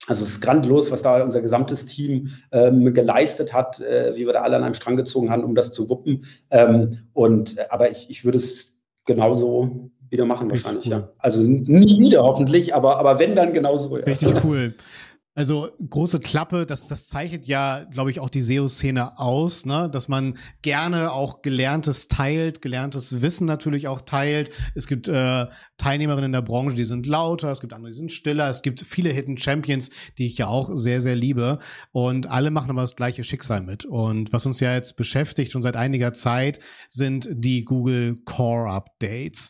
Also 0.08 0.24
es 0.24 0.30
ist 0.30 0.42
grandios, 0.42 0.92
was 0.92 1.02
da 1.02 1.24
unser 1.24 1.42
gesamtes 1.42 1.86
Team 1.86 2.30
ähm, 2.52 2.94
geleistet 2.94 3.54
hat, 3.54 3.80
äh, 3.82 4.14
wie 4.16 4.26
wir 4.26 4.34
da 4.34 4.42
alle 4.42 4.58
an 4.58 4.64
einem 4.64 4.74
Strang 4.74 4.98
gezogen 4.98 5.30
haben, 5.30 5.44
um 5.44 5.54
das 5.54 5.74
zu 5.74 5.90
wuppen. 5.90 6.26
Ähm, 6.50 6.90
und 7.14 7.58
äh, 7.58 7.66
aber 7.70 7.92
ich, 7.92 8.10
ich 8.10 8.26
würde 8.26 8.40
es 8.40 8.80
genauso 9.06 9.92
wieder 10.10 10.26
machen 10.26 10.50
wahrscheinlich, 10.50 10.86
cool. 10.88 10.92
ja. 10.92 11.10
Also 11.20 11.42
nie 11.42 12.00
wieder 12.00 12.24
hoffentlich, 12.24 12.76
aber, 12.76 12.98
aber 12.98 13.20
wenn 13.20 13.36
dann 13.36 13.54
genauso. 13.54 13.98
Ja. 13.98 14.04
Richtig 14.04 14.44
cool. 14.44 14.76
Also 15.34 15.70
große 15.90 16.20
Klappe, 16.20 16.66
das, 16.66 16.88
das 16.88 17.08
zeichnet 17.08 17.46
ja, 17.46 17.86
glaube 17.86 18.12
ich, 18.12 18.20
auch 18.20 18.30
die 18.30 18.42
SEO-Szene 18.42 19.18
aus, 19.18 19.66
ne? 19.66 19.90
dass 19.90 20.10
man 20.10 20.38
gerne 20.62 21.14
auch 21.14 21.42
Gelerntes 21.42 22.10
teilt, 22.10 22.62
gelerntes 22.62 23.22
Wissen 23.22 23.48
natürlich 23.48 23.88
auch 23.88 24.02
teilt. 24.02 24.52
Es 24.76 24.88
gibt 24.88 25.08
äh, 25.08 25.46
Teilnehmerinnen 25.78 26.26
in 26.26 26.32
der 26.34 26.42
Branche, 26.42 26.76
die 26.76 26.84
sind 26.84 27.06
lauter, 27.06 27.50
es 27.50 27.62
gibt 27.62 27.72
andere, 27.72 27.92
die 27.92 27.98
sind 27.98 28.12
stiller, 28.12 28.50
es 28.50 28.62
gibt 28.62 28.82
viele 28.82 29.10
Hidden 29.10 29.38
Champions, 29.38 29.90
die 30.18 30.26
ich 30.26 30.38
ja 30.38 30.48
auch 30.48 30.70
sehr, 30.74 31.00
sehr 31.00 31.16
liebe. 31.16 31.60
Und 31.94 32.28
alle 32.28 32.52
machen 32.52 32.70
aber 32.70 32.82
das 32.82 32.98
gleiche 32.98 33.24
Schicksal 33.24 33.62
mit. 33.62 33.86
Und 33.86 34.34
was 34.34 34.46
uns 34.46 34.60
ja 34.60 34.74
jetzt 34.74 34.98
beschäftigt 34.98 35.54
schon 35.54 35.62
seit 35.62 35.78
einiger 35.78 36.12
Zeit, 36.12 36.60
sind 36.90 37.30
die 37.32 37.64
Google 37.64 38.18
Core 38.26 38.70
Updates. 38.70 39.50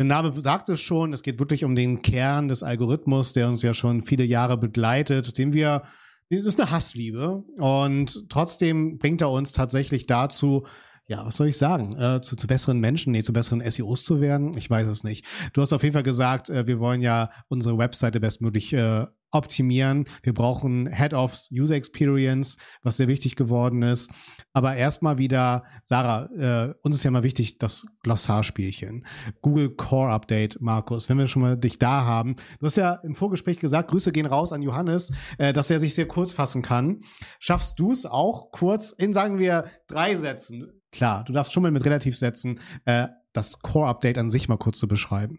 Der 0.00 0.06
Name 0.06 0.32
sagt 0.40 0.70
es 0.70 0.80
schon, 0.80 1.12
es 1.12 1.22
geht 1.22 1.40
wirklich 1.40 1.62
um 1.62 1.74
den 1.74 2.00
Kern 2.00 2.48
des 2.48 2.62
Algorithmus, 2.62 3.34
der 3.34 3.48
uns 3.48 3.60
ja 3.60 3.74
schon 3.74 4.00
viele 4.00 4.24
Jahre 4.24 4.56
begleitet, 4.56 5.36
den 5.36 5.52
wir, 5.52 5.82
das 6.30 6.40
ist 6.40 6.58
eine 6.58 6.70
Hassliebe. 6.70 7.44
Und 7.58 8.24
trotzdem 8.30 8.96
bringt 8.96 9.20
er 9.20 9.30
uns 9.30 9.52
tatsächlich 9.52 10.06
dazu, 10.06 10.64
ja, 11.06 11.26
was 11.26 11.36
soll 11.36 11.48
ich 11.48 11.58
sagen, 11.58 11.94
äh, 11.98 12.22
zu, 12.22 12.34
zu 12.34 12.46
besseren 12.46 12.80
Menschen, 12.80 13.12
nee, 13.12 13.22
zu 13.22 13.34
besseren 13.34 13.60
SEOs 13.70 14.02
zu 14.02 14.22
werden? 14.22 14.56
Ich 14.56 14.70
weiß 14.70 14.88
es 14.88 15.04
nicht. 15.04 15.26
Du 15.52 15.60
hast 15.60 15.74
auf 15.74 15.82
jeden 15.82 15.92
Fall 15.92 16.02
gesagt, 16.02 16.48
äh, 16.48 16.66
wir 16.66 16.80
wollen 16.80 17.02
ja 17.02 17.28
unsere 17.48 17.76
Webseite 17.76 18.20
bestmöglich 18.20 18.72
äh, 18.72 19.04
optimieren. 19.32 20.06
Wir 20.22 20.34
brauchen 20.34 20.86
Head-Offs 20.86 21.50
User 21.52 21.74
Experience, 21.74 22.56
was 22.82 22.96
sehr 22.96 23.08
wichtig 23.08 23.36
geworden 23.36 23.82
ist. 23.82 24.10
Aber 24.52 24.76
erstmal 24.76 25.18
wieder, 25.18 25.64
Sarah, 25.84 26.26
äh, 26.34 26.74
uns 26.82 26.96
ist 26.96 27.04
ja 27.04 27.10
mal 27.10 27.22
wichtig 27.22 27.58
das 27.58 27.86
Glossarspielchen. 28.02 29.06
Google 29.40 29.70
Core 29.70 30.12
Update, 30.12 30.60
Markus, 30.60 31.08
wenn 31.08 31.18
wir 31.18 31.26
schon 31.26 31.42
mal 31.42 31.56
dich 31.56 31.78
da 31.78 32.04
haben. 32.04 32.36
Du 32.58 32.66
hast 32.66 32.76
ja 32.76 32.94
im 33.02 33.14
Vorgespräch 33.14 33.58
gesagt, 33.58 33.90
Grüße 33.90 34.12
gehen 34.12 34.26
raus 34.26 34.52
an 34.52 34.62
Johannes, 34.62 35.12
äh, 35.38 35.52
dass 35.52 35.70
er 35.70 35.78
sich 35.78 35.94
sehr 35.94 36.06
kurz 36.06 36.32
fassen 36.32 36.62
kann. 36.62 37.02
Schaffst 37.38 37.78
du 37.78 37.92
es 37.92 38.06
auch 38.06 38.50
kurz 38.50 38.92
in, 38.92 39.12
sagen 39.12 39.38
wir, 39.38 39.66
drei 39.86 40.16
Sätzen? 40.16 40.80
Klar, 40.92 41.24
du 41.24 41.32
darfst 41.32 41.52
schon 41.52 41.62
mal 41.62 41.70
mit 41.70 41.84
Relativsätzen 41.84 42.60
äh, 42.84 43.08
das 43.32 43.60
Core 43.60 43.88
Update 43.88 44.18
an 44.18 44.30
sich 44.30 44.48
mal 44.48 44.56
kurz 44.56 44.78
zu 44.78 44.88
beschreiben. 44.88 45.38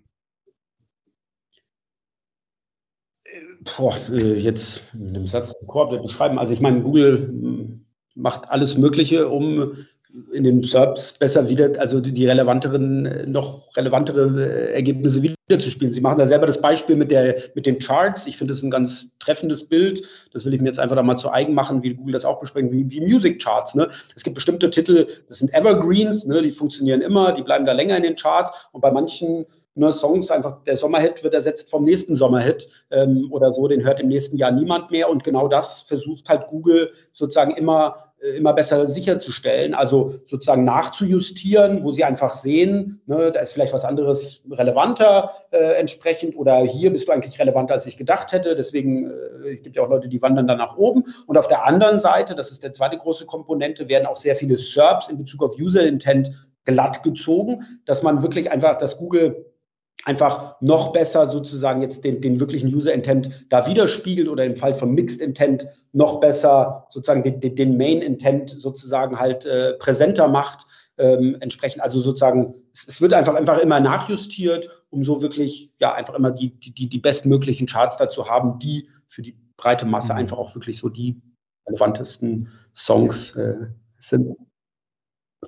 Boah, 3.64 3.96
äh, 4.12 4.40
jetzt 4.40 4.82
mit 4.94 5.16
einem 5.16 5.28
Satz 5.28 5.54
Core 5.68 6.02
beschreiben. 6.02 6.40
Also 6.40 6.54
ich 6.54 6.62
meine, 6.62 6.82
Google 6.82 7.28
hm, 7.28 7.86
macht 8.16 8.50
alles 8.50 8.78
Mögliche, 8.78 9.30
um 9.30 9.74
in 10.34 10.44
den 10.44 10.62
SERPs 10.62 11.14
besser 11.14 11.50
wieder, 11.50 11.72
also 11.80 12.02
die 12.02 12.26
relevanteren, 12.26 13.32
noch 13.32 13.76
relevantere 13.78 14.44
äh, 14.44 14.74
Ergebnisse 14.74 15.24
wiederzuspielen. 15.24 15.94
Sie 15.94 16.02
machen 16.02 16.20
da 16.20 16.26
selber 16.26 16.48
das 16.48 16.62
Beispiel 16.62 16.98
mit, 16.98 17.12
der, 17.12 17.36
mit 17.56 17.66
den 17.66 17.80
Charts. 17.80 18.28
Ich 18.28 18.36
finde 18.36 18.54
das 18.54 18.62
ein 18.62 18.72
ganz 18.72 19.06
treffendes 19.20 19.70
Bild. 19.70 20.06
Das 20.34 20.44
will 20.44 20.54
ich 20.54 20.60
mir 20.60 20.68
jetzt 20.68 20.80
einfach 20.80 20.98
da 20.98 21.04
mal 21.04 21.16
zu 21.16 21.32
eigen 21.32 21.54
machen, 21.54 21.82
wie 21.82 21.94
Google 21.94 22.14
das 22.14 22.26
auch 22.26 22.40
besprechen, 22.40 22.72
wie, 22.72 22.92
wie 22.92 23.00
Music 23.00 23.42
Charts. 23.42 23.74
Ne? 23.76 23.88
Es 24.16 24.24
gibt 24.24 24.36
bestimmte 24.36 24.70
Titel, 24.70 25.08
das 25.30 25.40
sind 25.40 25.54
Evergreens, 25.54 26.26
ne? 26.26 26.42
die 26.42 26.52
funktionieren 26.52 27.02
immer, 27.02 27.32
die 27.32 27.44
bleiben 27.44 27.66
da 27.66 27.72
länger 27.72 27.96
in 27.96 28.04
den 28.04 28.16
Charts. 28.16 28.52
Und 28.74 28.82
bei 28.82 28.92
manchen 28.92 29.46
ne, 29.76 29.92
Songs, 29.94 30.32
einfach 30.32 30.64
der 30.64 30.78
Sommerhit 30.78 31.24
wird 31.24 31.34
ersetzt 31.34 31.70
vom 31.70 31.84
nächsten 31.84 32.16
Sommerhit 32.16 32.68
ähm, 32.92 33.28
oder 33.32 33.54
so, 33.54 33.68
den 33.68 33.84
hört 33.84 34.00
im 34.00 34.08
nächsten 34.08 34.38
Jahr 34.38 34.52
niemand 34.52 34.92
mehr. 34.92 35.10
Und 35.10 35.24
genau 35.24 35.48
das 35.48 35.82
versucht 35.82 36.30
halt 36.30 36.48
Google 36.48 36.92
sozusagen 37.14 37.52
immer 37.52 38.12
äh, 38.22 38.38
immer 38.38 38.54
besser 38.54 38.88
sicherzustellen, 38.88 39.74
also 39.74 40.14
sozusagen 40.26 40.64
nachzujustieren, 40.64 41.84
wo 41.84 41.92
sie 41.92 42.04
einfach 42.04 42.34
sehen, 42.34 43.02
ne, 43.08 43.32
da 43.32 43.40
ist 43.40 43.54
vielleicht 43.54 43.74
was 43.74 43.86
anderes 43.86 44.44
relevanter 44.50 45.32
äh, 45.52 45.74
entsprechend 45.80 46.38
oder 46.38 46.60
hier 46.60 46.92
bist 46.92 47.08
du 47.08 47.12
eigentlich 47.12 47.40
relevanter, 47.40 47.74
als 47.74 47.88
ich 47.88 47.98
gedacht 47.98 48.32
hätte. 48.32 48.56
Deswegen, 48.56 49.10
äh, 49.10 49.50
es 49.50 49.64
gibt 49.64 49.76
ja 49.76 49.84
auch 49.84 49.90
Leute, 49.90 50.08
die 50.08 50.22
wandern 50.22 50.48
dann 50.48 50.60
nach 50.60 50.78
oben. 50.78 51.04
Und 51.26 51.38
auf 51.38 51.48
der 51.48 51.66
anderen 51.66 51.98
Seite, 51.98 52.36
das 52.36 52.52
ist 52.52 52.64
der 52.64 52.74
zweite 52.74 52.98
große 52.98 53.26
Komponente, 53.26 53.90
werden 53.90 54.06
auch 54.06 54.18
sehr 54.18 54.36
viele 54.36 54.58
SERPs 54.58 55.08
in 55.08 55.18
Bezug 55.18 55.44
auf 55.44 55.58
User 55.60 55.84
Intent 55.84 56.32
glatt 56.66 57.02
gezogen, 57.02 57.66
dass 57.86 58.04
man 58.04 58.22
wirklich 58.22 58.52
einfach, 58.52 58.78
dass 58.78 58.98
Google 58.98 59.51
einfach 60.06 60.60
noch 60.62 60.94
besser 60.94 61.28
sozusagen 61.28 61.82
jetzt 61.82 62.04
den, 62.04 62.22
den 62.22 62.40
wirklichen 62.40 62.74
User-Intent 62.74 63.46
da 63.50 63.68
widerspiegelt 63.68 64.28
oder 64.28 64.44
im 64.46 64.56
Fall 64.56 64.74
von 64.74 64.94
Mixed 64.94 65.22
Intent 65.22 65.68
noch 65.94 66.20
besser 66.20 66.88
sozusagen 66.90 67.24
den, 67.24 67.56
den 67.56 67.78
Main-Intent 67.78 68.50
sozusagen 68.50 69.20
halt 69.20 69.46
äh, 69.46 69.74
präsenter 69.74 70.28
macht. 70.28 70.66
Ähm, 70.98 71.38
entsprechend, 71.40 71.82
also 71.82 72.00
sozusagen, 72.02 72.54
es, 72.74 72.88
es, 72.88 73.02
wird 73.02 73.14
einfach, 73.14 73.34
einfach 73.34 73.60
immer 73.60 73.80
nachjustiert, 73.80 74.70
um 74.90 75.04
so 75.04 75.22
wirklich 75.22 75.74
ja 75.80 75.94
einfach 75.94 76.14
immer 76.16 76.32
die, 76.32 76.60
die, 76.60 76.90
die 76.90 77.00
bestmöglichen 77.00 77.66
Charts 77.66 77.98
dazu 77.98 78.28
haben, 78.28 78.60
die 78.60 78.88
für 79.08 79.22
die 79.22 79.38
breite 79.58 79.86
Masse 79.86 80.14
mhm. 80.14 80.20
einfach 80.20 80.38
auch 80.38 80.54
wirklich 80.54 80.78
so 80.78 80.90
die 80.90 81.22
relevantesten 81.68 82.50
Songs 82.74 83.36
äh, 83.36 83.68
sind. 84.00 84.36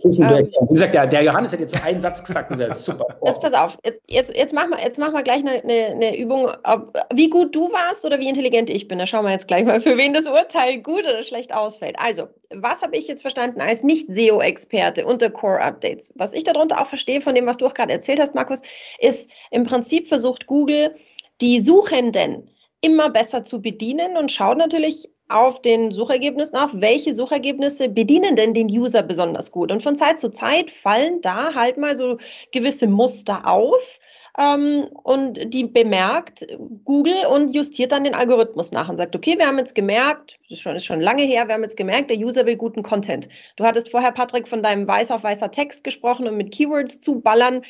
Ähm, 0.02 0.12
Wie 0.12 0.74
gesagt, 0.74 0.96
der, 0.96 1.06
der, 1.06 1.24
Johannes 1.24 1.54
hat 1.54 1.60
jetzt 1.60 1.76
so 1.76 1.84
einen 1.84 2.02
Satz 2.02 2.24
gesagt 2.24 2.50
und 2.52 2.58
der 2.58 2.70
ist 2.70 2.84
super. 2.84 3.06
Oh. 3.20 3.26
Das, 3.28 3.40
pass 3.40 3.54
auf, 3.54 3.78
jetzt, 3.86 4.04
jetzt, 4.08 4.36
jetzt, 4.36 4.54
machen 4.54 4.72
wir, 4.72 4.84
jetzt 4.84 4.98
wir 4.98 5.24
gleich 5.24 5.40
eine, 5.40 5.64
eine, 5.64 5.86
eine 5.92 6.18
Übung, 6.18 6.52
ob, 6.64 6.98
wie 7.14 7.30
gut 7.30 7.56
du 7.56 7.72
warst 7.72 8.04
oder 8.04 8.20
wie 8.20 8.28
intelligent 8.28 8.70
ich 8.70 8.88
bin. 8.88 8.98
Da 8.98 9.06
schauen 9.06 9.26
wir 9.26 9.32
jetzt 9.32 9.48
gleich 9.48 9.66
mal, 9.66 9.80
für 9.80 9.98
wen 9.98 10.14
das 10.14 10.28
Urteil 10.28 10.80
gut 10.80 11.04
oder 11.04 11.24
schlecht 11.24 11.54
ausfällt. 11.54 11.96
Also, 12.00 12.28
was 12.50 12.82
habe 12.82 12.98
ich 12.98 13.08
jetzt 13.08 13.22
verstanden 13.22 13.62
als 13.62 13.84
Nicht-SEO-Experte 13.84 15.06
unter 15.06 15.30
Core-Updates? 15.30 16.14
Was 16.16 16.34
ich 16.34 16.44
darunter 16.44 16.82
auch 16.82 16.88
verstehe 16.88 17.22
von 17.22 17.36
dem, 17.36 17.46
was 17.46 17.58
du 17.58 17.68
auch 17.68 17.74
gerade 17.74 17.94
erzählt 17.94 18.20
hast, 18.20 18.36
Markus, 18.36 18.64
ist 19.00 19.30
im 19.52 19.64
Prinzip 19.64 20.08
versucht 20.08 20.48
Google, 20.48 20.96
die 21.40 21.60
Suchenden 21.60 22.50
immer 22.82 23.10
besser 23.10 23.44
zu 23.44 23.62
bedienen 23.62 24.18
und 24.18 24.32
schaut 24.32 24.58
natürlich 24.58 25.10
auf 25.30 25.62
den 25.62 25.92
Suchergebnissen 25.92 26.58
auf, 26.58 26.72
welche 26.74 27.14
Suchergebnisse 27.14 27.90
bedienen 27.90 28.36
denn 28.36 28.54
den 28.54 28.68
User 28.68 29.04
besonders 29.04 29.52
gut. 29.52 29.72
Und 29.72 29.82
von 29.82 29.96
Zeit 29.96 30.20
zu 30.20 30.30
Zeit 30.30 30.70
fallen 30.70 31.22
da 31.22 31.54
halt 31.54 31.78
mal 31.78 31.96
so 31.96 32.18
gewisse 32.52 32.88
Muster 32.88 33.48
auf. 33.48 34.00
Ähm, 34.38 34.88
und 35.04 35.54
die 35.54 35.66
bemerkt 35.66 36.46
Google 36.86 37.26
und 37.30 37.54
justiert 37.54 37.92
dann 37.92 38.04
den 38.04 38.16
Algorithmus 38.16 38.72
nach 38.72 38.90
und 38.90 38.98
sagt, 38.98 39.16
okay, 39.16 39.38
wir 39.38 39.46
haben 39.46 39.60
jetzt 39.60 39.76
gemerkt, 39.76 40.40
das 40.50 40.58
ist 40.58 40.62
schon, 40.62 40.76
ist 40.76 40.86
schon 40.86 41.02
lange 41.02 41.22
her, 41.22 41.48
wir 41.48 41.54
haben 41.54 41.62
jetzt 41.62 41.78
gemerkt, 41.78 42.10
der 42.10 42.18
User 42.18 42.46
will 42.48 42.56
guten 42.56 42.82
Content. 42.82 43.30
Du 43.58 43.64
hattest 43.64 43.92
vorher, 43.92 44.12
Patrick, 44.12 44.48
von 44.48 44.64
deinem 44.64 44.88
weiß 44.88 45.12
auf 45.12 45.24
weißer 45.24 45.52
Text 45.52 45.84
gesprochen 45.84 46.28
und 46.28 46.36
mit 46.36 46.52
Keywords 46.52 47.00
zu 47.00 47.22
ballern 47.22 47.62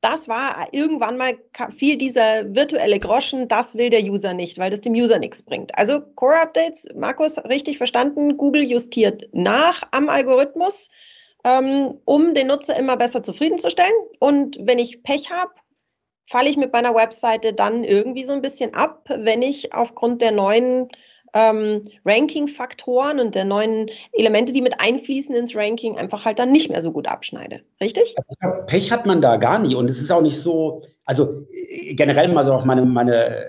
das 0.00 0.28
war 0.28 0.68
irgendwann 0.72 1.16
mal 1.16 1.38
viel 1.76 1.96
dieser 1.96 2.54
virtuelle 2.54 2.98
Groschen, 2.98 3.48
das 3.48 3.76
will 3.76 3.90
der 3.90 4.02
User 4.02 4.32
nicht, 4.32 4.58
weil 4.58 4.70
das 4.70 4.80
dem 4.80 4.94
User 4.94 5.18
nichts 5.18 5.42
bringt. 5.42 5.76
Also 5.76 6.00
Core 6.00 6.40
Updates, 6.40 6.88
Markus, 6.94 7.38
richtig 7.44 7.76
verstanden, 7.76 8.36
Google 8.36 8.62
justiert 8.62 9.28
nach 9.32 9.82
am 9.90 10.08
Algorithmus, 10.08 10.90
ähm, 11.44 11.98
um 12.06 12.32
den 12.32 12.46
Nutzer 12.46 12.76
immer 12.78 12.96
besser 12.96 13.22
zufriedenzustellen. 13.22 13.92
Und 14.18 14.58
wenn 14.60 14.78
ich 14.78 15.02
Pech 15.02 15.30
habe, 15.30 15.52
falle 16.26 16.48
ich 16.48 16.56
mit 16.56 16.72
meiner 16.72 16.94
Webseite 16.94 17.52
dann 17.52 17.84
irgendwie 17.84 18.24
so 18.24 18.32
ein 18.32 18.42
bisschen 18.42 18.72
ab, 18.74 19.04
wenn 19.08 19.42
ich 19.42 19.74
aufgrund 19.74 20.22
der 20.22 20.32
neuen 20.32 20.88
ähm, 21.34 21.84
Ranking-Faktoren 22.04 23.20
und 23.20 23.34
der 23.34 23.44
neuen 23.44 23.90
Elemente, 24.12 24.52
die 24.52 24.62
mit 24.62 24.80
einfließen 24.80 25.34
ins 25.34 25.54
Ranking, 25.54 25.98
einfach 25.98 26.24
halt 26.24 26.38
dann 26.38 26.52
nicht 26.52 26.70
mehr 26.70 26.80
so 26.80 26.92
gut 26.92 27.06
abschneide. 27.06 27.60
Richtig? 27.80 28.14
Also, 28.16 28.64
Pech 28.66 28.92
hat 28.92 29.06
man 29.06 29.20
da 29.20 29.36
gar 29.36 29.58
nie 29.58 29.74
und 29.74 29.88
es 29.90 30.00
ist 30.00 30.10
auch 30.10 30.22
nicht 30.22 30.38
so, 30.38 30.82
also 31.04 31.46
äh, 31.52 31.94
generell 31.94 32.28
mal 32.28 32.44
so 32.44 32.52
auch 32.52 32.64
meine, 32.64 32.84
meine, 32.84 33.46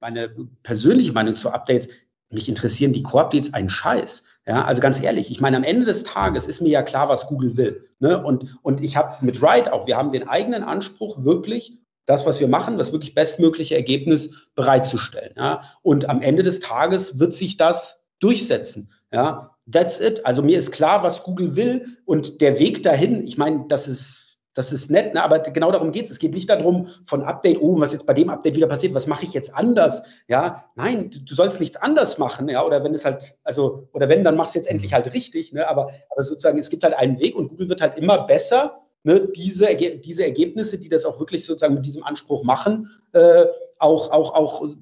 meine 0.00 0.30
persönliche 0.62 1.12
Meinung 1.12 1.36
zu 1.36 1.50
Updates. 1.50 1.88
Mich 2.30 2.48
interessieren 2.48 2.92
die 2.92 3.02
Core-Updates 3.02 3.52
einen 3.52 3.68
Scheiß. 3.68 4.24
Ja, 4.46 4.64
also 4.64 4.80
ganz 4.80 5.00
ehrlich, 5.00 5.30
ich 5.30 5.40
meine, 5.40 5.56
am 5.56 5.64
Ende 5.64 5.84
des 5.84 6.02
Tages 6.02 6.46
ist 6.46 6.60
mir 6.62 6.70
ja 6.70 6.82
klar, 6.82 7.08
was 7.08 7.28
Google 7.28 7.56
will. 7.56 7.88
Ne? 8.00 8.22
Und, 8.22 8.58
und 8.62 8.80
ich 8.80 8.96
habe 8.96 9.24
mit 9.24 9.40
Write 9.40 9.72
auch, 9.72 9.86
wir 9.86 9.96
haben 9.96 10.10
den 10.10 10.28
eigenen 10.28 10.64
Anspruch, 10.64 11.22
wirklich 11.22 11.81
das, 12.06 12.26
was 12.26 12.40
wir 12.40 12.48
machen, 12.48 12.78
das 12.78 12.92
wirklich 12.92 13.14
bestmögliche 13.14 13.76
Ergebnis 13.76 14.48
bereitzustellen. 14.54 15.34
Ja? 15.36 15.62
Und 15.82 16.08
am 16.08 16.22
Ende 16.22 16.42
des 16.42 16.60
Tages 16.60 17.18
wird 17.18 17.34
sich 17.34 17.56
das 17.56 18.04
durchsetzen. 18.18 18.90
Ja? 19.12 19.56
That's 19.70 20.00
it. 20.00 20.24
Also 20.26 20.42
mir 20.42 20.58
ist 20.58 20.72
klar, 20.72 21.02
was 21.02 21.22
Google 21.22 21.56
will 21.56 21.86
und 22.04 22.40
der 22.40 22.58
Weg 22.58 22.82
dahin, 22.82 23.24
ich 23.24 23.38
meine, 23.38 23.64
das 23.68 23.86
ist 23.86 24.22
das 24.54 24.70
ist 24.70 24.90
nett, 24.90 25.14
ne? 25.14 25.24
aber 25.24 25.38
genau 25.38 25.70
darum 25.70 25.92
geht 25.92 26.04
es. 26.04 26.10
Es 26.10 26.18
geht 26.18 26.34
nicht 26.34 26.50
darum, 26.50 26.88
von 27.06 27.22
Update, 27.22 27.58
oh, 27.60 27.80
was 27.80 27.92
jetzt 27.92 28.06
bei 28.06 28.12
dem 28.12 28.28
Update 28.28 28.54
wieder 28.54 28.66
passiert, 28.66 28.94
was 28.94 29.06
mache 29.06 29.24
ich 29.24 29.32
jetzt 29.32 29.54
anders? 29.54 30.02
Ja, 30.28 30.64
nein, 30.74 31.10
du, 31.10 31.20
du, 31.20 31.34
sollst 31.34 31.58
nichts 31.58 31.76
anders 31.76 32.18
machen, 32.18 32.48
ja, 32.48 32.64
oder 32.64 32.84
wenn 32.84 32.92
es 32.92 33.04
halt, 33.04 33.34
also, 33.44 33.88
oder 33.92 34.08
wenn, 34.08 34.24
dann 34.24 34.36
machst 34.36 34.54
du 34.54 34.58
jetzt 34.58 34.68
endlich 34.68 34.90
mhm. 34.90 34.96
halt 34.96 35.14
richtig, 35.14 35.52
ne? 35.52 35.66
aber, 35.66 35.90
aber 36.10 36.22
sozusagen, 36.22 36.58
es 36.58 36.68
gibt 36.68 36.84
halt 36.84 36.94
einen 36.94 37.18
Weg 37.18 37.34
und 37.34 37.48
Google 37.48 37.70
wird 37.70 37.80
halt 37.80 37.96
immer 37.96 38.26
besser, 38.26 38.81
ne? 39.04 39.28
diese, 39.34 39.74
diese 39.74 40.24
Ergebnisse, 40.24 40.78
die 40.78 40.88
das 40.88 41.04
auch 41.04 41.18
wirklich 41.18 41.44
sozusagen 41.44 41.74
mit 41.74 41.86
diesem 41.86 42.02
Anspruch 42.02 42.42
machen, 42.44 42.88
äh, 43.12 43.46
auch, 43.78 44.10
auch, 44.10 44.34
auch, 44.34 44.64
äh, 44.64 44.74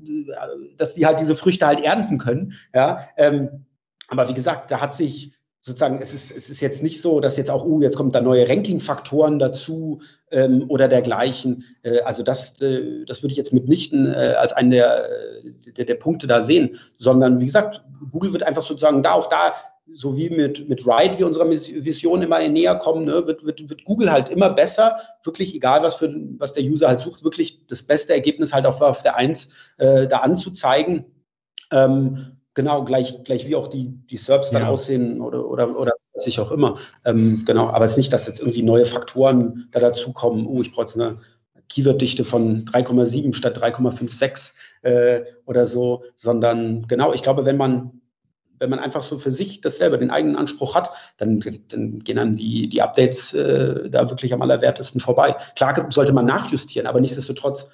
dass 0.77 0.95
die 0.95 1.07
halt 1.07 1.21
diese 1.21 1.35
Früchte 1.35 1.67
halt 1.67 1.81
ernten 1.81 2.19
können, 2.19 2.55
ja, 2.75 3.09
ähm, 3.17 3.67
aber 4.09 4.29
wie 4.29 4.35
gesagt, 4.35 4.71
da 4.71 4.81
hat 4.81 4.95
sich, 4.95 5.33
sozusagen, 5.61 6.01
es 6.01 6.15
ist, 6.15 6.35
es 6.35 6.49
ist 6.49 6.61
jetzt 6.61 6.83
nicht 6.83 7.01
so, 7.03 7.21
dass 7.21 7.37
jetzt 7.37 7.51
auch, 7.51 7.65
uh, 7.67 7.83
jetzt 7.83 7.97
kommen 7.97 8.13
da 8.13 8.21
neue 8.23 8.49
Ranking-Faktoren 8.49 9.39
dazu 9.39 10.01
ähm, 10.31 10.65
oder 10.69 10.89
dergleichen. 10.89 11.65
Äh, 11.83 12.01
also 12.01 12.23
das, 12.23 12.61
äh, 12.63 13.05
das 13.05 13.23
würde 13.23 13.33
ich 13.33 13.37
jetzt 13.37 13.53
mitnichten 13.53 14.07
äh, 14.07 14.35
als 14.39 14.55
einen 14.55 14.71
der, 14.71 15.07
der, 15.77 15.85
der, 15.85 15.95
Punkte 15.97 16.27
da 16.27 16.41
sehen, 16.41 16.77
sondern 16.97 17.41
wie 17.41 17.47
gesagt, 17.47 17.85
Google 18.11 18.33
wird 18.33 18.43
einfach 18.43 18.63
sozusagen 18.63 19.03
da 19.03 19.13
auch 19.13 19.29
da, 19.29 19.53
so 19.93 20.17
wie 20.17 20.31
mit, 20.31 20.69
mit 20.69 20.87
Ride, 20.87 21.19
wie 21.19 21.25
unserer 21.25 21.51
Vision 21.51 22.23
immer 22.23 22.47
näher 22.49 22.77
kommen, 22.77 23.05
ne, 23.05 23.27
wird, 23.27 23.45
wird, 23.45 23.69
wird 23.69 23.85
Google 23.85 24.11
halt 24.11 24.29
immer 24.29 24.51
besser, 24.51 24.97
wirklich 25.25 25.55
egal, 25.55 25.83
was, 25.83 25.97
für, 25.97 26.15
was 26.39 26.53
der 26.53 26.65
User 26.65 26.89
halt 26.89 27.01
sucht, 27.01 27.25
wirklich 27.25 27.67
das 27.67 27.83
beste 27.83 28.13
Ergebnis 28.13 28.53
halt 28.53 28.67
auf, 28.67 28.81
auf 28.81 29.03
der 29.03 29.17
Eins 29.17 29.49
äh, 29.79 30.07
da 30.07 30.19
anzuzeigen. 30.19 31.05
Ähm, 31.71 32.37
genau, 32.55 32.85
gleich, 32.85 33.25
gleich 33.25 33.47
wie 33.47 33.57
auch 33.57 33.69
die, 33.69 33.89
die 34.11 34.17
SERPs 34.17 34.51
dann 34.51 34.63
ja. 34.63 34.69
aussehen 34.69 35.21
oder, 35.21 35.47
oder, 35.47 35.79
oder 35.79 35.93
was 36.15 36.27
ich 36.27 36.41
auch 36.41 36.51
immer. 36.51 36.79
Ähm, 37.05 37.45
genau, 37.47 37.69
aber 37.69 37.85
es 37.85 37.93
ist 37.93 37.99
nicht, 37.99 38.13
dass 38.13 38.27
jetzt 38.27 38.41
irgendwie 38.41 38.63
neue 38.63 38.87
Faktoren 38.87 39.69
da 39.71 39.81
dazukommen. 39.81 40.47
Oh, 40.47 40.61
ich 40.63 40.73
brauche 40.73 40.83
jetzt 40.83 40.97
eine 40.97 41.19
Keyworddichte 41.69 42.25
von 42.25 42.65
3,7 42.67 43.33
statt 43.33 43.59
3,56 43.59 44.55
äh, 44.83 45.25
oder 45.47 45.67
so, 45.67 46.05
sondern 46.17 46.87
genau, 46.89 47.13
ich 47.13 47.23
glaube, 47.23 47.45
wenn 47.45 47.57
man 47.57 48.00
wenn 48.61 48.71
man 48.71 48.79
einfach 48.79 49.03
so 49.03 49.19
für 49.19 49.33
sich 49.33 49.61
das 49.61 49.79
selber 49.79 49.99
den 49.99 50.11
eigenen 50.11 50.37
Anspruch 50.37 50.75
hat, 50.75 50.91
dann, 51.17 51.41
dann 51.69 51.99
gehen 52.01 52.17
dann 52.17 52.37
die, 52.37 52.69
die 52.69 52.83
Updates 52.83 53.35
äh, 53.35 53.91
da 53.91 54.09
wirklich 54.09 54.33
am 54.33 54.43
allerwertesten 54.43 55.01
vorbei. 55.01 55.35
Klar 55.57 55.91
sollte 55.91 56.13
man 56.13 56.27
nachjustieren, 56.27 56.87
aber 56.87 57.01
nichtsdestotrotz 57.01 57.69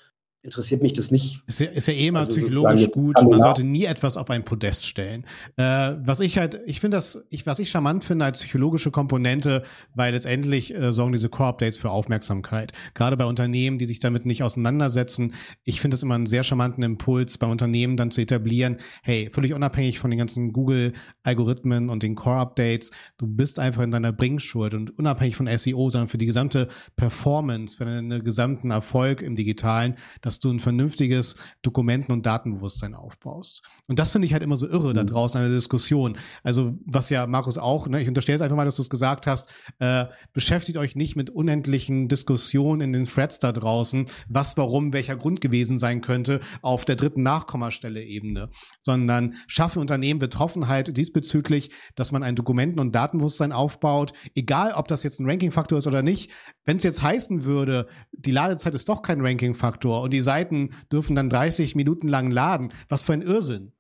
interessiert 0.46 0.80
mich 0.80 0.92
das 0.92 1.10
nicht. 1.10 1.42
Ist 1.46 1.60
ja, 1.60 1.66
ist 1.66 1.88
ja 1.88 1.94
eh 1.94 2.06
immer 2.06 2.20
also 2.20 2.32
psychologisch 2.32 2.90
gut. 2.92 3.16
Man 3.22 3.40
sollte 3.40 3.64
nie 3.64 3.84
etwas 3.84 4.16
auf 4.16 4.30
ein 4.30 4.44
Podest 4.44 4.86
stellen. 4.86 5.26
Äh, 5.56 5.94
was 5.98 6.20
ich 6.20 6.38
halt, 6.38 6.60
ich 6.66 6.80
finde 6.80 6.96
das, 6.96 7.26
ich, 7.30 7.46
was 7.46 7.58
ich 7.58 7.68
charmant 7.68 8.04
finde 8.04 8.24
als 8.24 8.40
psychologische 8.40 8.92
Komponente, 8.92 9.64
weil 9.94 10.14
letztendlich 10.14 10.72
äh, 10.72 10.92
sorgen 10.92 11.12
diese 11.12 11.28
Core-Updates 11.28 11.78
für 11.78 11.90
Aufmerksamkeit. 11.90 12.72
Gerade 12.94 13.16
bei 13.16 13.24
Unternehmen, 13.24 13.78
die 13.78 13.86
sich 13.86 13.98
damit 13.98 14.24
nicht 14.24 14.44
auseinandersetzen. 14.44 15.34
Ich 15.64 15.80
finde 15.80 15.96
es 15.96 16.02
immer 16.02 16.14
einen 16.14 16.26
sehr 16.26 16.44
charmanten 16.44 16.84
Impuls, 16.84 17.38
bei 17.38 17.48
Unternehmen 17.48 17.96
dann 17.96 18.12
zu 18.12 18.20
etablieren, 18.20 18.78
hey, 19.02 19.28
völlig 19.32 19.52
unabhängig 19.52 19.98
von 19.98 20.10
den 20.10 20.18
ganzen 20.18 20.52
Google-Algorithmen 20.52 21.90
und 21.90 22.04
den 22.04 22.14
Core-Updates, 22.14 22.92
du 23.18 23.26
bist 23.26 23.58
einfach 23.58 23.82
in 23.82 23.90
deiner 23.90 24.12
Bringschuld 24.12 24.74
und 24.74 24.96
unabhängig 24.96 25.34
von 25.34 25.48
SEO, 25.54 25.90
sondern 25.90 26.08
für 26.08 26.18
die 26.18 26.26
gesamte 26.26 26.68
Performance, 26.94 27.76
für 27.76 27.84
deinen 27.84 28.22
gesamten 28.22 28.70
Erfolg 28.70 29.22
im 29.22 29.34
Digitalen, 29.34 29.96
dass 30.20 30.35
dass 30.36 30.40
du 30.40 30.50
ein 30.50 30.60
vernünftiges 30.60 31.36
Dokumenten- 31.62 32.12
und 32.12 32.26
Datenbewusstsein 32.26 32.94
aufbaust. 32.94 33.62
Und 33.86 33.98
das 33.98 34.10
finde 34.10 34.26
ich 34.26 34.34
halt 34.34 34.42
immer 34.42 34.56
so 34.56 34.68
irre 34.68 34.90
mhm. 34.90 34.94
da 34.94 35.04
draußen 35.04 35.40
in 35.40 35.48
der 35.48 35.56
Diskussion. 35.56 36.18
Also, 36.42 36.74
was 36.84 37.08
ja 37.08 37.26
Markus 37.26 37.56
auch, 37.56 37.88
ne, 37.88 38.02
ich 38.02 38.08
unterstelle 38.08 38.36
es 38.36 38.42
einfach 38.42 38.56
mal, 38.56 38.66
dass 38.66 38.76
du 38.76 38.82
es 38.82 38.90
gesagt 38.90 39.26
hast, 39.26 39.48
äh, 39.78 40.06
beschäftigt 40.34 40.76
euch 40.76 40.94
nicht 40.94 41.16
mit 41.16 41.30
unendlichen 41.30 42.08
Diskussionen 42.08 42.82
in 42.82 42.92
den 42.92 43.04
Threads 43.06 43.38
da 43.38 43.52
draußen, 43.52 44.06
was, 44.28 44.56
warum, 44.56 44.92
welcher 44.92 45.16
Grund 45.16 45.40
gewesen 45.40 45.78
sein 45.78 46.02
könnte 46.02 46.40
auf 46.60 46.84
der 46.84 46.96
dritten 46.96 47.22
Nachkommastelle-Ebene, 47.22 48.50
sondern 48.82 49.34
schaffe 49.46 49.80
Unternehmen 49.80 50.20
Betroffenheit 50.20 50.96
diesbezüglich, 50.96 51.70
dass 51.94 52.12
man 52.12 52.22
ein 52.22 52.36
Dokumenten- 52.36 52.80
und 52.80 52.94
Datenbewusstsein 52.94 53.52
aufbaut, 53.52 54.12
egal 54.34 54.72
ob 54.74 54.88
das 54.88 55.02
jetzt 55.02 55.18
ein 55.18 55.28
Ranking-Faktor 55.28 55.78
ist 55.78 55.86
oder 55.86 56.02
nicht. 56.02 56.30
Wenn 56.66 56.76
es 56.76 56.82
jetzt 56.82 57.02
heißen 57.02 57.44
würde, 57.44 57.88
die 58.12 58.32
Ladezeit 58.32 58.74
ist 58.74 58.88
doch 58.88 59.00
kein 59.00 59.20
Ranking-Faktor 59.22 60.02
und 60.02 60.12
die 60.12 60.25
Seiten 60.26 60.74
dürfen 60.92 61.16
dann 61.16 61.30
30 61.30 61.74
Minuten 61.74 62.08
lang 62.08 62.30
laden. 62.30 62.72
Was 62.90 63.02
für 63.02 63.14
ein 63.14 63.22
Irrsinn. 63.22 63.72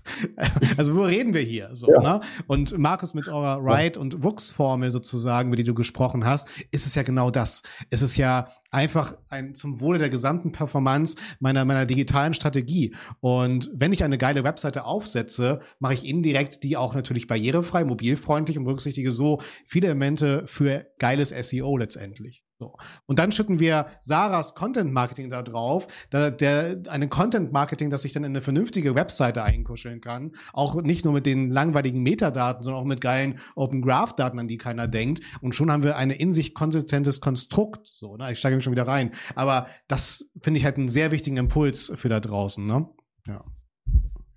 Also, 0.76 0.96
wo 0.96 1.02
reden 1.02 1.34
wir 1.34 1.40
hier? 1.40 1.70
So, 1.72 1.90
ja. 1.90 2.00
ne? 2.00 2.20
Und 2.46 2.76
Markus, 2.78 3.14
mit 3.14 3.28
eurer 3.28 3.62
Write- 3.62 3.98
und 3.98 4.22
Wux-Formel 4.22 4.90
sozusagen, 4.90 5.50
mit 5.50 5.58
die 5.58 5.64
du 5.64 5.74
gesprochen 5.74 6.24
hast, 6.24 6.48
ist 6.70 6.86
es 6.86 6.94
ja 6.94 7.02
genau 7.02 7.30
das. 7.30 7.62
Es 7.90 8.02
ist 8.02 8.16
ja 8.16 8.48
einfach 8.70 9.14
ein 9.28 9.54
zum 9.54 9.80
Wohle 9.80 9.98
der 9.98 10.08
gesamten 10.08 10.52
Performance 10.52 11.16
meiner, 11.40 11.64
meiner 11.64 11.86
digitalen 11.86 12.34
Strategie. 12.34 12.94
Und 13.20 13.70
wenn 13.74 13.92
ich 13.92 14.02
eine 14.02 14.18
geile 14.18 14.44
Webseite 14.44 14.84
aufsetze, 14.84 15.60
mache 15.78 15.94
ich 15.94 16.06
indirekt 16.06 16.62
die 16.62 16.76
auch 16.76 16.94
natürlich 16.94 17.26
barrierefrei, 17.26 17.84
mobilfreundlich 17.84 18.58
und 18.58 18.64
berücksichtige 18.64 19.12
so 19.12 19.42
viele 19.66 19.88
Elemente 19.88 20.46
für 20.46 20.86
geiles 20.98 21.28
SEO 21.28 21.76
letztendlich. 21.76 22.42
So. 22.62 22.76
Und 23.06 23.18
dann 23.18 23.32
schütten 23.32 23.58
wir 23.58 23.86
Sarahs 24.00 24.54
Content 24.54 24.92
Marketing 24.92 25.30
da 25.30 25.42
drauf, 25.42 25.88
da, 26.10 26.30
der, 26.30 26.80
eine 26.88 27.08
Content 27.08 27.50
Marketing, 27.50 27.90
das 27.90 28.02
sich 28.02 28.12
dann 28.12 28.22
in 28.22 28.30
eine 28.30 28.40
vernünftige 28.40 28.94
Webseite 28.94 29.42
einkuscheln 29.82 30.00
kann. 30.00 30.32
Auch 30.52 30.80
nicht 30.82 31.04
nur 31.04 31.14
mit 31.14 31.26
den 31.26 31.50
langweiligen 31.50 32.02
Metadaten, 32.02 32.62
sondern 32.62 32.82
auch 32.82 32.86
mit 32.86 33.00
geilen 33.00 33.38
Open 33.54 33.82
Graph 33.82 34.14
Daten, 34.14 34.38
an 34.38 34.48
die 34.48 34.58
keiner 34.58 34.88
denkt. 34.88 35.20
Und 35.40 35.54
schon 35.54 35.70
haben 35.70 35.82
wir 35.82 35.96
ein 35.96 36.10
in 36.10 36.32
sich 36.32 36.54
konsistentes 36.54 37.20
Konstrukt. 37.20 37.86
So, 37.86 38.16
ne? 38.16 38.32
Ich 38.32 38.38
steige 38.38 38.56
mich 38.56 38.64
schon 38.64 38.72
wieder 38.72 38.86
rein. 38.86 39.12
Aber 39.34 39.66
das 39.88 40.30
finde 40.40 40.58
ich 40.58 40.64
halt 40.64 40.76
einen 40.76 40.88
sehr 40.88 41.10
wichtigen 41.10 41.36
Impuls 41.36 41.92
für 41.94 42.08
da 42.08 42.20
draußen, 42.20 42.64
ne? 42.64 42.88
Ja. 43.26 43.44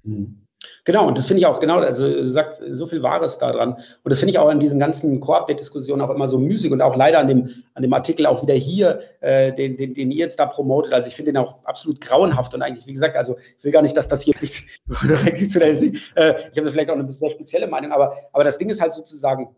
Mhm. 0.04 0.41
Genau, 0.84 1.07
und 1.07 1.18
das 1.18 1.26
finde 1.26 1.39
ich 1.39 1.45
auch, 1.45 1.59
genau, 1.59 1.80
also 1.80 2.07
du 2.07 2.32
sagst 2.32 2.61
so 2.74 2.86
viel 2.86 3.01
Wahres 3.03 3.38
da 3.38 3.51
dran. 3.51 3.74
Und 3.74 4.09
das 4.09 4.20
finde 4.20 4.32
ich 4.32 4.39
auch 4.39 4.49
in 4.49 4.59
diesen 4.59 4.80
ganzen 4.80 5.20
Core-Update-Diskussionen 5.20 6.01
auch 6.01 6.09
immer 6.09 6.30
so 6.30 6.38
müßig 6.38 6.72
und 6.72 6.82
auch 6.82 6.95
leider 6.95 7.20
an 7.20 7.28
dem, 7.28 7.49
an 7.74 7.82
dem 7.82 7.93
Artikel 7.93 8.26
auch 8.26 8.41
wieder 8.41 8.53
hier, 8.53 8.99
äh, 9.22 9.51
den, 9.53 9.78
den, 9.78 9.93
den 9.93 10.11
ihr 10.11 10.18
jetzt 10.18 10.39
da 10.39 10.45
promotet. 10.45 10.93
Also 10.93 11.07
ich 11.07 11.16
finde 11.16 11.34
den 11.34 11.38
auch 11.38 11.63
absolut 11.66 12.01
grauenhaft 12.01 12.53
und 12.53 12.61
eigentlich, 12.61 12.88
wie 12.88 12.93
gesagt, 12.93 13.18
also 13.18 13.38
ich 13.57 13.63
will 13.63 13.72
gar 13.72 13.82
nicht, 13.82 13.97
dass 13.97 14.07
das 14.07 14.22
hier 14.22 14.34
direkt 15.03 15.51
zu 15.51 15.59
der, 15.59 15.70
äh, 15.70 16.36
ich 16.51 16.57
habe 16.57 16.72
vielleicht 16.72 16.89
auch 16.89 16.95
eine 16.95 17.11
sehr 17.11 17.32
spezielle 17.32 17.68
Meinung, 17.68 17.91
aber, 17.91 18.16
aber 18.34 18.43
das 18.43 18.57
Ding 18.57 18.70
ist 18.70 18.82
halt 18.82 18.93
sozusagen, 18.93 19.49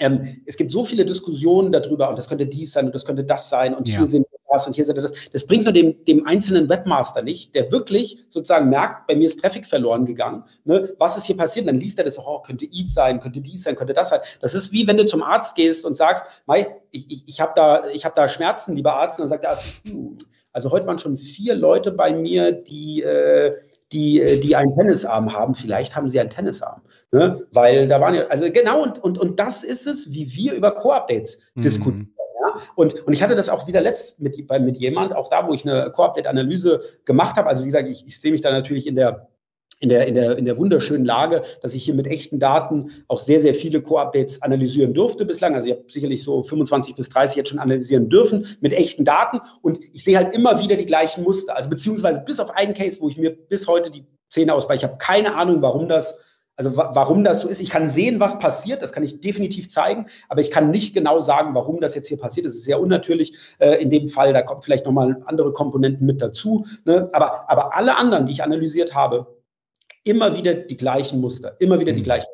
ähm, 0.00 0.42
es 0.46 0.56
gibt 0.56 0.70
so 0.70 0.84
viele 0.84 1.04
Diskussionen 1.04 1.70
darüber 1.70 2.08
und 2.08 2.18
das 2.18 2.28
könnte 2.28 2.46
dies 2.46 2.72
sein 2.72 2.86
und 2.86 2.94
das 2.94 3.04
könnte 3.04 3.24
das 3.24 3.48
sein 3.48 3.74
und 3.74 3.88
ja. 3.88 3.98
hier 3.98 4.06
sind 4.06 4.26
das 4.54 4.66
und 4.66 4.74
hier 4.74 4.84
sind 4.84 4.96
das. 4.96 5.12
Das 5.32 5.46
bringt 5.46 5.64
nur 5.64 5.72
dem, 5.72 6.04
dem 6.06 6.26
einzelnen 6.26 6.68
Webmaster 6.68 7.22
nicht, 7.22 7.54
der 7.54 7.70
wirklich 7.70 8.24
sozusagen 8.28 8.68
merkt, 8.68 9.06
bei 9.06 9.16
mir 9.16 9.26
ist 9.26 9.40
Traffic 9.40 9.66
verloren 9.66 10.06
gegangen. 10.06 10.44
Ne? 10.64 10.92
Was 10.98 11.16
ist 11.16 11.26
hier 11.26 11.36
passiert? 11.36 11.68
Dann 11.68 11.76
liest 11.76 11.98
er 11.98 12.04
das, 12.04 12.18
oh, 12.18 12.40
könnte 12.40 12.64
Eat 12.64 12.88
sein, 12.88 13.20
könnte 13.20 13.40
dies 13.40 13.64
sein, 13.64 13.76
könnte 13.76 13.92
das 13.92 14.08
sein. 14.08 14.20
Das 14.40 14.54
ist 14.54 14.72
wie 14.72 14.86
wenn 14.86 14.96
du 14.96 15.06
zum 15.06 15.22
Arzt 15.22 15.54
gehst 15.54 15.84
und 15.84 15.96
sagst, 15.96 16.42
Mai, 16.46 16.66
ich, 16.90 17.10
ich, 17.10 17.24
ich 17.26 17.40
habe 17.40 17.52
da, 17.54 17.84
hab 17.84 18.14
da 18.14 18.28
Schmerzen, 18.28 18.74
lieber 18.74 18.94
Arzt. 18.94 19.18
Und 19.18 19.24
dann 19.24 19.28
sagt 19.28 19.44
der 19.44 19.50
Arzt, 19.50 19.64
hm, 19.84 20.16
also 20.52 20.70
heute 20.70 20.86
waren 20.86 20.98
schon 20.98 21.16
vier 21.16 21.54
Leute 21.54 21.90
bei 21.90 22.12
mir, 22.12 22.52
die 22.52 23.02
äh, 23.02 23.54
die, 23.94 24.20
äh, 24.20 24.40
die 24.40 24.56
einen 24.56 24.74
Tennisarm 24.74 25.32
haben. 25.32 25.54
Vielleicht 25.54 25.94
haben 25.96 26.08
sie 26.08 26.20
einen 26.20 26.30
Tennisarm. 26.30 26.82
Ne? 27.12 27.46
Weil 27.52 27.88
da 27.88 28.00
waren 28.00 28.14
ja, 28.14 28.26
also 28.26 28.50
genau, 28.50 28.82
und, 28.82 29.02
und, 29.02 29.18
und 29.18 29.38
das 29.38 29.62
ist 29.62 29.86
es, 29.86 30.12
wie 30.12 30.34
wir 30.34 30.54
über 30.54 30.72
Core-Updates 30.72 31.38
mhm. 31.54 31.62
diskutieren. 31.62 32.13
Und, 32.74 33.06
und 33.06 33.12
ich 33.12 33.22
hatte 33.22 33.34
das 33.34 33.48
auch 33.48 33.66
wieder 33.66 33.80
letzt 33.80 34.20
mit, 34.20 34.36
mit 34.60 34.76
jemand, 34.76 35.14
auch 35.14 35.28
da, 35.28 35.46
wo 35.46 35.54
ich 35.54 35.66
eine 35.66 35.90
Core-Update-Analyse 35.90 36.82
gemacht 37.04 37.36
habe. 37.36 37.48
Also 37.48 37.62
wie 37.62 37.68
gesagt, 37.68 37.88
ich, 37.88 38.06
ich 38.06 38.20
sehe 38.20 38.32
mich 38.32 38.40
da 38.40 38.52
natürlich 38.52 38.86
in 38.86 38.94
der 38.94 39.28
in 39.80 39.88
der, 39.88 40.06
in, 40.06 40.14
der, 40.14 40.38
in 40.38 40.44
der 40.44 40.56
wunderschönen 40.56 41.04
Lage, 41.04 41.42
dass 41.60 41.74
ich 41.74 41.84
hier 41.84 41.94
mit 41.94 42.06
echten 42.06 42.38
Daten 42.38 42.90
auch 43.08 43.20
sehr, 43.20 43.40
sehr 43.40 43.54
viele 43.54 43.82
Core-Updates 43.82 44.40
analysieren 44.40 44.94
durfte 44.94 45.26
bislang. 45.26 45.54
Also 45.54 45.68
ich 45.68 45.74
habe 45.74 45.84
sicherlich 45.88 46.22
so 46.22 46.42
25 46.42 46.94
bis 46.94 47.08
30 47.10 47.36
jetzt 47.36 47.50
schon 47.50 47.58
analysieren 47.58 48.08
dürfen 48.08 48.46
mit 48.60 48.72
echten 48.72 49.04
Daten 49.04 49.40
und 49.62 49.78
ich 49.92 50.04
sehe 50.04 50.16
halt 50.16 50.34
immer 50.34 50.60
wieder 50.60 50.76
die 50.76 50.86
gleichen 50.86 51.22
Muster. 51.22 51.54
Also 51.56 51.68
beziehungsweise 51.68 52.20
bis 52.20 52.40
auf 52.40 52.50
einen 52.56 52.74
Case, 52.74 52.98
wo 53.00 53.08
ich 53.08 53.18
mir 53.18 53.30
bis 53.30 53.66
heute 53.66 53.90
die 53.90 54.06
Zähne 54.30 54.54
ausbeißen. 54.54 54.86
Ich 54.86 54.90
habe 54.90 54.98
keine 54.98 55.34
Ahnung, 55.36 55.60
warum 55.60 55.88
das 55.88 56.18
also 56.56 56.76
warum 56.76 57.24
das 57.24 57.40
so 57.40 57.48
ist, 57.48 57.60
ich 57.60 57.70
kann 57.70 57.88
sehen, 57.88 58.20
was 58.20 58.38
passiert, 58.38 58.82
das 58.82 58.92
kann 58.92 59.02
ich 59.02 59.20
definitiv 59.20 59.68
zeigen, 59.68 60.06
aber 60.28 60.40
ich 60.40 60.50
kann 60.50 60.70
nicht 60.70 60.94
genau 60.94 61.20
sagen, 61.20 61.54
warum 61.54 61.80
das 61.80 61.94
jetzt 61.94 62.08
hier 62.08 62.18
passiert. 62.18 62.46
Das 62.46 62.54
ist 62.54 62.64
sehr 62.64 62.80
unnatürlich 62.80 63.36
äh, 63.58 63.82
in 63.82 63.90
dem 63.90 64.08
Fall, 64.08 64.32
da 64.32 64.42
kommt 64.42 64.64
vielleicht 64.64 64.84
nochmal 64.86 65.22
andere 65.26 65.52
Komponenten 65.52 66.06
mit 66.06 66.22
dazu. 66.22 66.64
Ne? 66.84 67.10
Aber, 67.12 67.50
aber 67.50 67.76
alle 67.76 67.96
anderen, 67.96 68.26
die 68.26 68.32
ich 68.32 68.42
analysiert 68.42 68.94
habe, 68.94 69.26
immer 70.04 70.36
wieder 70.36 70.54
die 70.54 70.76
gleichen 70.76 71.20
Muster, 71.20 71.56
immer 71.60 71.80
wieder 71.80 71.92
die 71.92 72.00
mhm. 72.00 72.04
gleichen 72.04 72.28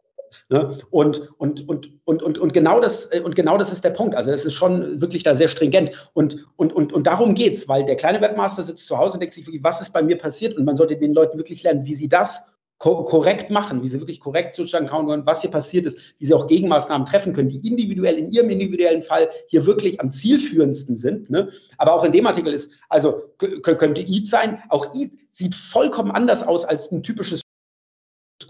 Ne? 0.48 0.76
Und, 0.90 1.32
und, 1.38 1.68
und, 1.68 1.92
und, 2.04 2.22
und, 2.22 2.38
und, 2.38 2.52
genau 2.52 2.80
das, 2.80 3.12
äh, 3.12 3.20
und 3.20 3.34
genau 3.34 3.58
das 3.58 3.72
ist 3.72 3.84
der 3.84 3.90
Punkt. 3.90 4.14
Also 4.14 4.30
es 4.30 4.44
ist 4.44 4.54
schon 4.54 5.00
wirklich 5.00 5.22
da 5.22 5.34
sehr 5.34 5.48
stringent. 5.48 6.10
Und, 6.14 6.46
und, 6.56 6.72
und, 6.72 6.92
und 6.92 7.06
darum 7.06 7.34
geht 7.34 7.54
es, 7.54 7.68
weil 7.68 7.84
der 7.84 7.96
kleine 7.96 8.20
Webmaster 8.20 8.62
sitzt 8.62 8.86
zu 8.86 8.96
Hause 8.96 9.14
und 9.14 9.20
denkt 9.20 9.34
sich, 9.34 9.48
was 9.62 9.80
ist 9.80 9.92
bei 9.92 10.02
mir 10.02 10.18
passiert? 10.18 10.56
Und 10.56 10.64
man 10.64 10.76
sollte 10.76 10.96
den 10.96 11.14
Leuten 11.14 11.36
wirklich 11.36 11.62
lernen, 11.62 11.84
wie 11.86 11.94
sie 11.94 12.08
das 12.08 12.44
ko 12.80 13.04
korrekt 13.04 13.50
machen, 13.50 13.82
wie 13.82 13.88
sie 13.88 14.00
wirklich 14.00 14.20
korrekt 14.20 14.54
sozusagen 14.54 14.88
schauen 14.88 15.06
können, 15.06 15.26
was 15.26 15.42
hier 15.42 15.50
passiert 15.50 15.84
ist, 15.84 15.98
wie 16.18 16.24
sie 16.24 16.32
auch 16.32 16.46
Gegenmaßnahmen 16.46 17.06
treffen 17.06 17.34
können, 17.34 17.50
die 17.50 17.68
individuell 17.68 18.16
in 18.16 18.32
ihrem 18.32 18.48
individuellen 18.48 19.02
Fall 19.02 19.28
hier 19.48 19.66
wirklich 19.66 20.00
am 20.00 20.10
zielführendsten 20.10 20.96
sind. 20.96 21.28
Ne? 21.28 21.50
Aber 21.76 21.92
auch 21.92 22.04
in 22.04 22.12
dem 22.12 22.26
Artikel 22.26 22.54
ist, 22.54 22.72
also 22.88 23.20
könnte 23.36 24.00
EAT 24.00 24.26
sein, 24.26 24.62
auch 24.70 24.94
EAT 24.94 25.12
sieht 25.30 25.54
vollkommen 25.54 26.10
anders 26.10 26.42
aus 26.42 26.64
als 26.64 26.90
ein 26.90 27.02
typisches 27.02 27.42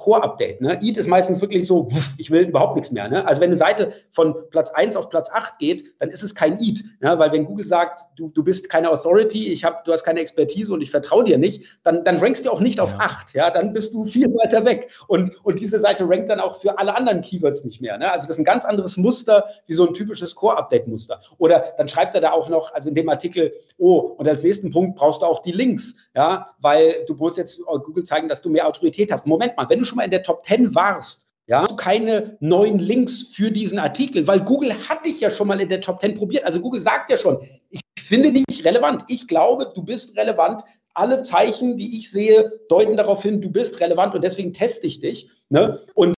Core-Update. 0.00 0.60
Ne? 0.60 0.78
EAT 0.82 0.96
ist 0.96 1.06
meistens 1.06 1.40
wirklich 1.40 1.66
so, 1.66 1.88
ich 2.18 2.30
will 2.30 2.44
überhaupt 2.44 2.76
nichts 2.76 2.90
mehr. 2.90 3.08
Ne? 3.08 3.26
Also 3.26 3.40
wenn 3.42 3.50
eine 3.50 3.58
Seite 3.58 3.92
von 4.10 4.34
Platz 4.50 4.70
1 4.70 4.96
auf 4.96 5.10
Platz 5.10 5.30
8 5.30 5.58
geht, 5.58 5.94
dann 5.98 6.08
ist 6.08 6.22
es 6.22 6.34
kein 6.34 6.58
EAT. 6.58 6.82
Ne? 7.00 7.18
Weil 7.18 7.32
wenn 7.32 7.44
Google 7.44 7.66
sagt, 7.66 8.00
du, 8.16 8.28
du 8.30 8.42
bist 8.42 8.70
keine 8.70 8.90
Authority, 8.90 9.52
ich 9.52 9.64
hab, 9.64 9.84
du 9.84 9.92
hast 9.92 10.04
keine 10.04 10.20
Expertise 10.20 10.72
und 10.72 10.80
ich 10.80 10.90
vertraue 10.90 11.24
dir 11.24 11.36
nicht, 11.36 11.64
dann, 11.84 12.02
dann 12.04 12.16
rankst 12.16 12.46
du 12.46 12.50
auch 12.50 12.60
nicht 12.60 12.80
auf 12.80 12.90
ja. 12.92 13.00
8. 13.00 13.34
Ja? 13.34 13.50
Dann 13.50 13.72
bist 13.72 13.92
du 13.92 14.06
viel 14.06 14.28
weiter 14.34 14.64
weg. 14.64 14.90
Und, 15.06 15.30
und 15.44 15.60
diese 15.60 15.78
Seite 15.78 16.08
rankt 16.08 16.30
dann 16.30 16.40
auch 16.40 16.60
für 16.60 16.78
alle 16.78 16.96
anderen 16.96 17.20
Keywords 17.20 17.64
nicht 17.64 17.80
mehr. 17.82 17.98
Ne? 17.98 18.10
Also 18.10 18.26
das 18.26 18.36
ist 18.36 18.40
ein 18.40 18.44
ganz 18.44 18.64
anderes 18.64 18.96
Muster, 18.96 19.44
wie 19.66 19.74
so 19.74 19.86
ein 19.86 19.92
typisches 19.92 20.34
Core-Update-Muster. 20.34 21.20
Oder 21.38 21.74
dann 21.76 21.88
schreibt 21.88 22.14
er 22.14 22.22
da 22.22 22.32
auch 22.32 22.48
noch, 22.48 22.72
also 22.72 22.88
in 22.88 22.94
dem 22.94 23.08
Artikel, 23.08 23.52
oh, 23.76 23.98
und 23.98 24.26
als 24.26 24.42
nächsten 24.42 24.70
Punkt 24.70 24.96
brauchst 24.96 25.20
du 25.22 25.26
auch 25.26 25.40
die 25.40 25.52
Links, 25.52 25.94
ja, 26.14 26.46
weil 26.60 27.04
du 27.06 27.14
musst 27.14 27.36
jetzt 27.36 27.60
Google 27.84 28.04
zeigen, 28.04 28.28
dass 28.28 28.42
du 28.42 28.48
mehr 28.48 28.66
Autorität 28.66 29.12
hast. 29.12 29.26
Moment 29.26 29.56
mal, 29.56 29.68
wenn 29.68 29.78
du 29.78 29.84
schon 29.90 29.96
mal 29.96 30.04
in 30.04 30.10
der 30.10 30.22
Top 30.22 30.44
10 30.44 30.74
warst, 30.74 31.30
ja, 31.46 31.62
hast 31.62 31.72
du 31.72 31.76
keine 31.76 32.36
neuen 32.40 32.78
Links 32.78 33.22
für 33.34 33.50
diesen 33.50 33.78
Artikel, 33.78 34.26
weil 34.26 34.40
Google 34.40 34.72
hat 34.88 35.04
dich 35.04 35.20
ja 35.20 35.30
schon 35.30 35.48
mal 35.48 35.60
in 35.60 35.68
der 35.68 35.80
Top 35.80 36.00
10 36.00 36.16
probiert. 36.16 36.44
Also 36.44 36.60
Google 36.60 36.80
sagt 36.80 37.10
ja 37.10 37.16
schon, 37.16 37.38
ich 37.70 37.80
finde 38.00 38.32
dich 38.32 38.64
relevant. 38.64 39.04
Ich 39.08 39.26
glaube, 39.26 39.72
du 39.74 39.82
bist 39.82 40.16
relevant. 40.16 40.62
Alle 40.94 41.22
Zeichen, 41.22 41.76
die 41.76 41.98
ich 41.98 42.10
sehe, 42.10 42.52
deuten 42.68 42.96
darauf 42.96 43.22
hin, 43.22 43.40
du 43.40 43.50
bist 43.50 43.80
relevant 43.80 44.14
und 44.14 44.22
deswegen 44.22 44.52
teste 44.52 44.86
ich 44.86 45.00
dich. 45.00 45.28
Ne? 45.48 45.80
Und 45.94 46.14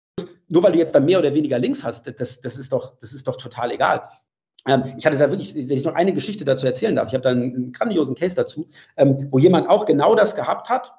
nur 0.49 0.62
weil 0.64 0.73
du 0.73 0.79
jetzt 0.79 0.95
da 0.97 1.01
mehr 1.01 1.21
oder 1.21 1.33
weniger 1.33 1.59
Links 1.59 1.85
hast, 1.85 2.07
das, 2.18 2.41
das, 2.41 2.59
ist, 2.59 2.73
doch, 2.73 2.99
das 2.99 3.12
ist 3.12 3.29
doch 3.29 3.37
total 3.37 3.71
egal. 3.71 4.03
Ähm, 4.66 4.95
ich 4.99 5.07
hatte 5.07 5.16
da 5.16 5.31
wirklich, 5.31 5.55
wenn 5.55 5.77
ich 5.77 5.85
noch 5.85 5.95
eine 5.95 6.12
Geschichte 6.12 6.45
dazu 6.45 6.66
erzählen 6.66 6.97
darf, 6.97 7.09
ich 7.09 7.14
habe 7.14 7.23
da 7.23 7.31
einen, 7.31 7.55
einen 7.55 7.73
grandiosen 7.73 8.16
Case 8.16 8.35
dazu, 8.35 8.66
ähm, 8.97 9.16
wo 9.31 9.39
jemand 9.39 9.68
auch 9.68 9.87
genau 9.87 10.16
das 10.16 10.35
gehabt 10.35 10.68
hat 10.68 10.93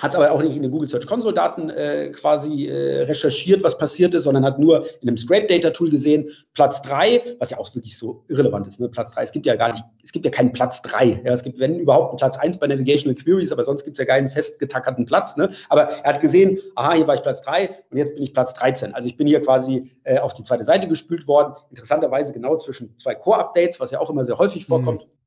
hat 0.00 0.12
es 0.12 0.16
aber 0.16 0.32
auch 0.32 0.42
nicht 0.42 0.56
in 0.56 0.62
den 0.62 0.70
Google 0.70 0.88
Search 0.88 1.06
Console 1.06 1.34
Daten 1.34 1.70
äh, 1.70 2.10
quasi 2.10 2.66
äh, 2.66 3.02
recherchiert, 3.02 3.62
was 3.62 3.76
passiert 3.76 4.14
ist, 4.14 4.24
sondern 4.24 4.44
hat 4.44 4.58
nur 4.58 4.84
in 5.02 5.08
einem 5.08 5.18
Scrape 5.18 5.46
Data 5.46 5.70
Tool 5.70 5.90
gesehen, 5.90 6.28
Platz 6.54 6.82
drei, 6.82 7.22
was 7.38 7.50
ja 7.50 7.58
auch 7.58 7.74
wirklich 7.74 7.96
so 7.96 8.24
irrelevant 8.28 8.66
ist, 8.66 8.80
ne? 8.80 8.88
Platz 8.88 9.12
drei. 9.12 9.22
Es 9.22 9.32
gibt 9.32 9.46
ja 9.46 9.56
gar 9.56 9.72
nicht, 9.72 9.84
es 10.02 10.12
gibt 10.12 10.24
ja 10.24 10.30
keinen 10.30 10.52
Platz 10.52 10.80
drei. 10.82 11.20
Ja? 11.24 11.32
Es 11.32 11.44
gibt, 11.44 11.58
wenn 11.58 11.78
überhaupt, 11.78 12.10
einen 12.10 12.18
Platz 12.18 12.38
eins 12.38 12.58
bei 12.58 12.66
Navigational 12.66 13.14
Queries, 13.14 13.52
aber 13.52 13.64
sonst 13.64 13.84
gibt 13.84 13.98
es 13.98 14.06
ja 14.06 14.12
keinen 14.12 14.28
festgetackerten 14.28 15.04
Platz. 15.04 15.36
Ne? 15.36 15.50
Aber 15.68 15.82
er 15.82 16.14
hat 16.14 16.20
gesehen, 16.20 16.58
aha, 16.76 16.94
hier 16.94 17.06
war 17.06 17.14
ich 17.14 17.22
Platz 17.22 17.42
drei 17.42 17.70
und 17.90 17.98
jetzt 17.98 18.14
bin 18.14 18.22
ich 18.22 18.32
Platz 18.32 18.54
13. 18.54 18.94
Also 18.94 19.08
ich 19.08 19.16
bin 19.16 19.26
hier 19.26 19.40
quasi 19.40 19.90
äh, 20.04 20.18
auf 20.18 20.32
die 20.32 20.44
zweite 20.44 20.64
Seite 20.64 20.88
gespült 20.88 21.26
worden. 21.26 21.54
Interessanterweise 21.68 22.32
genau 22.32 22.56
zwischen 22.56 22.98
zwei 22.98 23.14
Core-Updates, 23.14 23.80
was 23.80 23.90
ja 23.90 24.00
auch 24.00 24.10
immer 24.10 24.24
sehr 24.24 24.38
häufig 24.38 24.66
vorkommt. 24.66 25.02
Mhm. 25.02 25.19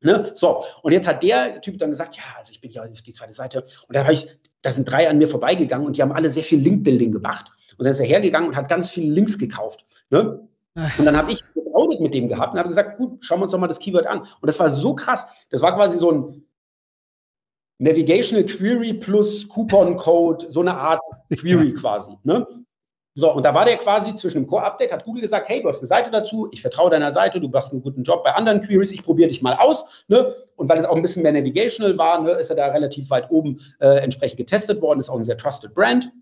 Ne? 0.00 0.30
So, 0.32 0.62
und 0.82 0.92
jetzt 0.92 1.08
hat 1.08 1.22
der 1.22 1.60
Typ 1.60 1.78
dann 1.78 1.90
gesagt, 1.90 2.16
ja, 2.16 2.22
also 2.36 2.52
ich 2.52 2.60
bin 2.60 2.70
ja 2.70 2.82
auf 2.82 3.02
die 3.02 3.12
zweite 3.12 3.32
Seite. 3.32 3.60
Und 3.60 3.96
da 3.96 4.04
habe 4.04 4.12
ich, 4.12 4.26
da 4.62 4.70
sind 4.70 4.90
drei 4.90 5.08
an 5.08 5.18
mir 5.18 5.28
vorbeigegangen 5.28 5.86
und 5.86 5.96
die 5.96 6.02
haben 6.02 6.12
alle 6.12 6.30
sehr 6.30 6.44
viel 6.44 6.60
Link-Building 6.60 7.12
gemacht. 7.12 7.50
Und 7.76 7.84
dann 7.84 7.92
ist 7.92 8.00
er 8.00 8.06
hergegangen 8.06 8.48
und 8.48 8.56
hat 8.56 8.68
ganz 8.68 8.90
viele 8.90 9.12
Links 9.12 9.38
gekauft. 9.38 9.84
Ne? 10.10 10.48
Und 10.74 11.04
dann 11.04 11.16
habe 11.16 11.32
ich 11.32 11.42
ein 11.56 11.74
Audit 11.74 12.00
mit 12.00 12.14
dem 12.14 12.28
gehabt 12.28 12.52
und 12.52 12.58
habe 12.58 12.68
gesagt, 12.68 12.98
gut, 12.98 13.24
schauen 13.24 13.40
wir 13.40 13.44
uns 13.44 13.52
doch 13.52 13.58
mal 13.58 13.66
das 13.66 13.80
Keyword 13.80 14.06
an. 14.06 14.20
Und 14.20 14.46
das 14.46 14.60
war 14.60 14.70
so 14.70 14.94
krass. 14.94 15.46
Das 15.50 15.62
war 15.62 15.74
quasi 15.74 15.98
so 15.98 16.12
ein 16.12 16.44
Navigational 17.78 18.44
Query 18.44 18.94
plus 18.94 19.48
Coupon 19.48 19.96
Code, 19.96 20.48
so 20.48 20.60
eine 20.60 20.74
Art 20.76 21.00
Query 21.36 21.74
quasi. 21.74 22.16
Ne? 22.22 22.46
So, 23.18 23.32
und 23.32 23.44
da 23.44 23.52
war 23.52 23.64
der 23.64 23.76
quasi 23.78 24.14
zwischen 24.14 24.42
dem 24.42 24.46
Core-Update, 24.46 24.92
hat 24.92 25.04
Google 25.04 25.22
gesagt, 25.22 25.48
hey, 25.48 25.60
du 25.60 25.68
hast 25.68 25.80
eine 25.80 25.88
Seite 25.88 26.08
dazu, 26.08 26.48
ich 26.52 26.62
vertraue 26.62 26.88
deiner 26.88 27.10
Seite, 27.10 27.40
du 27.40 27.48
machst 27.48 27.72
einen 27.72 27.82
guten 27.82 28.04
Job 28.04 28.22
bei 28.22 28.32
anderen 28.32 28.60
Queries, 28.60 28.92
ich 28.92 29.02
probiere 29.02 29.28
dich 29.28 29.42
mal 29.42 29.54
aus. 29.54 30.04
Ne? 30.06 30.32
Und 30.54 30.68
weil 30.68 30.78
es 30.78 30.84
auch 30.84 30.94
ein 30.94 31.02
bisschen 31.02 31.24
mehr 31.24 31.32
navigational 31.32 31.98
war, 31.98 32.22
ne, 32.22 32.30
ist 32.30 32.50
er 32.50 32.54
da 32.54 32.66
relativ 32.68 33.10
weit 33.10 33.28
oben 33.32 33.58
äh, 33.80 33.98
entsprechend 33.98 34.36
getestet 34.36 34.80
worden, 34.80 35.00
ist 35.00 35.08
auch 35.08 35.16
ein 35.16 35.24
sehr 35.24 35.36
trusted 35.36 35.74
Brand. 35.74 36.12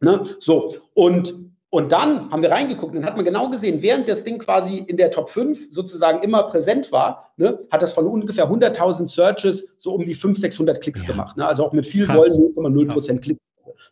Ne? 0.00 0.22
So, 0.38 0.74
und, 0.94 1.34
und 1.68 1.92
dann 1.92 2.30
haben 2.30 2.40
wir 2.40 2.50
reingeguckt 2.50 2.94
und 2.94 3.02
dann 3.02 3.04
hat 3.04 3.16
man 3.16 3.26
genau 3.26 3.50
gesehen, 3.50 3.82
während 3.82 4.08
das 4.08 4.24
Ding 4.24 4.38
quasi 4.38 4.78
in 4.78 4.96
der 4.96 5.10
Top 5.10 5.28
5 5.28 5.70
sozusagen 5.70 6.22
immer 6.22 6.44
präsent 6.44 6.90
war, 6.90 7.34
ne, 7.36 7.58
hat 7.70 7.82
das 7.82 7.92
von 7.92 8.06
ungefähr 8.06 8.50
100.000 8.50 9.08
Searches 9.08 9.74
so 9.76 9.92
um 9.92 10.06
die 10.06 10.14
500, 10.14 10.40
600 10.40 10.80
Klicks 10.80 11.02
ja. 11.02 11.08
gemacht. 11.08 11.36
Ne? 11.36 11.46
Also 11.46 11.66
auch 11.66 11.74
mit 11.74 11.86
viel 11.86 12.08
Wollen 12.08 12.54
0,0% 12.54 13.18
Klicks. 13.18 13.42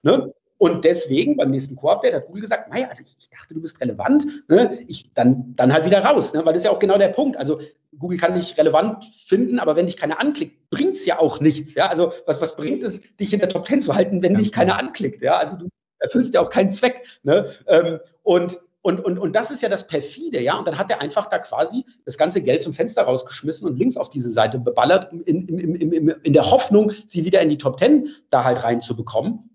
Ne? 0.03 0.33
Und 0.59 0.85
deswegen 0.85 1.37
beim 1.37 1.51
nächsten 1.51 1.77
Core-Update 1.77 2.15
hat 2.15 2.27
Google 2.27 2.43
gesagt, 2.43 2.71
naja, 2.71 2.89
also 2.89 3.03
ich, 3.05 3.17
ich, 3.19 3.31
dachte, 3.31 3.55
du 3.55 3.61
bist 3.61 3.81
relevant, 3.81 4.27
ne? 4.49 4.77
ich, 4.89 5.13
dann, 5.15 5.55
dann 5.55 5.73
halt 5.73 5.85
wieder 5.85 6.05
raus, 6.05 6.35
ne? 6.35 6.45
weil 6.45 6.53
das 6.53 6.63
ist 6.63 6.67
ja 6.67 6.73
auch 6.73 6.81
genau 6.81 6.99
der 6.99 7.09
Punkt. 7.09 7.37
Also 7.37 7.61
Google 7.97 8.19
kann 8.19 8.35
dich 8.35 8.59
relevant 8.59 9.05
finden, 9.05 9.61
aber 9.61 9.77
wenn 9.77 9.87
dich 9.87 9.97
keiner 9.97 10.21
anklickt, 10.21 10.69
bringt 10.71 10.95
es 10.95 11.07
ja 11.07 11.21
auch 11.21 11.41
nichts. 11.41 11.75
Ja? 11.75 11.89
Also 11.89 12.13
was, 12.27 12.41
was 12.41 12.57
bringt 12.57 12.83
es, 12.83 13.03
dich 13.17 13.33
in 13.33 13.39
der 13.39 13.49
Top 13.49 13.67
10 13.67 13.83
zu 13.83 13.95
halten, 13.95 14.21
wenn 14.21 14.35
dich 14.35 14.51
keiner 14.51 14.77
genau. 14.77 14.89
anklickt? 14.89 15.23
Ja? 15.23 15.39
Also 15.39 15.57
du 15.57 15.69
erfüllst 16.01 16.35
ja 16.35 16.41
auch 16.41 16.51
keinen 16.51 16.71
Zweck. 16.71 17.05
Ne? 17.23 17.49
Ähm, 17.67 18.01
und 18.23 18.59
und, 18.81 19.05
und, 19.05 19.19
und 19.19 19.35
das 19.35 19.51
ist 19.51 19.61
ja 19.61 19.69
das 19.69 19.87
Perfide, 19.87 20.41
ja. 20.41 20.57
Und 20.57 20.67
dann 20.67 20.79
hat 20.79 20.91
er 20.91 21.03
einfach 21.03 21.27
da 21.27 21.39
quasi 21.39 21.85
das 22.05 22.17
ganze 22.17 22.41
Geld 22.41 22.63
zum 22.63 22.73
Fenster 22.73 23.03
rausgeschmissen 23.03 23.69
und 23.69 23.77
links 23.77 23.97
auf 23.97 24.09
diese 24.09 24.31
Seite 24.31 24.59
beballert, 24.59 25.13
in, 25.13 25.47
in, 25.47 25.75
in, 25.75 26.09
in 26.09 26.33
der 26.33 26.51
Hoffnung, 26.51 26.93
sie 27.07 27.25
wieder 27.25 27.43
in 27.43 27.49
die 27.49 27.59
Top 27.59 27.81
10 27.81 28.09
da 28.31 28.45
halt 28.45 28.63
reinzubekommen. 28.63 29.48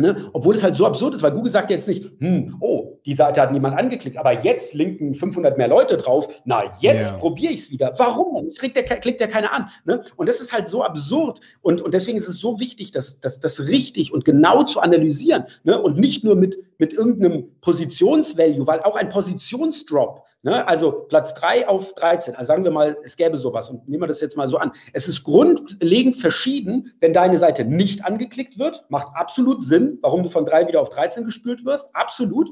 Ne? 0.00 0.30
Obwohl 0.32 0.54
es 0.54 0.62
halt 0.62 0.74
so 0.74 0.86
absurd 0.86 1.14
ist, 1.14 1.22
weil 1.22 1.32
Google 1.32 1.52
sagt 1.52 1.70
jetzt 1.70 1.88
nicht, 1.88 2.12
hm, 2.18 2.56
oh, 2.60 2.98
die 3.06 3.14
Seite 3.14 3.40
hat 3.40 3.52
niemand 3.52 3.78
angeklickt, 3.78 4.16
aber 4.16 4.32
jetzt 4.32 4.74
linken 4.74 5.14
500 5.14 5.56
mehr 5.56 5.68
Leute 5.68 5.96
drauf. 5.96 6.28
Na, 6.44 6.64
jetzt 6.80 7.10
ja. 7.10 7.16
probiere 7.16 7.52
ich 7.52 7.60
es 7.60 7.70
wieder. 7.70 7.92
Warum? 7.96 8.46
Es 8.46 8.58
klickt 8.58 8.76
ja, 8.76 8.82
klickt 8.82 9.20
ja 9.20 9.26
keiner 9.26 9.52
an. 9.52 9.68
Ne? 9.84 10.02
Und 10.16 10.28
das 10.28 10.40
ist 10.40 10.52
halt 10.52 10.68
so 10.68 10.82
absurd. 10.82 11.40
Und, 11.62 11.80
und 11.80 11.94
deswegen 11.94 12.18
ist 12.18 12.28
es 12.28 12.38
so 12.38 12.60
wichtig, 12.60 12.92
das, 12.92 13.20
das, 13.20 13.40
das 13.40 13.68
richtig 13.68 14.12
und 14.12 14.24
genau 14.24 14.64
zu 14.64 14.80
analysieren 14.80 15.44
ne? 15.64 15.80
und 15.80 15.98
nicht 15.98 16.24
nur 16.24 16.36
mit, 16.36 16.58
mit 16.78 16.92
irgendeinem 16.92 17.48
Positionsvalue, 17.60 18.66
weil 18.66 18.80
auch 18.80 18.96
ein 18.96 19.08
Positionsdrop, 19.08 20.24
ne? 20.42 20.66
also 20.66 21.06
Platz 21.08 21.34
3 21.34 21.68
auf 21.68 21.94
13, 21.94 22.34
also 22.34 22.48
sagen 22.48 22.64
wir 22.64 22.70
mal, 22.70 22.96
es 23.04 23.16
gäbe 23.16 23.38
sowas 23.38 23.68
und 23.70 23.88
nehmen 23.88 24.02
wir 24.02 24.06
das 24.06 24.20
jetzt 24.20 24.36
mal 24.36 24.48
so 24.48 24.58
an. 24.58 24.72
Es 24.92 25.08
ist 25.08 25.24
grundlegend 25.24 26.16
verschieden, 26.16 26.92
wenn 27.00 27.12
deine 27.12 27.38
Seite 27.38 27.64
nicht 27.64 28.04
angeklickt 28.04 28.58
wird, 28.58 28.84
macht 28.88 29.08
absolut 29.14 29.62
Sinn, 29.62 29.98
warum 30.02 30.22
du 30.22 30.28
von 30.28 30.44
3 30.44 30.68
wieder 30.68 30.80
auf 30.80 30.90
13 30.90 31.24
gespült 31.24 31.64
wirst, 31.64 31.88
absolut. 31.94 32.50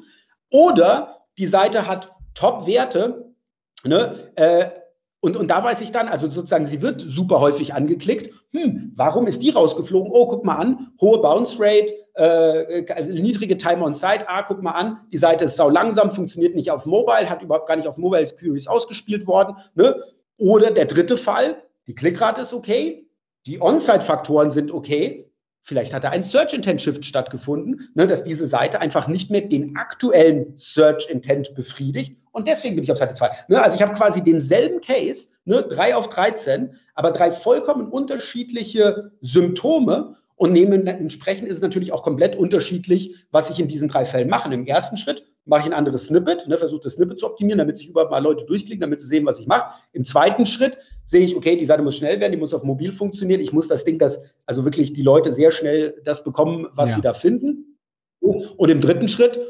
Oder 0.51 1.25
die 1.39 1.47
Seite 1.47 1.87
hat 1.87 2.13
Top-Werte, 2.35 3.33
ne, 3.85 4.33
äh, 4.37 4.71
und, 5.21 5.37
und 5.37 5.49
da 5.49 5.65
weiß 5.65 5.81
ich 5.81 5.91
dann, 5.91 6.07
also 6.07 6.31
sozusagen, 6.31 6.67
sie 6.67 6.81
wird 6.81 7.01
super 7.01 7.41
häufig 7.41 7.75
angeklickt. 7.75 8.33
Hm, 8.53 8.93
warum 8.95 9.27
ist 9.27 9.43
die 9.43 9.51
rausgeflogen? 9.51 10.13
Oh, 10.13 10.29
guck 10.29 10.45
mal 10.45 10.55
an, 10.55 10.93
hohe 11.01 11.21
Bounce 11.21 11.57
Rate, 11.59 11.93
äh, 12.19 12.85
also 12.93 13.13
niedrige 13.13 13.57
Time 13.57 13.83
on 13.83 13.95
Site. 13.95 14.29
Ah, 14.29 14.43
guck 14.43 14.63
mal 14.63 14.73
an, 14.73 14.99
die 15.13 15.19
Seite 15.19 15.45
ist 15.45 15.57
sau 15.57 15.71
langsam, 15.71 16.11
funktioniert 16.11 16.55
nicht 16.55 16.71
auf 16.71 16.87
Mobile, 16.87 17.29
hat 17.31 17.43
überhaupt 17.43 17.69
gar 17.69 17.77
nicht 17.77 17.89
auf 17.89 17.97
Mobile 17.97 18.27
Queries 18.27 18.67
ausgespielt 18.67 19.27
worden. 19.27 19.57
Ne? 19.75 20.01
Oder 20.37 20.71
der 20.71 20.87
dritte 20.87 21.17
Fall, 21.17 21.63
die 21.87 21.95
Klickrate 21.95 22.43
ist 22.43 22.53
okay, 22.53 23.07
die 23.47 23.61
On-Site-Faktoren 23.61 24.51
sind 24.51 24.73
okay, 24.73 25.29
Vielleicht 25.69 25.93
hat 25.93 26.05
da 26.05 26.09
ein 26.09 26.23
Search 26.23 26.55
Intent 26.55 26.81
Shift 26.81 27.05
stattgefunden, 27.05 27.91
ne, 27.95 28.07
dass 28.07 28.23
diese 28.23 28.47
Seite 28.47 28.81
einfach 28.81 29.07
nicht 29.07 29.31
mehr 29.31 29.43
den 29.43 29.77
aktuellen 29.77 30.57
Search 30.57 31.11
Intent 31.11 31.55
befriedigt. 31.55 32.17
Und 32.33 32.47
deswegen 32.47 32.75
bin 32.75 32.85
ich 32.85 32.91
auf 32.91 32.97
Seite 32.97 33.15
2. 33.15 33.31
Ne, 33.49 33.63
also 33.63 33.77
ich 33.77 33.83
habe 33.83 33.93
quasi 33.93 34.23
denselben 34.25 34.81
Case, 34.81 35.27
ne, 35.45 35.63
3 35.63 35.97
auf 35.97 36.09
13, 36.09 36.75
aber 36.95 37.11
drei 37.11 37.31
vollkommen 37.31 37.89
unterschiedliche 37.89 39.11
Symptome. 39.21 40.17
Und 40.39 40.57
entsprechend 40.57 41.49
ist 41.49 41.57
es 41.57 41.63
natürlich 41.63 41.93
auch 41.93 42.05
komplett 42.05 42.37
unterschiedlich, 42.37 43.27
was 43.33 43.51
ich 43.51 43.59
in 43.59 43.67
diesen 43.67 43.89
drei 43.89 44.05
Fällen 44.05 44.31
mache. 44.31 44.53
Im 44.55 44.67
ersten 44.67 44.97
Schritt 44.97 45.25
mache 45.45 45.63
ich 45.63 45.67
ein 45.67 45.73
anderes 45.73 46.05
Snippet, 46.05 46.47
ne, 46.47 46.57
versuche 46.57 46.83
das 46.85 46.93
Snippet 46.93 47.19
zu 47.19 47.27
optimieren, 47.27 47.59
damit 47.59 47.77
sich 47.77 47.89
überhaupt 47.89 48.13
mal 48.13 48.23
Leute 48.23 48.45
durchklicken, 48.45 48.81
damit 48.81 49.01
sie 49.01 49.09
sehen, 49.09 49.27
was 49.27 49.41
ich 49.41 49.49
mache. 49.49 49.75
Im 49.93 50.05
zweiten 50.05 50.47
Schritt 50.47 50.79
sehe 51.05 51.23
ich, 51.23 51.35
okay, 51.35 51.57
die 51.57 51.65
Seite 51.65 51.83
muss 51.83 51.97
schnell 51.97 52.21
werden, 52.21 52.31
die 52.31 52.39
muss 52.39 52.55
auf 52.55 52.63
mobil 52.63 52.93
funktionieren. 52.93 53.41
Ich 53.41 53.53
muss 53.53 53.67
das 53.67 53.85
Ding, 53.85 53.99
dass 53.99 54.23
also 54.47 54.65
wirklich 54.65 54.93
die 54.93 55.03
Leute 55.03 55.33
sehr 55.33 55.51
schnell 55.51 56.01
das 56.05 56.23
bekommen, 56.23 56.69
was 56.73 56.91
ja. 56.91 56.97
sie 56.97 57.03
da 57.03 57.13
finden. 57.15 57.77
Und 58.21 58.71
im 58.71 58.81
dritten 58.81 59.09
Schritt, 59.09 59.41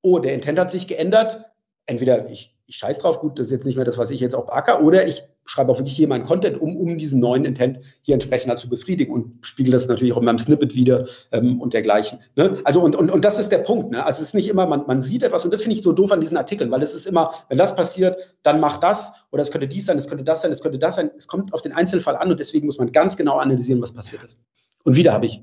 oh, 0.00 0.18
der 0.18 0.32
Intent 0.32 0.58
hat 0.58 0.70
sich 0.70 0.86
geändert. 0.86 1.44
Entweder 1.84 2.28
ich 2.30 2.57
ich 2.68 2.76
scheiß 2.76 2.98
drauf, 2.98 3.18
gut, 3.18 3.38
das 3.38 3.46
ist 3.46 3.52
jetzt 3.52 3.64
nicht 3.64 3.76
mehr 3.76 3.86
das, 3.86 3.96
was 3.96 4.10
ich 4.10 4.20
jetzt 4.20 4.34
auch 4.34 4.44
beacker, 4.44 4.82
oder 4.82 5.08
ich 5.08 5.22
schreibe 5.46 5.72
auch 5.72 5.78
wirklich 5.78 5.96
hier 5.96 6.06
meinen 6.06 6.26
Content, 6.26 6.60
um, 6.60 6.76
um 6.76 6.98
diesen 6.98 7.18
neuen 7.18 7.46
Intent 7.46 7.80
hier 8.02 8.12
entsprechend 8.12 8.58
zu 8.60 8.68
befriedigen 8.68 9.10
und 9.10 9.38
spiegel 9.40 9.72
das 9.72 9.88
natürlich 9.88 10.12
auch 10.12 10.18
in 10.18 10.26
meinem 10.26 10.38
Snippet 10.38 10.74
wieder 10.74 11.06
ähm, 11.32 11.62
und 11.62 11.72
dergleichen. 11.72 12.18
Ne? 12.36 12.58
Also 12.64 12.82
und, 12.82 12.94
und, 12.94 13.10
und 13.10 13.24
das 13.24 13.38
ist 13.38 13.50
der 13.50 13.58
Punkt. 13.58 13.90
Ne? 13.90 14.04
Also 14.04 14.20
es 14.20 14.28
ist 14.28 14.34
nicht 14.34 14.48
immer, 14.48 14.66
man, 14.66 14.86
man 14.86 15.00
sieht 15.00 15.22
etwas 15.22 15.46
und 15.46 15.54
das 15.54 15.62
finde 15.62 15.76
ich 15.76 15.82
so 15.82 15.92
doof 15.92 16.12
an 16.12 16.20
diesen 16.20 16.36
Artikeln, 16.36 16.70
weil 16.70 16.82
es 16.82 16.92
ist 16.92 17.06
immer, 17.06 17.32
wenn 17.48 17.56
das 17.56 17.74
passiert, 17.74 18.36
dann 18.42 18.60
macht 18.60 18.82
das 18.82 19.12
oder 19.30 19.40
es 19.40 19.50
könnte 19.50 19.66
dies 19.66 19.86
sein, 19.86 19.96
es 19.96 20.06
könnte 20.06 20.24
das 20.24 20.42
sein, 20.42 20.52
es 20.52 20.60
könnte 20.60 20.78
das 20.78 20.96
sein. 20.96 21.10
Es 21.16 21.26
kommt 21.26 21.54
auf 21.54 21.62
den 21.62 21.72
Einzelfall 21.72 22.16
an 22.16 22.30
und 22.30 22.38
deswegen 22.38 22.66
muss 22.66 22.76
man 22.76 22.92
ganz 22.92 23.16
genau 23.16 23.38
analysieren, 23.38 23.80
was 23.80 23.92
passiert 23.92 24.22
ist. 24.24 24.38
Und 24.84 24.94
wieder 24.94 25.14
habe 25.14 25.24
ich 25.24 25.42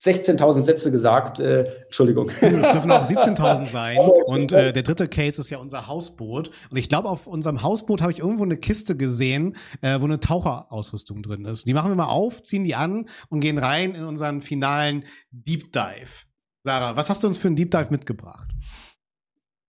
16.000 0.00 0.62
Sätze 0.62 0.92
gesagt. 0.92 1.40
Äh, 1.40 1.64
Entschuldigung. 1.86 2.28
Es 2.28 2.38
dürfen 2.40 2.90
auch 2.92 3.04
17.000 3.08 3.66
sein. 3.66 3.98
Und 4.26 4.52
äh, 4.52 4.72
der 4.72 4.82
dritte 4.82 5.08
Case 5.08 5.40
ist 5.40 5.50
ja 5.50 5.58
unser 5.58 5.88
Hausboot. 5.88 6.50
Und 6.70 6.76
ich 6.76 6.88
glaube, 6.88 7.08
auf 7.08 7.26
unserem 7.26 7.62
Hausboot 7.62 8.00
habe 8.00 8.12
ich 8.12 8.20
irgendwo 8.20 8.44
eine 8.44 8.56
Kiste 8.56 8.96
gesehen, 8.96 9.56
äh, 9.82 10.00
wo 10.00 10.04
eine 10.04 10.20
Taucherausrüstung 10.20 11.22
drin 11.22 11.44
ist. 11.44 11.66
Die 11.66 11.74
machen 11.74 11.90
wir 11.90 11.96
mal 11.96 12.06
auf, 12.06 12.42
ziehen 12.44 12.64
die 12.64 12.76
an 12.76 13.08
und 13.28 13.40
gehen 13.40 13.58
rein 13.58 13.94
in 13.94 14.04
unseren 14.04 14.40
finalen 14.40 15.04
Deep 15.30 15.72
Dive. 15.72 16.26
Sarah, 16.62 16.96
was 16.96 17.10
hast 17.10 17.24
du 17.24 17.26
uns 17.26 17.38
für 17.38 17.48
einen 17.48 17.56
Deep 17.56 17.70
Dive 17.70 17.88
mitgebracht? 17.90 18.48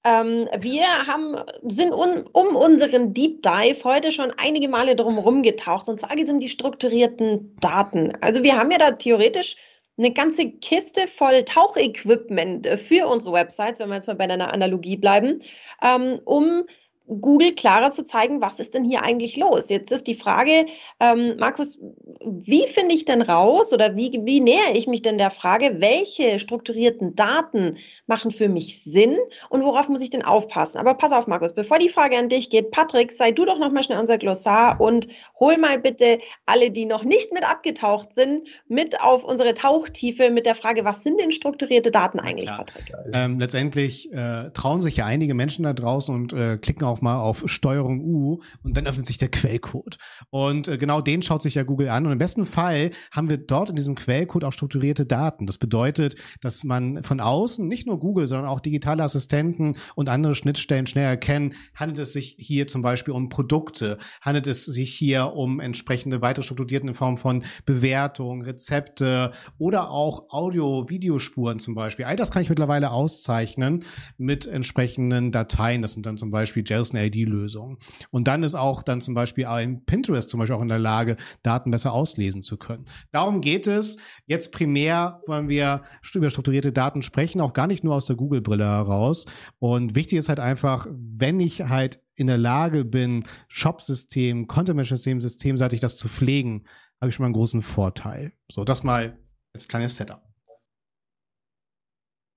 Ähm, 0.04 0.48
wir 0.60 0.86
haben, 1.08 1.36
sind 1.64 1.92
un, 1.92 2.24
um 2.32 2.56
unseren 2.56 3.14
Deep 3.14 3.42
Dive 3.42 3.84
heute 3.84 4.12
schon 4.12 4.32
einige 4.38 4.70
Male 4.70 4.96
drum 4.96 5.42
getaucht. 5.42 5.90
Und 5.90 6.00
zwar 6.00 6.16
geht 6.16 6.26
es 6.26 6.32
um 6.32 6.40
die 6.40 6.50
strukturierten 6.50 7.56
Daten. 7.60 8.14
Also 8.22 8.44
wir 8.44 8.58
haben 8.58 8.72
ja 8.72 8.78
da 8.78 8.92
theoretisch 8.92 9.58
eine 10.00 10.14
ganze 10.14 10.50
Kiste 10.50 11.08
voll 11.08 11.44
Tauchequipment 11.44 12.68
für 12.68 13.08
unsere 13.08 13.34
Websites, 13.34 13.80
wenn 13.80 13.90
wir 13.90 13.96
jetzt 13.96 14.08
mal 14.08 14.16
bei 14.16 14.24
einer 14.24 14.54
Analogie 14.54 14.96
bleiben, 14.96 15.40
ähm, 15.84 16.20
um 16.26 16.64
Google 17.10 17.54
klarer 17.54 17.90
zu 17.90 18.04
zeigen, 18.04 18.40
was 18.42 18.60
ist 18.60 18.76
denn 18.76 18.84
hier 18.84 19.02
eigentlich 19.04 19.36
los. 19.36 19.70
Jetzt 19.70 19.92
ist 19.92 20.06
die 20.06 20.14
Frage, 20.14 20.68
ähm, 21.00 21.36
Markus, 21.38 21.80
wie 22.22 22.68
finde 22.68 22.94
ich 22.94 23.06
denn 23.06 23.22
raus 23.22 23.74
oder 23.74 23.96
wie, 23.96 24.20
wie 24.24 24.40
nähere 24.40 24.74
ich 24.74 24.88
mich 24.88 25.02
denn 25.02 25.18
der 25.18 25.32
Frage, 25.32 25.78
welche 25.80 26.38
strukturierten 26.38 27.16
Daten 27.16 27.78
machen 28.06 28.32
für 28.32 28.48
mich 28.48 28.84
Sinn 28.84 29.18
und 29.50 29.64
worauf 29.64 29.90
muss 29.90 30.02
ich 30.02 30.12
denn 30.12 30.24
aufpassen? 30.24 30.78
Aber 30.78 30.94
pass 30.94 31.12
auf, 31.12 31.26
Markus, 31.26 31.54
bevor 31.54 31.80
die 31.80 31.90
Frage 31.90 32.18
an 32.18 32.30
dich 32.30 32.50
geht, 32.50 32.72
Patrick, 32.72 33.12
sei 33.12 33.32
du 33.32 33.46
doch 33.46 33.58
noch 33.58 33.72
mal 33.72 33.82
schnell 33.82 34.00
unser 34.00 34.18
Glossar 34.18 34.80
und 34.80 35.08
hol 35.40 35.58
mal 35.58 35.80
bitte 35.80 36.20
alle, 36.46 36.70
die 36.70 36.86
noch 36.86 37.04
nicht 37.04 37.34
mit 37.34 37.44
abgetaucht 37.44 38.14
sind, 38.14 38.48
mit 38.68 39.02
auf 39.02 39.24
unsere 39.24 39.54
Tauchtiefe 39.56 40.30
mit 40.30 40.46
der 40.46 40.56
Frage, 40.56 40.86
was 40.86 41.02
sind 41.02 41.20
denn 41.20 41.32
strukturierte 41.32 41.90
Daten 41.90 42.20
eigentlich, 42.20 42.50
Patrick? 42.50 42.94
Ähm, 43.14 43.40
letztendlich 43.40 44.12
äh, 44.14 44.52
trauen 44.52 44.82
sich 44.82 44.98
ja 44.98 45.06
einige 45.06 45.34
Menschen 45.34 45.64
da 45.64 45.74
draußen 45.74 46.14
und 46.14 46.34
äh, 46.34 46.58
klicken 46.58 46.86
auch 46.86 46.99
mal 47.02 47.18
auf 47.18 47.44
Steuerung 47.46 48.02
U 48.04 48.42
und 48.64 48.78
dann 48.78 48.88
öffnet 48.88 49.06
sich 49.06 49.18
der 49.18 49.30
Quellcode. 49.30 49.98
Und 50.30 50.68
äh, 50.68 50.78
genau 50.78 51.02
den 51.02 51.22
schaut 51.22 51.42
sich 51.42 51.56
ja 51.56 51.64
Google 51.64 51.90
an. 51.90 52.06
Und 52.06 52.12
im 52.12 52.18
besten 52.18 52.46
Fall 52.46 52.92
haben 53.12 53.30
wir 53.30 53.38
dort 53.38 53.70
in 53.70 53.76
diesem 53.76 53.96
Quellcode 53.96 54.44
auch 54.44 54.54
strukturierte 54.54 55.06
Daten. 55.06 55.46
Das 55.46 55.58
bedeutet, 55.58 56.16
dass 56.42 56.64
man 56.64 57.04
von 57.04 57.20
außen, 57.20 57.68
nicht 57.68 57.88
nur 57.88 58.00
Google, 58.00 58.28
sondern 58.28 58.48
auch 58.48 58.60
digitale 58.60 59.04
Assistenten 59.04 59.78
und 59.96 60.10
andere 60.10 60.36
Schnittstellen 60.36 60.88
schnell 60.88 61.06
erkennen, 61.06 61.54
handelt 61.76 62.00
es 62.00 62.14
sich 62.14 62.36
hier 62.38 62.68
zum 62.68 62.82
Beispiel 62.82 63.14
um 63.14 63.30
Produkte, 63.30 63.98
handelt 64.22 64.48
es 64.48 64.66
sich 64.66 64.94
hier 64.94 65.34
um 65.34 65.60
entsprechende 65.60 66.22
weitere 66.22 66.44
strukturierten 66.44 66.90
in 66.90 66.94
Form 66.94 67.18
von 67.18 67.44
Bewertungen, 67.66 68.42
Rezepte 68.42 69.32
oder 69.58 69.90
auch 69.92 70.30
Audio-Videospuren 70.30 71.60
zum 71.60 71.76
Beispiel. 71.76 72.06
All 72.06 72.16
das 72.16 72.32
kann 72.32 72.42
ich 72.42 72.50
mittlerweile 72.50 72.92
auszeichnen 72.92 73.84
mit 74.18 74.46
entsprechenden 74.46 75.32
Dateien. 75.32 75.82
Das 75.82 75.94
sind 75.94 76.06
dann 76.06 76.18
zum 76.18 76.32
Beispiel 76.32 76.64
JSON 76.66 76.89
ID-Lösung. 76.98 77.78
Und 78.12 78.28
dann 78.28 78.44
ist 78.44 78.56
auch 78.56 78.84
dann 78.84 79.02
zum 79.02 79.14
Beispiel 79.14 79.46
ein 79.46 79.86
Pinterest 79.86 80.30
zum 80.30 80.40
Beispiel 80.40 80.56
auch 80.56 80.62
in 80.62 80.68
der 80.68 80.80
Lage, 80.80 81.18
Daten 81.44 81.72
besser 81.72 81.94
auslesen 81.94 82.44
zu 82.44 82.58
können. 82.58 82.86
Darum 83.12 83.42
geht 83.42 83.68
es. 83.68 83.98
Jetzt 84.26 84.52
primär 84.52 85.22
wollen 85.28 85.50
wir 85.50 85.84
über 86.14 86.30
strukturierte 86.30 86.72
Daten 86.72 87.02
sprechen, 87.02 87.42
auch 87.42 87.54
gar 87.54 87.68
nicht 87.68 87.84
nur 87.84 87.96
aus 87.96 88.06
der 88.06 88.16
Google-Brille 88.16 88.66
heraus. 88.66 89.26
Und 89.60 89.96
wichtig 89.96 90.20
ist 90.20 90.30
halt 90.30 90.40
einfach, 90.40 90.88
wenn 90.92 91.40
ich 91.40 91.62
halt 91.62 92.02
in 92.16 92.28
der 92.28 92.38
Lage 92.38 92.84
bin, 92.84 93.24
Shop-System, 93.48 94.48
Content-Management-System, 94.48 95.22
systemseitig 95.22 95.80
das 95.80 95.96
zu 95.96 96.10
pflegen, 96.10 96.66
habe 97.00 97.10
ich 97.10 97.16
schon 97.16 97.24
mal 97.24 97.28
einen 97.28 97.34
großen 97.34 97.62
Vorteil. 97.62 98.34
So, 98.52 98.64
das 98.66 98.84
mal 98.84 99.18
als 99.54 99.68
kleines 99.68 99.96
Setup. 99.96 100.29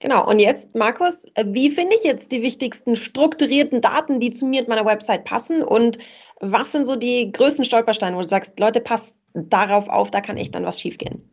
Genau, 0.02 0.28
und 0.28 0.40
jetzt, 0.40 0.74
Markus, 0.74 1.26
äh, 1.34 1.44
wie 1.46 1.70
finde 1.70 1.94
ich 1.94 2.02
jetzt 2.02 2.32
die 2.32 2.42
wichtigsten 2.42 2.96
strukturierten 2.96 3.80
Daten, 3.80 4.18
die 4.18 4.32
zu 4.32 4.46
mir 4.46 4.60
und 4.60 4.68
meiner 4.68 4.84
Website 4.84 5.24
passen? 5.24 5.62
Und 5.62 5.96
was 6.40 6.72
sind 6.72 6.86
so 6.86 6.96
die 6.96 7.30
größten 7.30 7.64
Stolpersteine, 7.64 8.16
wo 8.16 8.20
du 8.20 8.26
sagst, 8.26 8.58
Leute, 8.58 8.80
passt 8.80 9.20
darauf 9.32 9.88
auf, 9.88 10.10
da 10.10 10.20
kann 10.20 10.36
echt 10.36 10.56
dann 10.56 10.64
was 10.64 10.80
schiefgehen? 10.80 11.30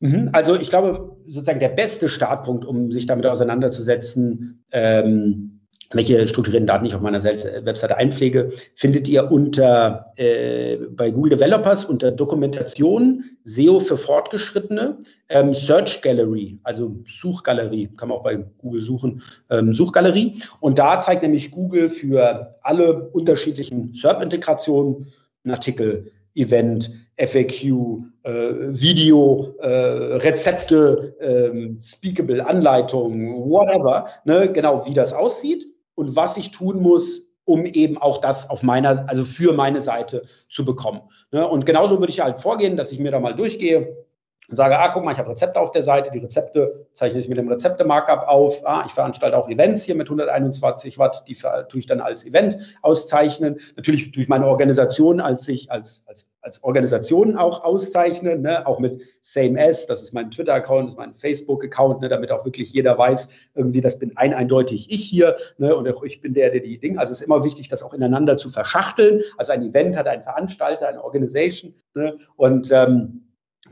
Mhm, 0.00 0.30
also 0.32 0.58
ich 0.58 0.70
glaube, 0.70 1.14
sozusagen 1.26 1.60
der 1.60 1.68
beste 1.68 2.08
Startpunkt, 2.08 2.64
um 2.64 2.90
sich 2.90 3.04
damit 3.04 3.26
auseinanderzusetzen, 3.26 4.64
ähm, 4.72 5.53
welche 5.94 6.26
strukturierten 6.26 6.66
Daten 6.66 6.84
ich 6.84 6.94
auf 6.94 7.00
meiner 7.00 7.22
Webseite 7.22 7.96
einpflege, 7.96 8.52
findet 8.74 9.08
ihr 9.08 9.30
unter 9.30 10.12
äh, 10.16 10.76
bei 10.90 11.10
Google 11.10 11.30
Developers 11.30 11.84
unter 11.84 12.10
Dokumentation, 12.10 13.24
SEO 13.44 13.80
für 13.80 13.96
Fortgeschrittene, 13.96 14.98
ähm, 15.28 15.54
Search 15.54 16.02
Gallery, 16.02 16.58
also 16.62 16.96
Suchgalerie, 17.06 17.88
kann 17.96 18.08
man 18.08 18.18
auch 18.18 18.24
bei 18.24 18.44
Google 18.58 18.80
suchen, 18.80 19.22
ähm, 19.50 19.72
Suchgalerie. 19.72 20.42
Und 20.60 20.78
da 20.78 21.00
zeigt 21.00 21.22
nämlich 21.22 21.50
Google 21.50 21.88
für 21.88 22.54
alle 22.62 23.08
unterschiedlichen 23.10 23.94
SERP-Integrationen 23.94 25.06
einen 25.44 25.54
Artikel, 25.54 26.10
Event, 26.36 26.90
FAQ, 27.16 28.02
äh, 28.24 28.32
Video, 28.70 29.54
äh, 29.60 30.16
Rezepte, 30.16 31.14
äh, 31.20 31.80
Speakable 31.80 32.44
Anleitungen, 32.44 33.48
whatever, 33.48 34.08
ne, 34.24 34.50
genau 34.50 34.84
wie 34.84 34.94
das 34.94 35.12
aussieht 35.12 35.64
und 35.94 36.16
was 36.16 36.36
ich 36.36 36.50
tun 36.50 36.80
muss, 36.80 37.32
um 37.44 37.66
eben 37.66 37.98
auch 37.98 38.18
das 38.18 38.48
auf 38.48 38.62
meiner, 38.62 39.08
also 39.08 39.24
für 39.24 39.52
meine 39.52 39.80
Seite 39.80 40.24
zu 40.48 40.64
bekommen. 40.64 41.02
Ne? 41.30 41.46
Und 41.46 41.66
genauso 41.66 42.00
würde 42.00 42.12
ich 42.12 42.20
halt 42.20 42.40
vorgehen, 42.40 42.76
dass 42.76 42.92
ich 42.92 42.98
mir 42.98 43.10
da 43.10 43.20
mal 43.20 43.34
durchgehe 43.34 44.03
und 44.48 44.56
sage, 44.56 44.78
ah, 44.78 44.88
guck 44.88 45.04
mal, 45.04 45.12
ich 45.12 45.18
habe 45.18 45.30
Rezepte 45.30 45.60
auf 45.60 45.70
der 45.70 45.82
Seite, 45.82 46.10
die 46.10 46.18
Rezepte 46.18 46.86
zeichne 46.92 47.20
ich 47.20 47.28
mit 47.28 47.38
dem 47.38 47.48
Rezepte-Markup 47.48 48.28
auf. 48.28 48.64
Ah, 48.66 48.82
ich 48.86 48.92
veranstalte 48.92 49.36
auch 49.36 49.48
Events 49.48 49.84
hier 49.84 49.94
mit 49.94 50.08
121 50.08 50.98
Watt, 50.98 51.24
die 51.26 51.34
tue 51.34 51.80
ich 51.80 51.86
dann 51.86 52.00
als 52.00 52.26
Event 52.26 52.78
auszeichnen. 52.82 53.58
Natürlich 53.76 54.12
durch 54.12 54.28
meine 54.28 54.46
Organisation 54.46 55.20
als 55.20 55.48
ich 55.48 55.70
als, 55.70 56.04
als, 56.06 56.30
als 56.42 56.62
Organisation 56.62 57.36
auch 57.36 57.64
auszeichnen, 57.64 58.42
ne? 58.42 58.66
auch 58.66 58.78
mit 58.78 59.00
Same 59.20 59.60
As, 59.60 59.86
das 59.86 60.02
ist 60.02 60.12
mein 60.12 60.30
Twitter-Account, 60.30 60.86
das 60.86 60.92
ist 60.94 60.98
mein 60.98 61.14
Facebook-Account, 61.14 62.00
ne? 62.00 62.08
damit 62.08 62.30
auch 62.30 62.44
wirklich 62.44 62.72
jeder 62.72 62.98
weiß, 62.98 63.28
irgendwie, 63.54 63.80
das 63.80 63.98
bin 63.98 64.16
ein 64.16 64.34
eindeutig 64.34 64.90
ich 64.90 65.04
hier 65.04 65.36
ne? 65.58 65.74
und 65.74 65.88
auch 65.88 66.02
ich 66.02 66.20
bin 66.20 66.34
der, 66.34 66.50
der 66.50 66.60
die 66.60 66.78
Dinge, 66.78 66.98
also 66.98 67.12
es 67.12 67.20
ist 67.20 67.26
immer 67.26 67.44
wichtig, 67.44 67.68
das 67.68 67.82
auch 67.82 67.94
ineinander 67.94 68.36
zu 68.36 68.50
verschachteln. 68.50 69.22
Also 69.38 69.52
ein 69.52 69.62
Event 69.62 69.96
hat 69.96 70.06
einen 70.06 70.22
Veranstalter, 70.22 70.88
eine 70.88 71.02
Organisation 71.02 71.74
ne? 71.94 72.16
und 72.36 72.70
ähm, 72.70 73.23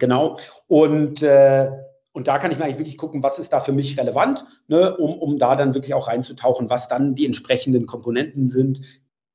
Genau. 0.03 0.37
Und, 0.67 1.23
äh, 1.23 1.71
und 2.11 2.27
da 2.27 2.39
kann 2.39 2.51
ich 2.51 2.59
mir 2.59 2.65
eigentlich 2.65 2.79
wirklich 2.79 2.99
gucken, 2.99 3.23
was 3.23 3.39
ist 3.39 3.53
da 3.53 3.61
für 3.61 3.71
mich 3.71 3.97
relevant, 3.97 4.45
ne, 4.67 4.97
um, 4.97 5.17
um 5.17 5.39
da 5.39 5.55
dann 5.55 5.75
wirklich 5.75 5.95
auch 5.95 6.09
reinzutauchen, 6.09 6.69
was 6.69 6.89
dann 6.89 7.15
die 7.15 7.25
entsprechenden 7.25 7.87
Komponenten 7.87 8.49
sind, 8.49 8.81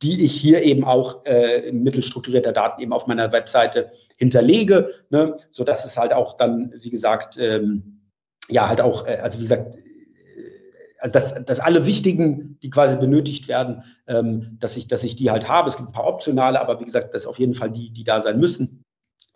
die 0.01 0.25
ich 0.25 0.33
hier 0.33 0.63
eben 0.63 0.83
auch 0.83 1.23
äh, 1.23 1.71
mittels 1.71 2.07
strukturierter 2.07 2.51
Daten 2.51 2.81
eben 2.81 2.91
auf 2.91 3.07
meiner 3.07 3.31
Webseite 3.31 3.87
hinterlege, 4.17 4.89
ne, 5.09 5.37
sodass 5.51 5.85
es 5.85 5.97
halt 5.97 6.11
auch 6.11 6.35
dann, 6.35 6.73
wie 6.81 6.89
gesagt, 6.89 7.37
ähm, 7.39 8.01
ja, 8.49 8.67
halt 8.67 8.81
auch, 8.81 9.07
äh, 9.07 9.19
also 9.23 9.37
wie 9.37 9.43
gesagt, 9.43 9.77
äh, 9.77 9.79
also 10.99 11.13
dass, 11.13 11.45
dass 11.45 11.61
alle 11.61 11.85
wichtigen, 11.85 12.59
die 12.61 12.69
quasi 12.69 12.97
benötigt 12.97 13.47
werden, 13.47 13.83
ähm, 14.05 14.57
dass, 14.59 14.75
ich, 14.75 14.89
dass 14.89 15.05
ich 15.05 15.15
die 15.15 15.31
halt 15.31 15.47
habe. 15.47 15.69
Es 15.69 15.77
gibt 15.77 15.87
ein 15.87 15.93
paar 15.93 16.07
optionale, 16.07 16.59
aber 16.59 16.81
wie 16.81 16.85
gesagt, 16.85 17.13
das 17.13 17.25
auf 17.25 17.39
jeden 17.39 17.53
Fall 17.53 17.71
die, 17.71 17.91
die 17.93 18.03
da 18.03 18.19
sein 18.19 18.37
müssen 18.37 18.76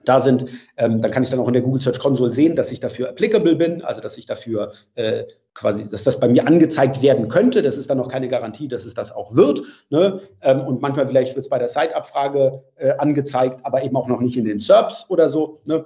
da 0.06 0.20
sind, 0.20 0.45
ähm, 0.78 1.02
dann 1.02 1.12
kann 1.12 1.24
ich 1.24 1.30
dann 1.30 1.39
auch 1.39 1.47
in 1.47 1.54
der 1.54 1.62
Google 1.62 1.82
Search 1.82 1.99
Console 1.99 2.32
sehen, 2.32 2.56
dass 2.56 2.72
ich 2.72 2.80
dafür 2.80 3.10
applicable 3.10 3.56
bin, 3.56 3.82
also 3.84 4.02
dass 4.02 4.18
ich 4.18 4.26
dafür 4.26 4.72
äh, 4.95 5.24
quasi, 5.54 5.89
dass 5.89 6.04
das 6.04 6.20
bei 6.20 6.28
mir 6.28 6.47
angezeigt 6.47 7.02
werden 7.02 7.28
könnte. 7.28 7.62
Das 7.62 7.78
ist 7.78 7.89
dann 7.89 7.97
noch 7.97 8.08
keine 8.08 8.28
Garantie, 8.28 8.68
dass 8.68 8.86
es 8.86 8.93
das 8.93 9.12
auch 9.12 9.36
wird. 9.36 9.62
Ne? 9.89 10.20
Ähm, 10.41 10.62
und 10.62 10.82
manchmal 10.82 11.08
vielleicht 11.08 11.36
wird 11.36 11.45
es 11.45 11.49
bei 11.49 11.60
der 11.60 11.68
Site-Abfrage 11.68 12.64
äh, 12.76 12.91
angezeigt, 12.97 13.66
aber 13.66 13.84
eben 13.84 13.95
auch 13.95 14.08
noch 14.08 14.22
nicht 14.22 14.38
in 14.38 14.45
den 14.45 14.60
SERPs 14.60 15.10
oder 15.10 15.30
so. 15.30 15.62
Ne? 15.66 15.86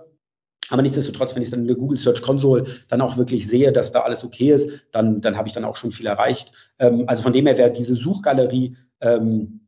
Aber 0.70 0.82
nichtsdestotrotz, 0.82 1.36
wenn 1.36 1.44
ich 1.44 1.52
dann 1.52 1.62
in 1.62 1.68
der 1.68 1.76
Google 1.76 1.98
Search 1.98 2.22
Console 2.22 2.66
dann 2.90 3.02
auch 3.02 3.18
wirklich 3.18 3.48
sehe, 3.48 3.72
dass 3.72 3.92
da 3.92 4.02
alles 4.02 4.24
okay 4.24 4.52
ist, 4.52 4.70
dann, 4.92 5.22
dann 5.22 5.38
habe 5.38 5.48
ich 5.48 5.54
dann 5.54 5.66
auch 5.66 5.76
schon 5.76 5.92
viel 5.92 6.08
erreicht. 6.08 6.52
Ähm, 6.80 7.04
also 7.08 7.24
von 7.24 7.34
dem 7.34 7.46
her 7.46 7.58
wäre 7.58 7.72
diese 7.72 7.96
Suchgalerie 7.96 8.76
ähm, 9.02 9.65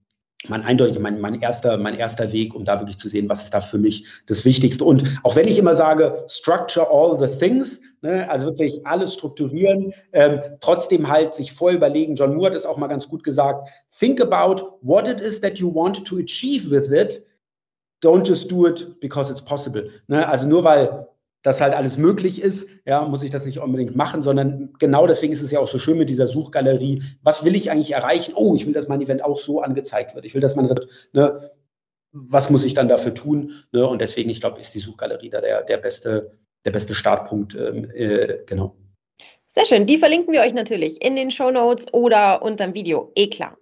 mein 0.48 0.64
eindeutig 0.64 1.00
mein, 1.00 1.20
mein, 1.20 1.42
erster, 1.42 1.78
mein 1.78 1.98
erster 1.98 2.32
Weg, 2.32 2.54
um 2.54 2.64
da 2.64 2.80
wirklich 2.80 2.98
zu 3.00 3.10
sehen, 3.10 3.28
was 3.28 3.44
ist 3.44 3.54
da 3.54 3.62
für 3.62 3.78
mich 3.78 4.06
das 4.28 4.46
Wichtigste. 4.46 4.84
Und 4.84 5.04
auch 5.24 5.36
wenn 5.36 5.48
ich 5.48 5.58
immer 5.58 5.74
sage, 5.74 6.26
structure 6.28 6.88
all 6.90 7.18
the 7.18 7.28
things, 7.40 7.82
ne, 8.02 8.30
also 8.30 8.46
wirklich 8.46 8.86
alles 8.86 9.16
strukturieren, 9.16 9.94
ähm, 10.14 10.40
trotzdem 10.60 11.08
halt 11.08 11.34
sich 11.34 11.52
vorher 11.52 11.78
überlegen, 11.78 12.16
John 12.16 12.36
Moore 12.36 12.52
hat 12.52 12.56
es 12.56 12.66
auch 12.66 12.78
mal 12.78 12.88
ganz 12.88 13.08
gut 13.08 13.24
gesagt, 13.24 13.68
think 14.00 14.22
about 14.22 14.78
what 14.82 15.08
it 15.08 15.20
is 15.20 15.42
that 15.42 15.58
you 15.58 15.74
want 15.74 16.06
to 16.06 16.18
achieve 16.18 16.70
with 16.70 16.92
it 16.92 17.26
don't 18.02 18.28
just 18.28 18.50
do 18.52 18.68
it 18.68 19.00
because 19.00 19.32
it's 19.32 19.42
possible. 19.42 19.90
Ne? 20.08 20.28
Also 20.28 20.48
nur 20.48 20.64
weil 20.64 21.08
das 21.44 21.62
halt 21.62 21.74
alles 21.74 21.98
möglich 21.98 22.42
ist, 22.42 22.70
ja, 22.86 23.06
muss 23.06 23.24
ich 23.24 23.30
das 23.30 23.46
nicht 23.46 23.60
unbedingt 23.60 23.96
machen, 23.96 24.22
sondern 24.22 24.74
genau 24.80 25.08
deswegen 25.08 25.34
ist 25.34 25.42
es 25.42 25.52
ja 25.52 25.60
auch 25.60 25.68
so 25.68 25.80
schön 25.80 25.98
mit 25.98 26.10
dieser 26.10 26.28
Suchgalerie. 26.28 27.04
Was 27.22 27.46
will 27.46 27.56
ich 27.56 27.72
eigentlich 27.72 27.92
erreichen? 27.92 28.34
Oh, 28.36 28.56
ich 28.56 28.66
will, 28.66 28.74
dass 28.74 28.88
mein 28.88 29.02
Event 29.02 29.24
auch 29.24 29.40
so 29.40 29.62
angezeigt 29.62 30.16
wird. 30.16 30.26
Ich 30.26 30.34
will, 30.34 30.42
dass 30.42 30.56
man, 30.56 30.74
ne, 31.14 31.40
was 32.12 32.50
muss 32.50 32.66
ich 32.66 32.74
dann 32.74 32.90
dafür 32.90 33.14
tun? 33.14 33.54
Ne? 33.72 33.88
Und 33.88 34.02
deswegen, 34.02 34.30
ich 34.30 34.42
glaube, 34.42 34.60
ist 34.60 34.74
die 34.74 34.80
Suchgalerie 34.80 35.30
da 35.30 35.42
der, 35.42 35.64
der, 35.64 35.78
beste, 35.78 36.38
der 36.66 36.72
beste 36.72 36.96
Startpunkt. 36.96 37.56
Ähm, 37.56 37.90
äh, 37.92 38.40
genau. 38.46 38.76
Sehr 39.46 39.66
schön. 39.66 39.86
Die 39.86 39.98
verlinken 39.98 40.34
wir 40.34 40.42
euch 40.42 40.54
natürlich 40.54 41.02
in 41.02 41.16
den 41.16 41.32
Show 41.32 41.52
Notes 41.52 41.94
oder 41.94 42.42
unter 42.42 42.66
dem 42.66 42.74
Video. 42.74 43.12
Eh 43.16 43.28
klar. 43.28 43.58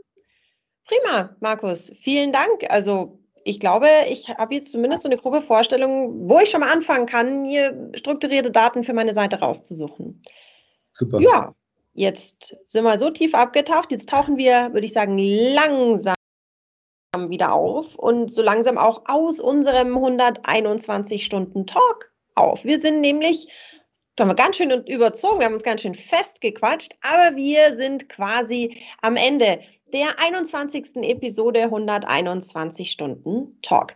Prima, 0.88 1.36
Markus. 1.40 1.92
Vielen 2.00 2.32
Dank. 2.32 2.70
Also 2.70 3.20
ich 3.48 3.60
glaube, 3.60 3.88
ich 4.10 4.28
habe 4.30 4.56
jetzt 4.56 4.72
zumindest 4.72 5.04
so 5.04 5.08
eine 5.08 5.18
grobe 5.18 5.40
Vorstellung, 5.40 6.28
wo 6.28 6.40
ich 6.40 6.50
schon 6.50 6.62
mal 6.62 6.72
anfangen 6.72 7.06
kann, 7.06 7.44
mir 7.44 7.92
strukturierte 7.94 8.50
Daten 8.50 8.84
für 8.84 8.94
meine 8.94 9.14
Seite 9.14 9.40
rauszusuchen. 9.40 10.20
Super. 10.94 11.22
Ja, 11.22 11.54
jetzt 11.94 12.58
sind 12.66 12.84
wir 12.84 12.98
so 12.98 13.12
tief 13.12 13.36
abgetaucht. 13.36 13.92
Jetzt 13.92 14.10
tauchen 14.10 14.38
wir, 14.38 14.74
würde 14.74 14.86
ich 14.86 14.94
sagen, 14.94 15.20
langsam 15.20 16.16
wieder 17.14 17.54
auf 17.54 17.96
und 17.96 18.34
so 18.34 18.42
langsam 18.42 18.80
auch 18.80 19.04
aus 19.06 19.40
unserem 19.40 19.96
121 19.96 21.24
Stunden 21.24 21.68
Talk 21.68 22.12
auf. 22.34 22.66
Wir 22.66 22.80
sind 22.80 23.00
nämlich 23.00 23.48
da 24.16 24.24
haben 24.24 24.30
wir 24.30 24.36
ganz 24.36 24.58
schön 24.58 24.72
überzogen, 24.86 25.40
wir 25.40 25.46
haben 25.46 25.54
uns 25.54 25.64
ganz 25.64 25.82
schön 25.82 25.96
festgequatscht, 25.96 26.94
aber 27.02 27.36
wir 27.36 27.76
sind 27.76 28.08
quasi 28.08 28.82
am 29.02 29.18
Ende 29.18 29.60
der 29.94 30.20
21. 30.20 30.98
Episode 31.04 31.64
121 31.64 32.92
Stunden 32.92 33.60
Talk. 33.62 33.94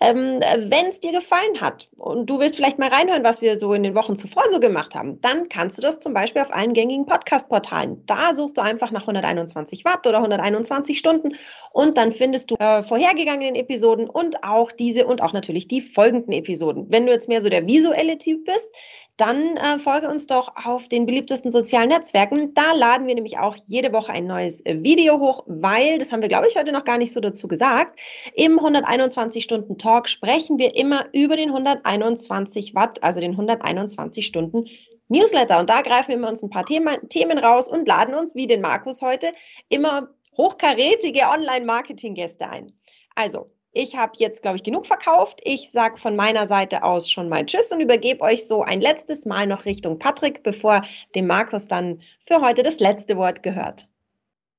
Ähm, 0.00 0.40
Wenn 0.58 0.86
es 0.86 1.00
dir 1.00 1.10
gefallen 1.10 1.60
hat 1.60 1.88
und 1.96 2.30
du 2.30 2.38
willst 2.38 2.54
vielleicht 2.54 2.78
mal 2.78 2.88
reinhören, 2.88 3.24
was 3.24 3.40
wir 3.40 3.58
so 3.58 3.72
in 3.72 3.82
den 3.82 3.96
Wochen 3.96 4.16
zuvor 4.16 4.44
so 4.48 4.60
gemacht 4.60 4.94
haben, 4.94 5.20
dann 5.20 5.48
kannst 5.48 5.76
du 5.76 5.82
das 5.82 5.98
zum 5.98 6.14
Beispiel 6.14 6.42
auf 6.42 6.54
allen 6.54 6.72
gängigen 6.72 7.04
Podcast-Portalen. 7.04 8.06
Da 8.06 8.32
suchst 8.36 8.56
du 8.56 8.62
einfach 8.62 8.92
nach 8.92 9.00
121 9.02 9.84
Watt 9.84 10.06
oder 10.06 10.18
121 10.18 10.98
Stunden 10.98 11.34
und 11.72 11.96
dann 11.96 12.12
findest 12.12 12.52
du 12.52 12.54
äh, 12.60 12.84
vorhergegangenen 12.84 13.56
Episoden 13.56 14.08
und 14.08 14.44
auch 14.44 14.70
diese 14.70 15.04
und 15.04 15.20
auch 15.20 15.32
natürlich 15.32 15.66
die 15.66 15.80
folgenden 15.80 16.32
Episoden. 16.32 16.86
Wenn 16.90 17.06
du 17.06 17.12
jetzt 17.12 17.26
mehr 17.26 17.42
so 17.42 17.48
der 17.48 17.66
visuelle 17.66 18.18
Typ 18.18 18.44
bist, 18.44 18.70
dann 19.18 19.56
äh, 19.56 19.78
folge 19.78 20.08
uns 20.08 20.26
doch 20.26 20.52
auf 20.64 20.88
den 20.88 21.04
beliebtesten 21.04 21.50
sozialen 21.50 21.88
Netzwerken. 21.88 22.54
Da 22.54 22.72
laden 22.72 23.06
wir 23.06 23.14
nämlich 23.14 23.38
auch 23.38 23.56
jede 23.66 23.92
Woche 23.92 24.12
ein 24.12 24.26
neues 24.26 24.64
äh, 24.64 24.82
Video 24.82 25.18
hoch, 25.18 25.44
weil, 25.46 25.98
das 25.98 26.12
haben 26.12 26.22
wir, 26.22 26.28
glaube 26.28 26.46
ich, 26.48 26.56
heute 26.56 26.72
noch 26.72 26.84
gar 26.84 26.98
nicht 26.98 27.12
so 27.12 27.20
dazu 27.20 27.48
gesagt, 27.48 27.98
im 28.34 28.58
121 28.58 29.42
Stunden 29.42 29.76
Talk 29.76 30.08
sprechen 30.08 30.58
wir 30.58 30.76
immer 30.76 31.06
über 31.12 31.36
den 31.36 31.48
121 31.48 32.74
Watt, 32.74 33.02
also 33.02 33.20
den 33.20 33.32
121 33.32 34.24
Stunden 34.24 34.66
Newsletter. 35.08 35.58
Und 35.58 35.68
da 35.68 35.82
greifen 35.82 36.20
wir 36.20 36.28
uns 36.28 36.42
ein 36.42 36.50
paar 36.50 36.64
Themen 36.64 37.38
raus 37.38 37.68
und 37.68 37.88
laden 37.88 38.14
uns, 38.14 38.36
wie 38.36 38.46
den 38.46 38.60
Markus 38.60 39.02
heute, 39.02 39.32
immer 39.68 40.08
hochkarätige 40.36 41.22
Online-Marketing-Gäste 41.22 42.48
ein. 42.48 42.72
Also, 43.16 43.50
ich 43.78 43.96
habe 43.96 44.12
jetzt, 44.16 44.42
glaube 44.42 44.56
ich, 44.56 44.64
genug 44.64 44.86
verkauft. 44.86 45.40
Ich 45.44 45.70
sage 45.70 45.98
von 45.98 46.16
meiner 46.16 46.48
Seite 46.48 46.82
aus 46.82 47.08
schon 47.08 47.28
mal 47.28 47.46
Tschüss 47.46 47.70
und 47.70 47.80
übergebe 47.80 48.22
euch 48.22 48.46
so 48.48 48.62
ein 48.62 48.80
letztes 48.80 49.24
Mal 49.24 49.46
noch 49.46 49.66
Richtung 49.66 50.00
Patrick, 50.00 50.42
bevor 50.42 50.82
dem 51.14 51.28
Markus 51.28 51.68
dann 51.68 52.02
für 52.20 52.40
heute 52.40 52.64
das 52.64 52.80
letzte 52.80 53.16
Wort 53.16 53.44
gehört. 53.44 53.86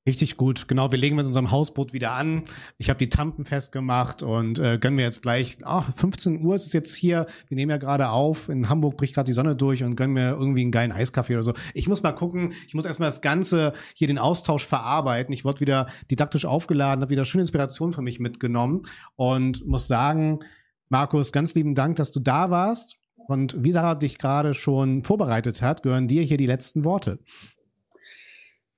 Richtig 0.08 0.38
gut. 0.38 0.68
Genau, 0.68 0.92
wir 0.92 0.98
legen 0.98 1.18
mit 1.18 1.26
unserem 1.26 1.52
Hausboot 1.52 1.92
wieder 1.92 2.12
an. 2.12 2.44
Ich 2.78 2.90
habe 2.90 2.98
die 2.98 3.10
Tampen 3.10 3.44
festgemacht 3.44 4.24
und 4.24 4.58
äh, 4.58 4.78
gönnen 4.80 4.96
mir 4.96 5.04
jetzt 5.04 5.22
gleich, 5.22 5.58
ach, 5.64 5.94
15 5.94 6.42
Uhr 6.42 6.56
ist 6.56 6.66
es 6.66 6.74
jetzt 6.74 6.96
hier. 6.96 7.28
Wir 7.48 7.56
nehmen 7.56 7.70
ja 7.70 7.78
gerade 7.78 8.10
auf. 8.10 8.48
In 8.48 8.70
Hamburg 8.70 8.98
bricht 8.98 9.14
gerade 9.14 9.28
die 9.28 9.34
Sonne 9.34 9.56
durch 9.56 9.84
und 9.84 9.98
gönnen 9.98 10.14
mir 10.14 10.32
irgendwie 10.32 10.62
einen 10.62 10.72
geilen 10.72 10.94
Eiskaffee 10.94 11.34
oder 11.34 11.44
so. 11.44 11.54
Ich 11.74 11.88
muss 11.88 12.02
mal 12.02 12.14
gucken. 12.14 12.54
Ich 12.66 12.74
muss 12.74 12.86
erstmal 12.86 13.10
das 13.10 13.22
Ganze 13.22 13.74
hier 13.94 14.08
den 14.08 14.18
Austausch 14.18 14.66
verarbeiten. 14.66 15.34
Ich 15.34 15.44
wurde 15.44 15.60
wieder 15.60 15.88
didaktisch 16.10 16.46
aufgeladen, 16.46 17.02
habe 17.02 17.12
wieder 17.12 17.26
schöne 17.26 17.42
Inspiration 17.42 17.92
für 17.92 18.02
mich 18.02 18.20
mitgenommen 18.20 18.82
und 19.16 19.68
muss 19.68 19.88
sagen, 19.88 20.40
Markus, 20.88 21.34
ganz 21.34 21.54
lieben 21.56 21.76
Dank, 21.76 21.98
dass 21.98 22.12
du 22.12 22.20
da 22.22 22.50
warst. 22.50 22.98
Und 23.28 23.64
wie 23.64 23.72
Sarah 23.72 23.96
dich 23.96 24.18
gerade 24.18 24.56
schon 24.56 25.04
vorbereitet 25.04 25.62
hat, 25.62 25.84
gehören 25.84 26.08
dir 26.08 26.24
hier 26.24 26.38
die 26.38 26.48
letzten 26.48 26.84
Worte. 26.84 27.20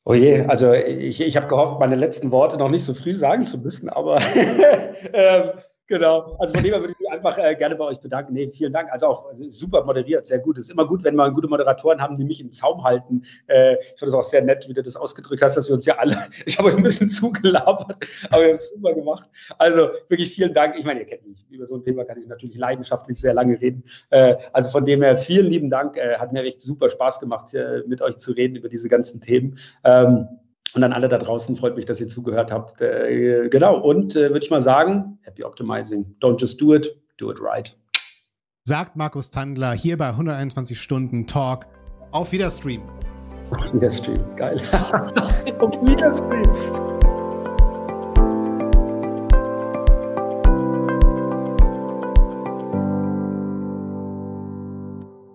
Oh 0.03 0.15
je, 0.15 0.45
also 0.47 0.73
ich, 0.73 1.21
ich 1.21 1.37
habe 1.37 1.47
gehofft, 1.47 1.79
meine 1.79 1.95
letzten 1.95 2.31
Worte 2.31 2.57
noch 2.57 2.69
nicht 2.69 2.83
so 2.83 2.93
früh 2.93 3.13
sagen 3.15 3.45
zu 3.45 3.59
müssen, 3.59 3.87
aber 3.87 4.19
ähm, 5.13 5.51
Genau. 5.91 6.37
Also 6.39 6.53
von 6.53 6.63
dem 6.63 6.71
her 6.71 6.79
würde 6.79 6.93
ich 6.93 6.99
mich 6.99 7.11
einfach 7.11 7.37
äh, 7.37 7.53
gerne 7.53 7.75
bei 7.75 7.83
euch 7.83 7.99
bedanken. 7.99 8.31
Nee, 8.31 8.49
vielen 8.53 8.71
Dank. 8.71 8.89
Also 8.93 9.07
auch 9.07 9.27
also 9.27 9.51
super 9.51 9.83
moderiert, 9.83 10.25
sehr 10.25 10.39
gut. 10.39 10.57
Es 10.57 10.67
ist 10.67 10.71
immer 10.71 10.87
gut, 10.87 11.03
wenn 11.03 11.15
wir 11.15 11.29
gute 11.31 11.49
Moderatoren 11.49 12.01
haben, 12.01 12.15
die 12.15 12.23
mich 12.23 12.39
im 12.39 12.49
Zaum 12.49 12.81
halten. 12.81 13.23
Äh, 13.47 13.73
ich 13.73 13.99
finde 13.99 14.05
es 14.05 14.13
auch 14.13 14.23
sehr 14.23 14.41
nett, 14.41 14.69
wie 14.69 14.73
du 14.73 14.81
das 14.81 14.95
ausgedrückt 14.95 15.41
hast, 15.41 15.57
dass 15.57 15.67
wir 15.67 15.75
uns 15.75 15.85
ja 15.85 15.97
alle, 15.97 16.15
ich 16.45 16.57
habe 16.57 16.69
euch 16.69 16.77
ein 16.77 16.83
bisschen 16.83 17.09
zugelabert, 17.09 17.97
aber 18.29 18.43
ihr 18.43 18.51
habt 18.51 18.61
es 18.61 18.69
super 18.69 18.93
gemacht. 18.93 19.29
Also 19.57 19.89
wirklich 20.07 20.33
vielen 20.33 20.53
Dank. 20.53 20.77
Ich 20.77 20.85
meine, 20.85 21.01
ihr 21.01 21.07
kennt 21.07 21.27
mich. 21.27 21.45
Über 21.49 21.67
so 21.67 21.75
ein 21.75 21.83
Thema 21.83 22.05
kann 22.05 22.17
ich 22.17 22.27
natürlich 22.27 22.55
leidenschaftlich 22.55 23.19
sehr 23.19 23.33
lange 23.33 23.59
reden. 23.59 23.83
Äh, 24.11 24.37
also 24.53 24.69
von 24.69 24.85
dem 24.85 25.01
her 25.01 25.17
vielen 25.17 25.47
lieben 25.47 25.69
Dank. 25.69 25.97
Äh, 25.97 26.15
hat 26.19 26.31
mir 26.31 26.43
echt 26.43 26.61
super 26.61 26.87
Spaß 26.87 27.19
gemacht, 27.19 27.49
mit 27.85 28.01
euch 28.01 28.15
zu 28.15 28.31
reden 28.31 28.55
über 28.55 28.69
diese 28.69 28.87
ganzen 28.87 29.19
Themen. 29.19 29.57
Ähm, 29.83 30.29
und 30.73 30.83
an 30.83 30.93
alle 30.93 31.07
da 31.09 31.17
draußen 31.17 31.55
freut 31.55 31.75
mich, 31.75 31.85
dass 31.85 31.99
ihr 31.99 32.07
zugehört 32.07 32.51
habt. 32.51 32.81
Äh, 32.81 33.49
genau. 33.49 33.79
Und 33.79 34.15
äh, 34.15 34.29
würde 34.29 34.43
ich 34.43 34.49
mal 34.49 34.61
sagen, 34.61 35.19
Happy 35.23 35.43
Optimizing. 35.43 36.15
Don't 36.21 36.39
just 36.39 36.61
do 36.61 36.73
it, 36.73 36.95
do 37.17 37.31
it 37.31 37.39
right. 37.41 37.75
Sagt 38.63 38.95
Markus 38.95 39.29
Tandler 39.29 39.73
hier 39.73 39.97
bei 39.97 40.09
121 40.09 40.79
Stunden 40.79 41.25
Talk. 41.25 41.65
Auf 42.11 42.31
Wiederstream. 42.31 42.83
Auf 43.51 43.73
Wiederstream. 43.73 44.19
Geil. 44.35 44.61
Auf 45.59 45.85
Wiederstream. 45.85 47.00